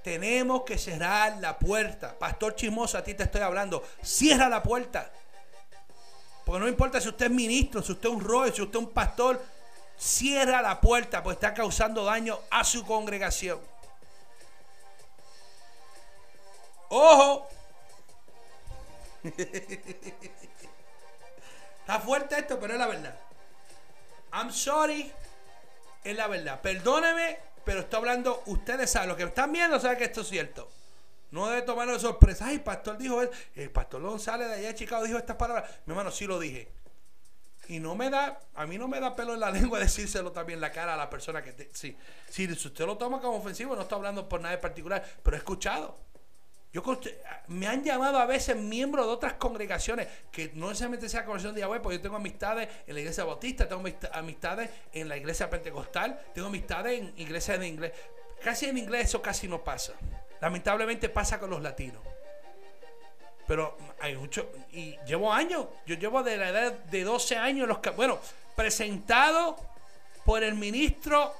Tenemos 0.03 0.63
que 0.63 0.79
cerrar 0.79 1.37
la 1.39 1.59
puerta. 1.59 2.19
Pastor 2.19 2.55
chismoso, 2.55 2.97
a 2.97 3.05
ti 3.05 3.15
te 3.15 3.25
estoy 3.25 3.43
hablando. 3.43 3.85
Cierra 4.03 4.49
la 4.49 4.63
puerta. 4.63 5.11
Porque 6.45 6.61
no 6.61 6.69
importa 6.69 7.01
si 7.01 7.09
usted 7.09 7.27
es 7.27 7.33
ministro, 7.33 7.83
si 7.83 7.93
usted 7.93 8.09
es 8.09 8.15
un 8.15 8.25
rey, 8.25 8.53
si 8.55 8.63
usted 8.63 8.79
es 8.79 8.85
un 8.85 8.91
pastor. 8.91 9.43
Cierra 9.99 10.63
la 10.63 10.81
puerta 10.81 11.23
porque 11.23 11.35
está 11.35 11.53
causando 11.53 12.05
daño 12.05 12.39
a 12.51 12.65
su 12.65 12.87
congregación. 12.87 13.61
Ojo, 16.89 17.47
Está 21.81 22.01
fuerte 22.01 22.39
esto, 22.39 22.59
pero 22.61 22.75
es 22.75 22.79
la 22.79 22.87
verdad. 22.87 23.19
I'm 24.33 24.53
sorry, 24.53 25.13
es 26.05 26.17
la 26.17 26.29
verdad. 26.29 26.61
Perdóneme, 26.61 27.39
pero 27.65 27.81
estoy 27.81 27.99
hablando, 27.99 28.43
ustedes 28.47 28.91
saben, 28.91 29.09
lo 29.09 29.17
que 29.17 29.25
están 29.25 29.53
viendo 29.53 29.81
saben 29.81 29.99
que 29.99 30.05
esto 30.05 30.21
es 30.21 30.29
cierto. 30.29 30.71
No 31.31 31.49
debe 31.49 31.63
tomarlo 31.63 31.93
de 31.93 32.01
sorpresa. 32.01 32.47
Ay, 32.47 32.59
pastor 32.59 32.99
dijo, 32.99 33.21
el 33.55 33.71
pastor 33.71 34.03
González 34.03 34.49
de 34.49 34.55
allá 34.55 34.69
de 34.69 34.75
Chicago 34.75 35.05
dijo 35.05 35.19
estas 35.19 35.37
palabras. 35.37 35.71
Mi 35.87 35.93
hermano, 35.93 36.11
sí 36.11 36.27
lo 36.27 36.39
dije. 36.39 36.73
Y 37.69 37.79
no 37.79 37.95
me 37.95 38.11
da, 38.11 38.41
a 38.55 38.67
mí 38.67 38.79
no 38.79 38.89
me 38.89 38.99
da 38.99 39.15
pelo 39.15 39.35
en 39.35 39.41
la 39.41 39.51
lengua 39.53 39.79
decírselo 39.79 40.33
también 40.33 40.57
en 40.57 40.61
la 40.61 40.73
cara 40.73 40.95
a 40.95 40.97
la 40.97 41.09
persona 41.09 41.43
que 41.43 41.53
te, 41.53 41.71
sí. 41.73 41.97
Si 42.29 42.51
usted 42.51 42.85
lo 42.85 42.99
toma 42.99 43.21
como 43.21 43.37
ofensivo, 43.37 43.77
no 43.77 43.83
está 43.83 43.95
hablando 43.95 44.29
por 44.29 44.41
nada 44.41 44.55
en 44.55 44.61
particular, 44.61 45.05
pero 45.23 45.37
he 45.37 45.39
escuchado. 45.39 45.97
Yo 46.73 46.85
me 47.49 47.67
han 47.67 47.83
llamado 47.83 48.19
a 48.19 48.27
veces 48.27 48.57
miembros 48.57 49.07
de 49.07 49.13
otras 49.13 49.33
congregaciones 49.35 50.07
que 50.31 50.53
no 50.55 50.69
necesariamente 50.69 51.09
sea 51.09 51.25
congregación 51.25 51.55
de 51.55 51.63
Yahweh, 51.63 51.81
porque 51.81 51.97
yo 51.97 52.03
tengo 52.03 52.17
amistades 52.17 52.69
en 52.87 52.95
la 52.95 53.01
iglesia 53.01 53.25
bautista, 53.25 53.69
tengo 53.69 53.83
amistades 54.13 54.71
en 54.93 55.09
la 55.09 55.17
iglesia 55.17 55.51
pentecostal, 55.51 56.21
tengo 56.33 56.47
amistades 56.47 57.01
en 57.01 57.13
iglesias 57.17 57.59
de 57.59 57.67
inglés. 57.67 57.93
Casi 58.43 58.67
en 58.67 58.79
inglés 58.79 59.09
eso 59.09 59.21
casi 59.21 59.49
no 59.49 59.65
pasa. 59.65 59.95
Lamentablemente 60.41 61.09
pasa 61.09 61.41
con 61.41 61.51
los 61.51 61.61
latinos. 61.61 62.03
Pero 63.49 63.77
hay 64.01 64.15
mucho, 64.15 64.53
y 64.71 64.97
llevo 65.07 65.33
años, 65.33 65.67
yo 65.87 65.97
llevo 65.97 66.23
de 66.23 66.37
la 66.37 66.51
edad 66.51 66.73
de 66.73 67.03
12 67.03 67.37
años, 67.37 67.67
los 67.67 67.81
bueno, 67.97 68.21
presentado 68.55 69.57
por 70.25 70.45
el 70.45 70.55
ministro 70.55 71.35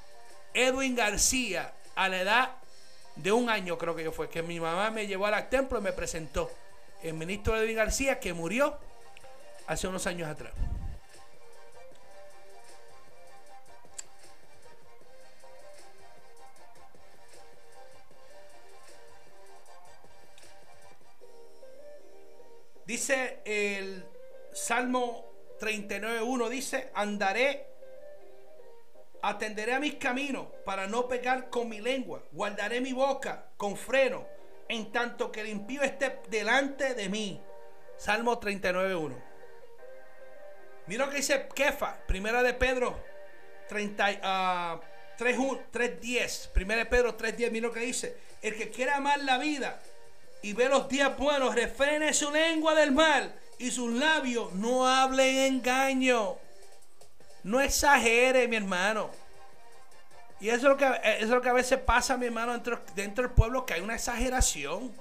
Edwin 0.53 0.97
García 0.97 1.73
a 1.95 2.09
la 2.09 2.21
edad 2.21 2.60
de 3.17 3.33
un 3.33 3.49
año 3.51 3.77
creo 3.79 3.95
que 3.95 4.05
yo 4.05 4.13
fue, 4.13 4.29
que 4.29 4.43
mi 4.43 4.61
mamá 4.61 4.91
me 4.91 5.07
llevó 5.07 5.27
al 5.27 5.49
templo 5.49 5.79
y 5.79 5.83
me 5.83 5.93
presentó 5.93 6.51
el 7.03 7.15
ministro 7.15 7.57
Edwin 7.57 7.77
García 7.77 8.21
que 8.21 8.33
murió 8.33 8.79
hace 9.67 9.89
unos 9.89 10.07
años 10.07 10.29
atrás. 10.29 10.53
Dice 22.91 23.39
el 23.45 24.05
Salmo 24.53 25.25
39.1, 25.61 26.49
dice, 26.49 26.91
andaré 26.93 27.70
Atenderé 29.23 29.75
a 29.75 29.81
mis 29.81 29.95
caminos 29.97 30.47
para 30.65 30.87
no 30.87 31.07
pecar 31.07 31.51
con 31.51 31.69
mi 31.69 31.81
lengua. 31.81 32.23
Guardaré 32.33 32.81
mi 32.81 32.93
boca 32.93 33.47
con 33.57 33.77
freno, 33.77 34.27
en 34.69 34.91
tanto 34.93 35.31
que 35.31 35.43
el 35.43 35.49
impío 35.49 35.83
esté 35.83 36.21
delante 36.29 36.95
de 36.95 37.09
mí. 37.09 37.41
Salmo 37.97 38.41
39.1. 38.41 39.15
Mira 40.87 41.05
lo 41.05 41.11
que 41.11 41.19
dice 41.19 41.49
Kefa, 41.55 41.99
primera 42.07 42.43
de 42.43 42.55
Pedro 42.55 42.99
30, 43.69 44.81
3.10. 45.19 46.49
Primera 46.49 46.81
de 46.81 46.87
Pedro 46.87 47.17
3.10, 47.17 47.51
mira 47.51 47.69
lo 47.69 47.75
que 47.75 47.81
dice. 47.81 48.17
El 48.43 48.57
que 48.57 48.71
quiera 48.71 48.97
amar 48.97 49.21
la 49.21 49.39
vida 49.39 49.81
y 50.43 50.55
ve 50.55 50.69
los 50.69 50.89
días 50.89 51.17
buenos, 51.19 51.55
refrene 51.55 52.13
su 52.15 52.31
lengua 52.31 52.75
del 52.75 52.93
mal 52.93 53.35
y 53.59 53.71
sus 53.71 53.93
labios 53.93 54.53
no 54.55 54.89
hablen 54.89 55.37
engaño. 55.37 56.39
No 57.43 57.61
exagere, 57.61 58.47
mi 58.49 58.57
hermano. 58.57 59.11
Y 60.41 60.49
eso 60.49 60.57
es 60.57 60.63
lo 60.63 60.77
que, 60.77 60.85
eso 60.87 61.25
es 61.25 61.29
lo 61.29 61.43
que 61.43 61.49
a 61.49 61.55
veces 61.55 61.79
pasa, 61.81 62.17
mi 62.17 62.27
hermano, 62.27 62.53
dentro, 62.53 62.81
dentro 62.95 63.25
del 63.25 63.33
pueblo, 63.33 63.67
que 63.67 63.75
hay 63.75 63.81
una 63.81 63.95
exageración. 63.95 64.93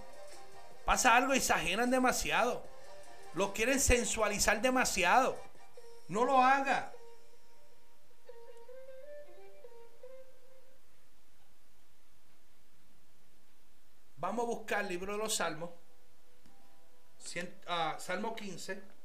Pasa 0.85 1.15
algo 1.15 1.33
y 1.33 1.37
exageran 1.37 1.89
demasiado. 1.89 2.63
Lo 3.33 3.53
quieren 3.53 3.79
sensualizar 3.79 4.61
demasiado. 4.61 5.37
No 6.07 6.25
lo 6.25 6.39
haga. 6.39 6.91
Vamos 14.17 14.43
a 14.43 14.47
buscar 14.47 14.81
el 14.81 14.89
libro 14.89 15.13
de 15.13 15.19
los 15.19 15.35
Salmos. 15.35 15.69
Ah, 17.67 17.95
Salmo 17.99 18.35
15. 18.35 18.98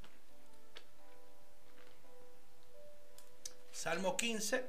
Salmo 3.74 4.16
15. 4.16 4.64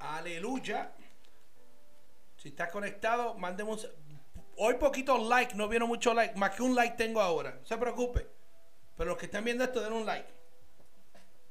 Aleluya. 0.00 0.92
Si 2.36 2.48
está 2.48 2.68
conectado, 2.68 3.34
mandemos. 3.34 3.88
Hoy 4.56 4.74
poquitos 4.74 5.22
like, 5.28 5.54
no 5.54 5.68
vieron 5.68 5.88
mucho 5.88 6.12
like. 6.12 6.34
Más 6.36 6.50
que 6.50 6.62
un 6.62 6.74
like 6.74 6.96
tengo 6.96 7.20
ahora. 7.20 7.52
No 7.52 7.64
se 7.64 7.78
preocupe. 7.78 8.26
Pero 8.96 9.10
los 9.10 9.18
que 9.18 9.26
están 9.26 9.44
viendo 9.44 9.62
esto, 9.62 9.80
den 9.80 9.92
un 9.92 10.04
like. 10.04 10.28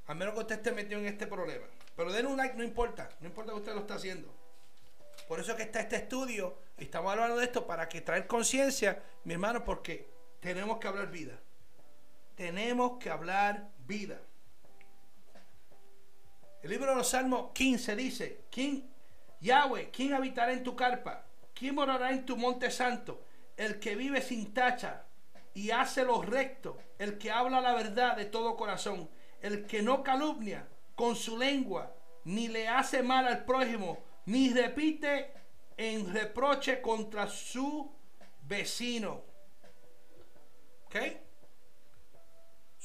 A 0.07 0.13
menos 0.13 0.33
que 0.33 0.41
usted 0.41 0.55
esté 0.55 0.71
metido 0.73 0.99
en 0.99 1.07
este 1.07 1.25
problema. 1.25 1.65
Pero 1.95 2.11
den 2.11 2.27
un 2.27 2.35
like, 2.35 2.55
no 2.55 2.63
importa. 2.63 3.09
No 3.21 3.27
importa 3.27 3.53
que 3.53 3.59
usted 3.59 3.73
lo 3.73 3.81
esté 3.81 3.93
haciendo. 3.93 4.29
Por 5.29 5.39
eso 5.39 5.55
que 5.55 5.63
está 5.63 5.79
este 5.79 5.95
estudio. 5.95 6.57
Estamos 6.77 7.13
hablando 7.13 7.37
de 7.37 7.45
esto 7.45 7.65
para 7.65 7.87
que 7.87 8.01
traer 8.01 8.27
conciencia, 8.27 9.01
mi 9.23 9.33
hermano, 9.33 9.63
porque 9.63 10.09
tenemos 10.41 10.79
que 10.79 10.87
hablar 10.89 11.09
vida. 11.09 11.39
Tenemos 12.35 12.97
que 12.99 13.09
hablar 13.09 13.69
vida. 13.85 14.19
El 16.61 16.69
libro 16.69 16.89
de 16.89 16.95
los 16.95 17.09
Salmos 17.09 17.51
15 17.53 17.95
dice, 17.95 18.41
¿quién, 18.51 18.89
Yahweh, 19.39 19.91
quién 19.91 20.13
habitará 20.13 20.51
en 20.51 20.63
tu 20.63 20.75
carpa? 20.75 21.25
¿Quién 21.53 21.75
morará 21.75 22.11
en 22.11 22.25
tu 22.25 22.35
monte 22.35 22.71
santo? 22.71 23.23
El 23.55 23.79
que 23.79 23.95
vive 23.95 24.21
sin 24.21 24.53
tacha 24.53 25.05
y 25.53 25.71
hace 25.71 26.03
lo 26.03 26.21
recto, 26.21 26.77
el 26.99 27.17
que 27.17 27.31
habla 27.31 27.61
la 27.61 27.73
verdad 27.73 28.17
de 28.17 28.25
todo 28.25 28.57
corazón, 28.57 29.09
el 29.41 29.65
que 29.65 29.81
no 29.81 30.03
calumnia 30.03 30.67
con 30.95 31.15
su 31.15 31.37
lengua, 31.37 31.95
ni 32.25 32.47
le 32.47 32.67
hace 32.67 33.03
mal 33.03 33.27
al 33.27 33.45
prójimo, 33.45 34.03
ni 34.25 34.51
repite 34.51 35.31
en 35.77 36.13
reproche 36.13 36.81
contra 36.81 37.27
su 37.27 37.91
vecino. 38.41 39.23
¿Ok? 40.87 40.95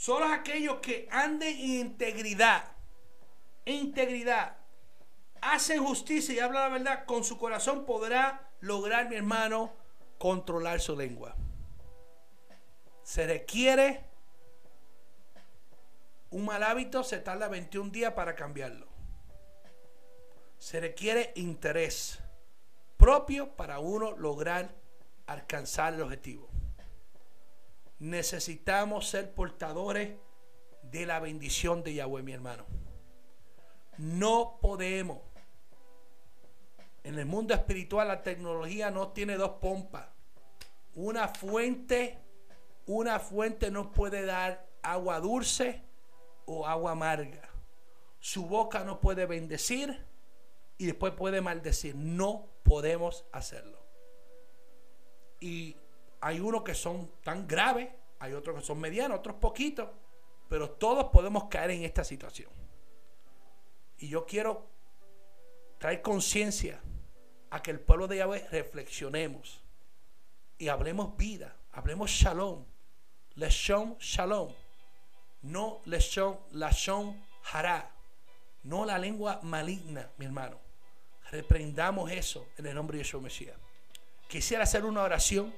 Solo 0.01 0.25
aquellos 0.27 0.79
que 0.81 1.09
anden 1.11 1.55
en 1.57 1.87
integridad, 1.87 2.73
integridad, 3.67 4.57
hacen 5.43 5.85
justicia 5.85 6.35
y 6.35 6.39
hablan 6.39 6.63
la 6.63 6.79
verdad 6.79 7.05
con 7.05 7.23
su 7.23 7.37
corazón 7.37 7.85
podrá 7.85 8.49
lograr, 8.61 9.09
mi 9.11 9.17
hermano, 9.17 9.73
controlar 10.19 10.81
su 10.81 10.97
lengua. 10.97 11.37
Se 13.03 13.27
requiere 13.27 14.05
un 16.31 16.47
mal 16.47 16.63
hábito, 16.63 17.05
se 17.05 17.19
tarda 17.19 17.49
21 17.49 17.91
días 17.91 18.15
para 18.15 18.35
cambiarlo 18.35 18.91
se 20.61 20.79
requiere 20.79 21.33
interés 21.37 22.21
propio 22.99 23.57
para 23.57 23.79
uno 23.79 24.13
lograr 24.13 24.75
alcanzar 25.27 25.95
el 25.95 26.03
objetivo. 26.03 26.50
Necesitamos 28.01 29.09
ser 29.09 29.35
portadores 29.35 30.17
de 30.83 31.07
la 31.07 31.21
bendición 31.21 31.83
de 31.83 31.95
Yahweh, 31.95 32.23
mi 32.23 32.33
hermano. 32.33 32.65
No 33.99 34.59
podemos. 34.61 35.21
En 37.05 37.19
el 37.19 37.27
mundo 37.27 37.55
espiritual 37.55 38.09
la 38.09 38.23
tecnología 38.23 38.91
no 38.91 39.09
tiene 39.09 39.37
dos 39.37 39.53
pompas. 39.61 40.09
Una 40.95 41.29
fuente, 41.29 42.19
una 42.87 43.21
fuente 43.21 43.71
no 43.71 43.93
puede 43.93 44.25
dar 44.25 44.67
agua 44.83 45.21
dulce 45.21 45.83
o 46.47 46.67
agua 46.67 46.93
amarga. 46.93 47.49
Su 48.19 48.47
boca 48.47 48.83
no 48.83 49.01
puede 49.01 49.27
bendecir 49.27 50.07
y 50.79 50.87
después 50.87 51.13
puede 51.13 51.43
maldecir. 51.43 51.95
No 51.95 52.49
podemos 52.63 53.27
hacerlo. 53.33 53.79
Y 55.39 55.77
hay 56.21 56.41
unos 56.41 56.63
que 56.63 56.75
son 56.75 57.11
tan 57.23 57.47
graves, 57.47 57.89
hay 58.19 58.35
otros 58.35 58.61
que 58.61 58.67
son 58.67 58.79
medianos, 58.79 59.19
otros 59.19 59.37
poquitos, 59.37 59.89
pero 60.49 60.71
todos 60.71 61.07
podemos 61.07 61.45
caer 61.45 61.71
en 61.71 61.85
esta 61.85 62.05
situación. 62.05 62.51
Y 63.99 64.09
yo 64.09 64.27
quiero 64.27 64.67
traer 65.79 66.03
conciencia 66.03 66.81
a 67.51 67.63
que 67.63 67.71
el 67.71 67.81
pueblo 67.81 68.07
de 68.07 68.19
Yahweh 68.19 68.49
reflexionemos 68.51 69.63
y 70.59 70.69
hablemos 70.69 71.17
vida, 71.17 71.57
hablemos 71.73 72.11
shalom, 72.11 72.65
leshon 73.35 73.97
shalom, 73.99 74.53
no 75.43 75.81
leshon 75.87 76.39
lashon 76.53 77.25
hará, 77.53 77.91
no 78.65 78.85
la 78.85 78.99
lengua 78.99 79.41
maligna, 79.43 80.11
mi 80.19 80.27
hermano. 80.27 80.59
Reprendamos 81.31 82.11
eso 82.11 82.49
en 82.59 82.67
el 82.67 82.75
nombre 82.75 82.99
de 82.99 83.05
Yeshua 83.05 83.21
Mesías. 83.21 83.57
Quisiera 84.29 84.65
hacer 84.65 84.85
una 84.85 85.03
oración 85.03 85.55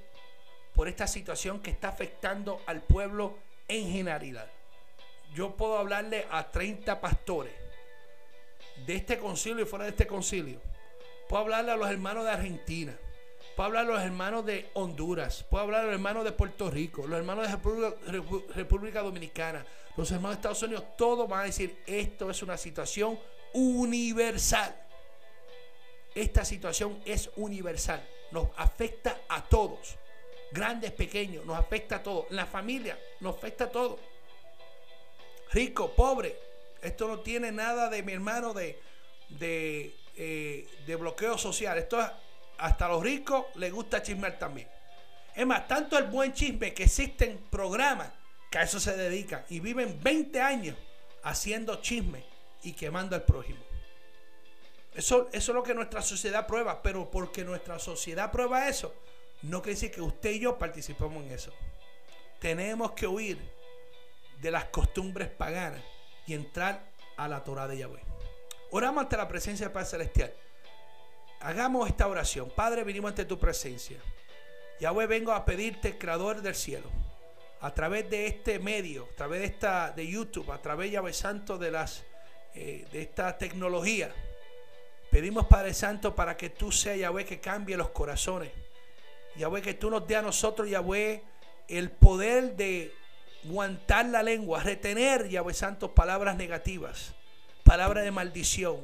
por 0.75 0.89
esta 0.89 1.07
situación 1.07 1.61
que 1.61 1.71
está 1.71 1.89
afectando 1.89 2.63
al 2.67 2.83
pueblo 2.83 3.39
en 3.69 3.91
generalidad. 3.91 4.51
Yo 5.35 5.57
puedo 5.57 5.79
hablarle 5.79 6.27
a 6.31 6.51
30 6.51 7.01
pastores 7.01 7.53
de 8.87 8.95
este 8.95 9.19
concilio 9.19 9.65
y 9.65 9.69
fuera 9.69 9.85
de 9.85 9.91
este 9.91 10.07
concilio. 10.07 10.61
Puedo 11.29 11.43
hablarle 11.43 11.73
a 11.73 11.77
los 11.77 11.91
hermanos 11.91 12.25
de 12.25 12.31
Argentina. 12.31 12.97
Puedo 13.57 13.67
hablarle 13.67 13.93
a 13.93 13.95
los 13.97 14.05
hermanos 14.05 14.47
de 14.47 14.71
Honduras. 14.75 15.45
Puedo 15.49 15.65
hablar 15.65 15.83
a 15.83 15.85
los 15.85 15.95
hermanos 15.95 16.25
de 16.25 16.33
Puerto 16.33 16.71
Rico. 16.71 17.07
Los 17.07 17.19
hermanos 17.19 17.47
de 17.47 17.53
República, 17.53 18.53
República 18.55 19.01
Dominicana. 19.01 19.65
Los 19.97 20.11
hermanos 20.11 20.37
de 20.37 20.41
Estados 20.41 20.63
Unidos. 20.63 20.85
Todos 20.97 21.29
van 21.29 21.41
a 21.41 21.45
decir, 21.45 21.83
esto 21.87 22.31
es 22.31 22.43
una 22.43 22.57
situación 22.57 23.19
universal 23.55 24.83
esta 26.15 26.45
situación 26.45 27.01
es 27.05 27.31
universal, 27.37 28.07
nos 28.31 28.49
afecta 28.57 29.23
a 29.29 29.43
todos, 29.43 29.97
grandes, 30.53 30.93
pequeños, 30.93 31.45
nos 31.45 31.59
afecta 31.59 31.97
a 31.97 32.03
todos, 32.03 32.27
la 32.31 32.47
familia 32.47 32.99
nos 33.21 33.37
afecta 33.37 33.65
a 33.65 33.71
todos, 33.71 33.99
rico, 35.53 35.93
pobre, 35.95 36.37
esto 36.83 37.09
no 37.09 37.21
tiene 37.21 37.53
nada 37.53 37.89
de 37.89 38.03
mi 38.03 38.13
hermano 38.13 38.53
de, 38.53 38.79
de, 39.29 39.95
eh, 40.17 40.69
de 40.87 40.97
bloqueo 40.97 41.39
social, 41.39 41.79
esto 41.79 42.01
es, 42.01 42.09
hasta 42.59 42.87
a 42.87 42.89
los 42.89 43.03
ricos 43.03 43.47
les 43.57 43.73
gusta 43.73 44.03
chismear 44.03 44.39
también. 44.39 44.69
Es 45.35 45.47
más, 45.47 45.67
tanto 45.67 45.97
el 45.99 46.05
buen 46.05 46.33
chisme 46.33 46.75
que 46.75 46.85
existen 46.85 47.39
programas 47.51 48.11
que 48.51 48.59
a 48.59 48.63
eso 48.63 48.79
se 48.79 48.97
dedican 48.97 49.45
y 49.49 49.61
viven 49.61 49.99
20 50.03 50.41
años 50.41 50.77
haciendo 51.23 51.77
chisme 51.81 52.25
y 52.63 52.73
quemando 52.73 53.17
al 53.17 53.23
prójimo. 53.23 53.61
Eso, 54.95 55.29
eso 55.33 55.53
es 55.53 55.57
lo 55.57 55.63
que 55.63 55.75
nuestra 55.75 56.03
sociedad 56.03 56.47
prueba, 56.47 56.83
pero 56.83 57.11
porque 57.11 57.45
nuestra 57.45 57.79
sociedad 57.79 58.31
prueba 58.31 58.69
eso, 58.69 58.95
no 59.43 59.61
quiere 59.63 59.75
decir 59.75 59.91
que 59.91 60.01
usted 60.01 60.31
y 60.31 60.41
yo 60.41 60.59
participemos 60.59 61.25
en 61.25 61.33
eso. 61.33 61.53
Tenemos 62.39 62.93
que 62.93 63.07
huir 63.07 63.39
de 64.41 64.51
las 64.51 64.67
costumbres 64.67 65.29
paganas 65.29 65.83
y 66.27 66.35
entrar 66.35 66.91
a 67.17 67.29
la 67.29 67.45
Torah 67.45 67.69
de 67.69 67.79
Yahweh. 67.79 68.03
Oramos 68.71 69.03
ante 69.03 69.17
la 69.17 69.29
presencia 69.29 69.67
del 69.67 69.73
Padre 69.73 69.89
Celestial. 69.89 70.35
Hagamos 71.41 71.89
esta 71.89 72.07
oración. 72.07 72.51
Padre, 72.55 72.85
venimos 72.85 73.11
ante 73.11 73.25
tu 73.25 73.39
presencia. 73.39 73.99
Yahweh, 74.81 75.07
vengo 75.07 75.33
a 75.33 75.45
pedirte, 75.45 75.99
creador 75.99 76.41
del 76.41 76.55
cielo, 76.55 76.89
a 77.61 77.73
través 77.75 78.09
de 78.11 78.27
este 78.27 78.59
medio, 78.59 79.09
a 79.13 79.17
través 79.17 79.41
de 79.41 79.47
esta 79.47 79.91
de 79.93 80.07
YouTube, 80.07 80.51
a 80.51 80.61
través, 80.61 80.91
Yahweh 80.91 81.13
Santo, 81.13 81.59
de 81.59 81.71
las 81.71 82.05
eh, 82.55 82.87
de 82.93 83.03
esta 83.03 83.39
tecnología 83.39 84.13
Pedimos, 85.13 85.45
Padre 85.45 85.75
Santo, 85.75 86.15
para 86.15 86.39
que 86.39 86.49
tú 86.49 86.73
seas, 86.73 86.99
Yahweh, 86.99 87.27
que 87.27 87.39
cambie 87.39 87.77
los 87.77 87.91
corazones. 87.91 88.51
Yahweh, 89.37 89.63
que 89.63 89.75
tú 89.75 89.91
nos 89.91 90.07
dé 90.07 90.17
a 90.17 90.23
nosotros, 90.23 90.69
Yahweh, 90.69 91.23
el 91.69 91.91
poder 91.91 92.57
de 92.57 92.95
aguantar 93.45 94.07
la 94.07 94.23
lengua, 94.23 94.63
retener, 94.63 95.29
Yahweh 95.29 95.55
Santo, 95.55 95.95
palabras 95.95 96.37
negativas, 96.37 97.13
palabras 97.65 98.05
de 98.05 98.11
maldición, 98.11 98.79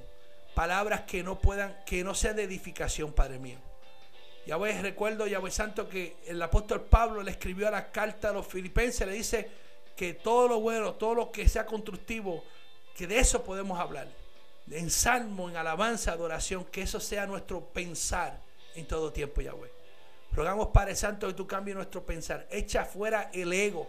palabras 0.54 1.02
que 1.02 1.22
no 1.22 1.38
puedan, 1.38 1.76
que 1.86 2.02
no 2.02 2.14
sean 2.14 2.36
de 2.36 2.44
edificación, 2.44 3.12
Padre 3.12 3.38
mío. 3.38 3.58
Yahweh, 4.46 4.80
recuerdo, 4.80 5.26
Yahweh 5.26 5.50
Santo, 5.50 5.88
que 5.88 6.16
el 6.26 6.40
apóstol 6.40 6.82
Pablo 6.82 7.22
le 7.22 7.30
escribió 7.30 7.68
a 7.68 7.70
la 7.70 7.90
carta 7.92 8.30
a 8.30 8.32
los 8.32 8.46
filipenses, 8.46 9.06
le 9.06 9.12
dice 9.12 9.50
que 9.94 10.14
todo 10.14 10.48
lo 10.48 10.60
bueno, 10.60 10.94
todo 10.94 11.14
lo 11.14 11.30
que 11.30 11.48
sea 11.48 11.66
constructivo, 11.66 12.42
que 12.96 13.06
de 13.06 13.18
eso 13.18 13.44
podemos 13.44 13.78
hablar 13.78 14.08
en 14.70 14.90
salmo, 14.90 15.48
en 15.48 15.56
alabanza, 15.56 16.12
adoración, 16.12 16.64
que 16.64 16.82
eso 16.82 17.00
sea 17.00 17.26
nuestro 17.26 17.60
pensar 17.60 18.40
en 18.74 18.86
todo 18.86 19.12
tiempo, 19.12 19.40
Yahweh. 19.40 19.77
Rogamos, 20.38 20.68
Padre 20.68 20.94
Santo, 20.94 21.26
que 21.26 21.34
tú 21.34 21.48
cambies 21.48 21.74
nuestro 21.74 22.06
pensar. 22.06 22.46
Echa 22.48 22.84
fuera 22.84 23.28
el 23.34 23.52
ego. 23.52 23.88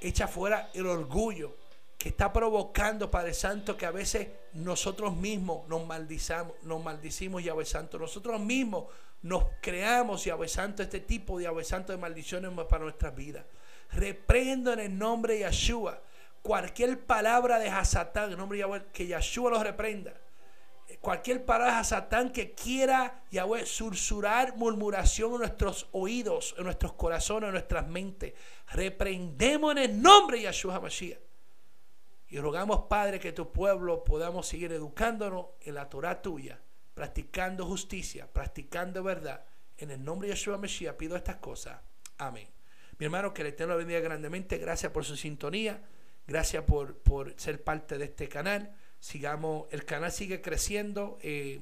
Echa 0.00 0.26
fuera 0.26 0.70
el 0.72 0.86
orgullo 0.86 1.54
que 1.98 2.08
está 2.08 2.32
provocando, 2.32 3.10
Padre 3.10 3.34
Santo, 3.34 3.76
que 3.76 3.84
a 3.84 3.90
veces 3.90 4.28
nosotros 4.54 5.14
mismos 5.14 5.68
nos 5.68 5.84
maldizamos, 5.86 6.54
nos 6.62 6.82
maldicimos, 6.82 7.44
Yahweh 7.44 7.66
Santo. 7.66 7.98
Nosotros 7.98 8.40
mismos 8.40 8.86
nos 9.20 9.44
creamos, 9.60 10.24
Yahweh 10.24 10.48
Santo, 10.48 10.82
este 10.82 11.00
tipo 11.00 11.36
de 11.36 11.44
Yahweh 11.44 11.64
Santo 11.64 11.92
de 11.92 11.98
maldiciones 11.98 12.50
para 12.66 12.84
nuestras 12.84 13.14
vidas. 13.14 13.44
Reprendo 13.92 14.72
en 14.72 14.78
el 14.78 14.96
nombre 14.96 15.34
de 15.34 15.40
Yahshua 15.40 16.00
cualquier 16.40 16.98
palabra 17.04 17.58
de 17.58 17.68
Hasatán, 17.68 18.24
en 18.26 18.32
el 18.32 18.38
nombre 18.38 18.56
de 18.56 18.60
Yahweh, 18.62 18.84
que 18.90 19.06
Yahshua 19.06 19.50
los 19.50 19.62
reprenda. 19.62 20.14
Cualquier 21.00 21.44
palabra 21.44 21.74
de 21.74 21.80
Hasatán 21.80 22.32
que 22.32 22.52
quiera, 22.52 23.22
Yahweh, 23.30 23.66
sursurar 23.66 24.56
murmuración 24.56 25.34
en 25.34 25.38
nuestros 25.38 25.88
oídos, 25.92 26.54
en 26.58 26.64
nuestros 26.64 26.94
corazones, 26.94 27.48
en 27.48 27.52
nuestras 27.52 27.86
mentes. 27.86 28.34
Reprendemos 28.72 29.72
en 29.72 29.78
el 29.78 30.02
nombre 30.02 30.38
de 30.38 30.44
Yahshua 30.44 30.76
HaMashiach. 30.76 31.18
Y 32.30 32.38
rogamos, 32.40 32.84
Padre, 32.88 33.18
que 33.18 33.32
tu 33.32 33.52
pueblo 33.52 34.04
podamos 34.04 34.46
seguir 34.46 34.72
educándonos 34.72 35.46
en 35.62 35.74
la 35.74 35.88
Torah 35.88 36.20
tuya, 36.20 36.60
practicando 36.94 37.64
justicia, 37.64 38.30
practicando 38.30 39.02
verdad. 39.02 39.44
En 39.78 39.90
el 39.90 40.04
nombre 40.04 40.28
de 40.28 40.34
Yeshua 40.34 40.58
Mesías 40.58 40.96
pido 40.96 41.16
estas 41.16 41.36
cosas. 41.36 41.80
Amén. 42.18 42.48
Mi 42.98 43.06
hermano, 43.06 43.32
que 43.32 43.42
el 43.42 43.48
Eterno 43.48 43.76
bendiga 43.76 44.00
grandemente. 44.00 44.58
Gracias 44.58 44.92
por 44.92 45.04
su 45.04 45.16
sintonía. 45.16 45.80
Gracias 46.26 46.64
por, 46.64 46.98
por 46.98 47.32
ser 47.40 47.62
parte 47.62 47.96
de 47.96 48.06
este 48.06 48.28
canal. 48.28 48.76
Sigamos, 49.00 49.66
el 49.70 49.84
canal 49.84 50.12
sigue 50.12 50.40
creciendo. 50.40 51.18
Eh, 51.22 51.60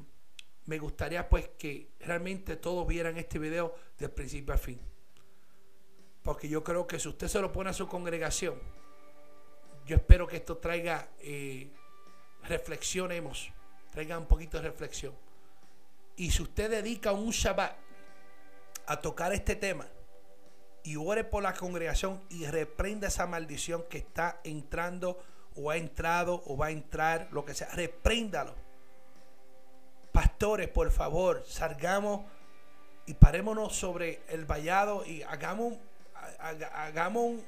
me 0.66 0.78
gustaría 0.78 1.28
pues 1.28 1.49
que 1.59 1.91
realmente 2.01 2.57
todos 2.57 2.87
vieran 2.87 3.16
este 3.16 3.39
video 3.39 3.74
del 3.99 4.11
principio 4.11 4.53
al 4.53 4.59
fin. 4.59 4.80
Porque 6.22 6.49
yo 6.49 6.64
creo 6.64 6.87
que 6.87 6.99
si 6.99 7.09
usted 7.09 7.28
se 7.28 7.41
lo 7.41 7.53
pone 7.53 7.70
a 7.70 7.72
su 7.72 7.87
congregación, 7.87 8.61
yo 9.87 9.97
espero 9.97 10.26
que 10.26 10.37
esto 10.37 10.57
traiga, 10.57 11.09
eh, 11.20 11.70
reflexionemos, 12.43 13.53
traiga 13.91 14.18
un 14.18 14.26
poquito 14.26 14.57
de 14.57 14.64
reflexión. 14.64 15.14
Y 16.16 16.30
si 16.30 16.43
usted 16.43 16.70
dedica 16.70 17.12
un 17.12 17.30
Shabbat 17.30 17.76
a 18.87 19.01
tocar 19.01 19.32
este 19.32 19.55
tema 19.55 19.87
y 20.82 20.97
ore 20.97 21.24
por 21.24 21.43
la 21.43 21.55
congregación 21.55 22.22
y 22.30 22.47
reprenda 22.47 23.09
esa 23.09 23.26
maldición 23.26 23.84
que 23.89 23.99
está 23.99 24.41
entrando 24.43 25.22
o 25.57 25.71
ha 25.71 25.77
entrado 25.77 26.43
o 26.47 26.57
va 26.57 26.67
a 26.67 26.71
entrar, 26.71 27.29
lo 27.33 27.45
que 27.45 27.55
sea, 27.55 27.69
repréndalo. 27.69 28.55
Pastores, 30.13 30.69
por 30.69 30.91
favor, 30.91 31.45
salgamos 31.47 32.23
y 33.07 33.15
parémonos 33.15 33.77
sobre 33.77 34.23
el 34.29 34.45
vallado 34.45 35.05
y 35.05 35.23
hagamos, 35.23 35.75
hagamos 36.75 37.41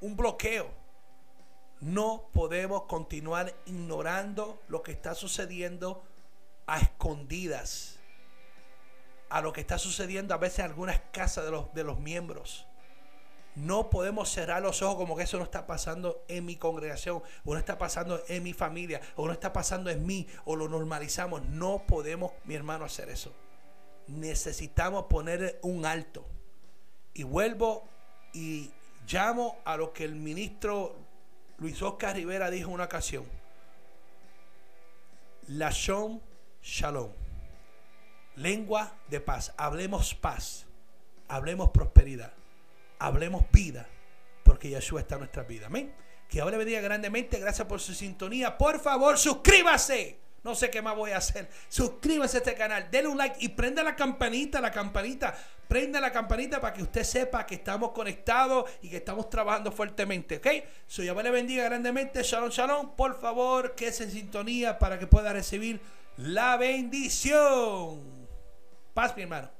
un 0.00 0.16
bloqueo 0.16 0.80
no 1.80 2.28
podemos 2.34 2.82
continuar 2.82 3.54
ignorando 3.64 4.60
lo 4.68 4.82
que 4.82 4.92
está 4.92 5.14
sucediendo 5.14 6.04
a 6.66 6.78
escondidas. 6.78 7.98
A 9.30 9.40
lo 9.40 9.52
que 9.52 9.60
está 9.60 9.78
sucediendo 9.78 10.34
a 10.34 10.38
veces 10.38 10.60
en 10.60 10.66
algunas 10.66 11.00
casas 11.12 11.44
de 11.44 11.50
los, 11.50 11.72
de 11.72 11.84
los 11.84 11.98
miembros. 11.98 12.66
No 13.56 13.90
podemos 13.90 14.30
cerrar 14.30 14.62
los 14.62 14.80
ojos 14.80 14.96
como 14.96 15.16
que 15.16 15.24
eso 15.24 15.38
no 15.38 15.44
está 15.44 15.66
pasando 15.66 16.24
en 16.28 16.44
mi 16.44 16.56
congregación, 16.56 17.22
o 17.44 17.52
no 17.52 17.58
está 17.58 17.78
pasando 17.78 18.22
en 18.28 18.42
mi 18.42 18.52
familia, 18.52 19.00
o 19.16 19.26
no 19.26 19.32
está 19.32 19.52
pasando 19.52 19.90
en 19.90 20.06
mí, 20.06 20.26
o 20.44 20.56
lo 20.56 20.68
normalizamos. 20.68 21.42
No 21.46 21.84
podemos, 21.86 22.32
mi 22.44 22.54
hermano, 22.54 22.84
hacer 22.84 23.08
eso. 23.08 23.32
Necesitamos 24.06 25.06
poner 25.06 25.58
un 25.62 25.84
alto. 25.84 26.24
Y 27.12 27.24
vuelvo 27.24 27.88
y 28.32 28.70
llamo 29.06 29.58
a 29.64 29.76
lo 29.76 29.92
que 29.92 30.04
el 30.04 30.14
ministro 30.14 30.96
Luis 31.58 31.82
Oscar 31.82 32.16
Rivera 32.16 32.50
dijo 32.50 32.68
en 32.68 32.74
una 32.74 32.84
ocasión, 32.84 33.24
Lashon 35.48 36.22
Shalom, 36.62 37.10
lengua 38.36 38.94
de 39.08 39.20
paz, 39.20 39.52
hablemos 39.56 40.14
paz, 40.14 40.66
hablemos 41.28 41.70
prosperidad, 41.70 42.32
hablemos 43.00 43.50
vida, 43.50 43.88
porque 44.44 44.68
Yeshua 44.68 45.00
está 45.00 45.16
en 45.16 45.20
nuestra 45.20 45.42
vida. 45.42 45.66
Amén. 45.66 45.92
Que 46.28 46.40
ahora 46.40 46.58
bendiga 46.58 46.80
grandemente, 46.80 47.40
gracias 47.40 47.66
por 47.66 47.80
su 47.80 47.92
sintonía. 47.92 48.56
Por 48.56 48.78
favor, 48.78 49.18
suscríbase. 49.18 50.18
No 50.44 50.54
sé 50.54 50.70
qué 50.70 50.80
más 50.80 50.96
voy 50.96 51.10
a 51.10 51.18
hacer. 51.18 51.50
Suscríbase 51.68 52.36
a 52.36 52.40
este 52.40 52.54
canal, 52.54 52.88
denle 52.90 53.10
un 53.10 53.18
like 53.18 53.36
y 53.40 53.48
prenda 53.48 53.82
la 53.82 53.96
campanita, 53.96 54.60
la 54.60 54.70
campanita. 54.70 55.36
Prenda 55.66 56.00
la 56.00 56.12
campanita 56.12 56.60
para 56.60 56.72
que 56.72 56.82
usted 56.82 57.04
sepa 57.04 57.46
que 57.46 57.56
estamos 57.56 57.90
conectados 57.90 58.70
y 58.82 58.88
que 58.88 58.98
estamos 58.98 59.28
trabajando 59.28 59.70
fuertemente. 59.70 60.36
¿Ok? 60.36 60.46
Soy 60.86 61.06
Yahweh 61.06 61.24
le 61.24 61.30
bendiga 61.30 61.64
grandemente. 61.64 62.22
Shalom, 62.22 62.50
shalom. 62.50 62.96
Por 62.96 63.20
favor, 63.20 63.74
que 63.74 63.88
en 63.88 64.10
sintonía 64.10 64.78
para 64.78 64.98
que 64.98 65.06
pueda 65.06 65.32
recibir 65.32 65.80
la 66.16 66.56
bendición. 66.56 68.28
Paz, 68.94 69.14
mi 69.16 69.22
hermano. 69.22 69.59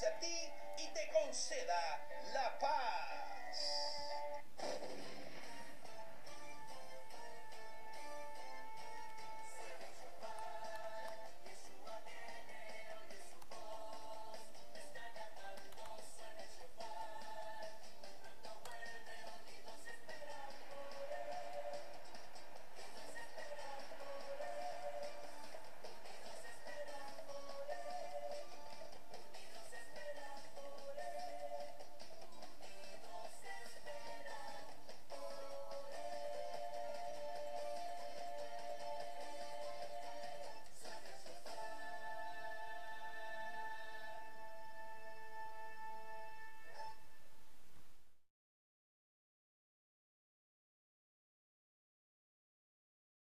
Hacia 0.00 0.18
ti 0.18 0.50
y 0.78 0.86
te 0.94 1.08
conceda 1.12 2.08
la 2.32 2.58
paz. 2.58 2.99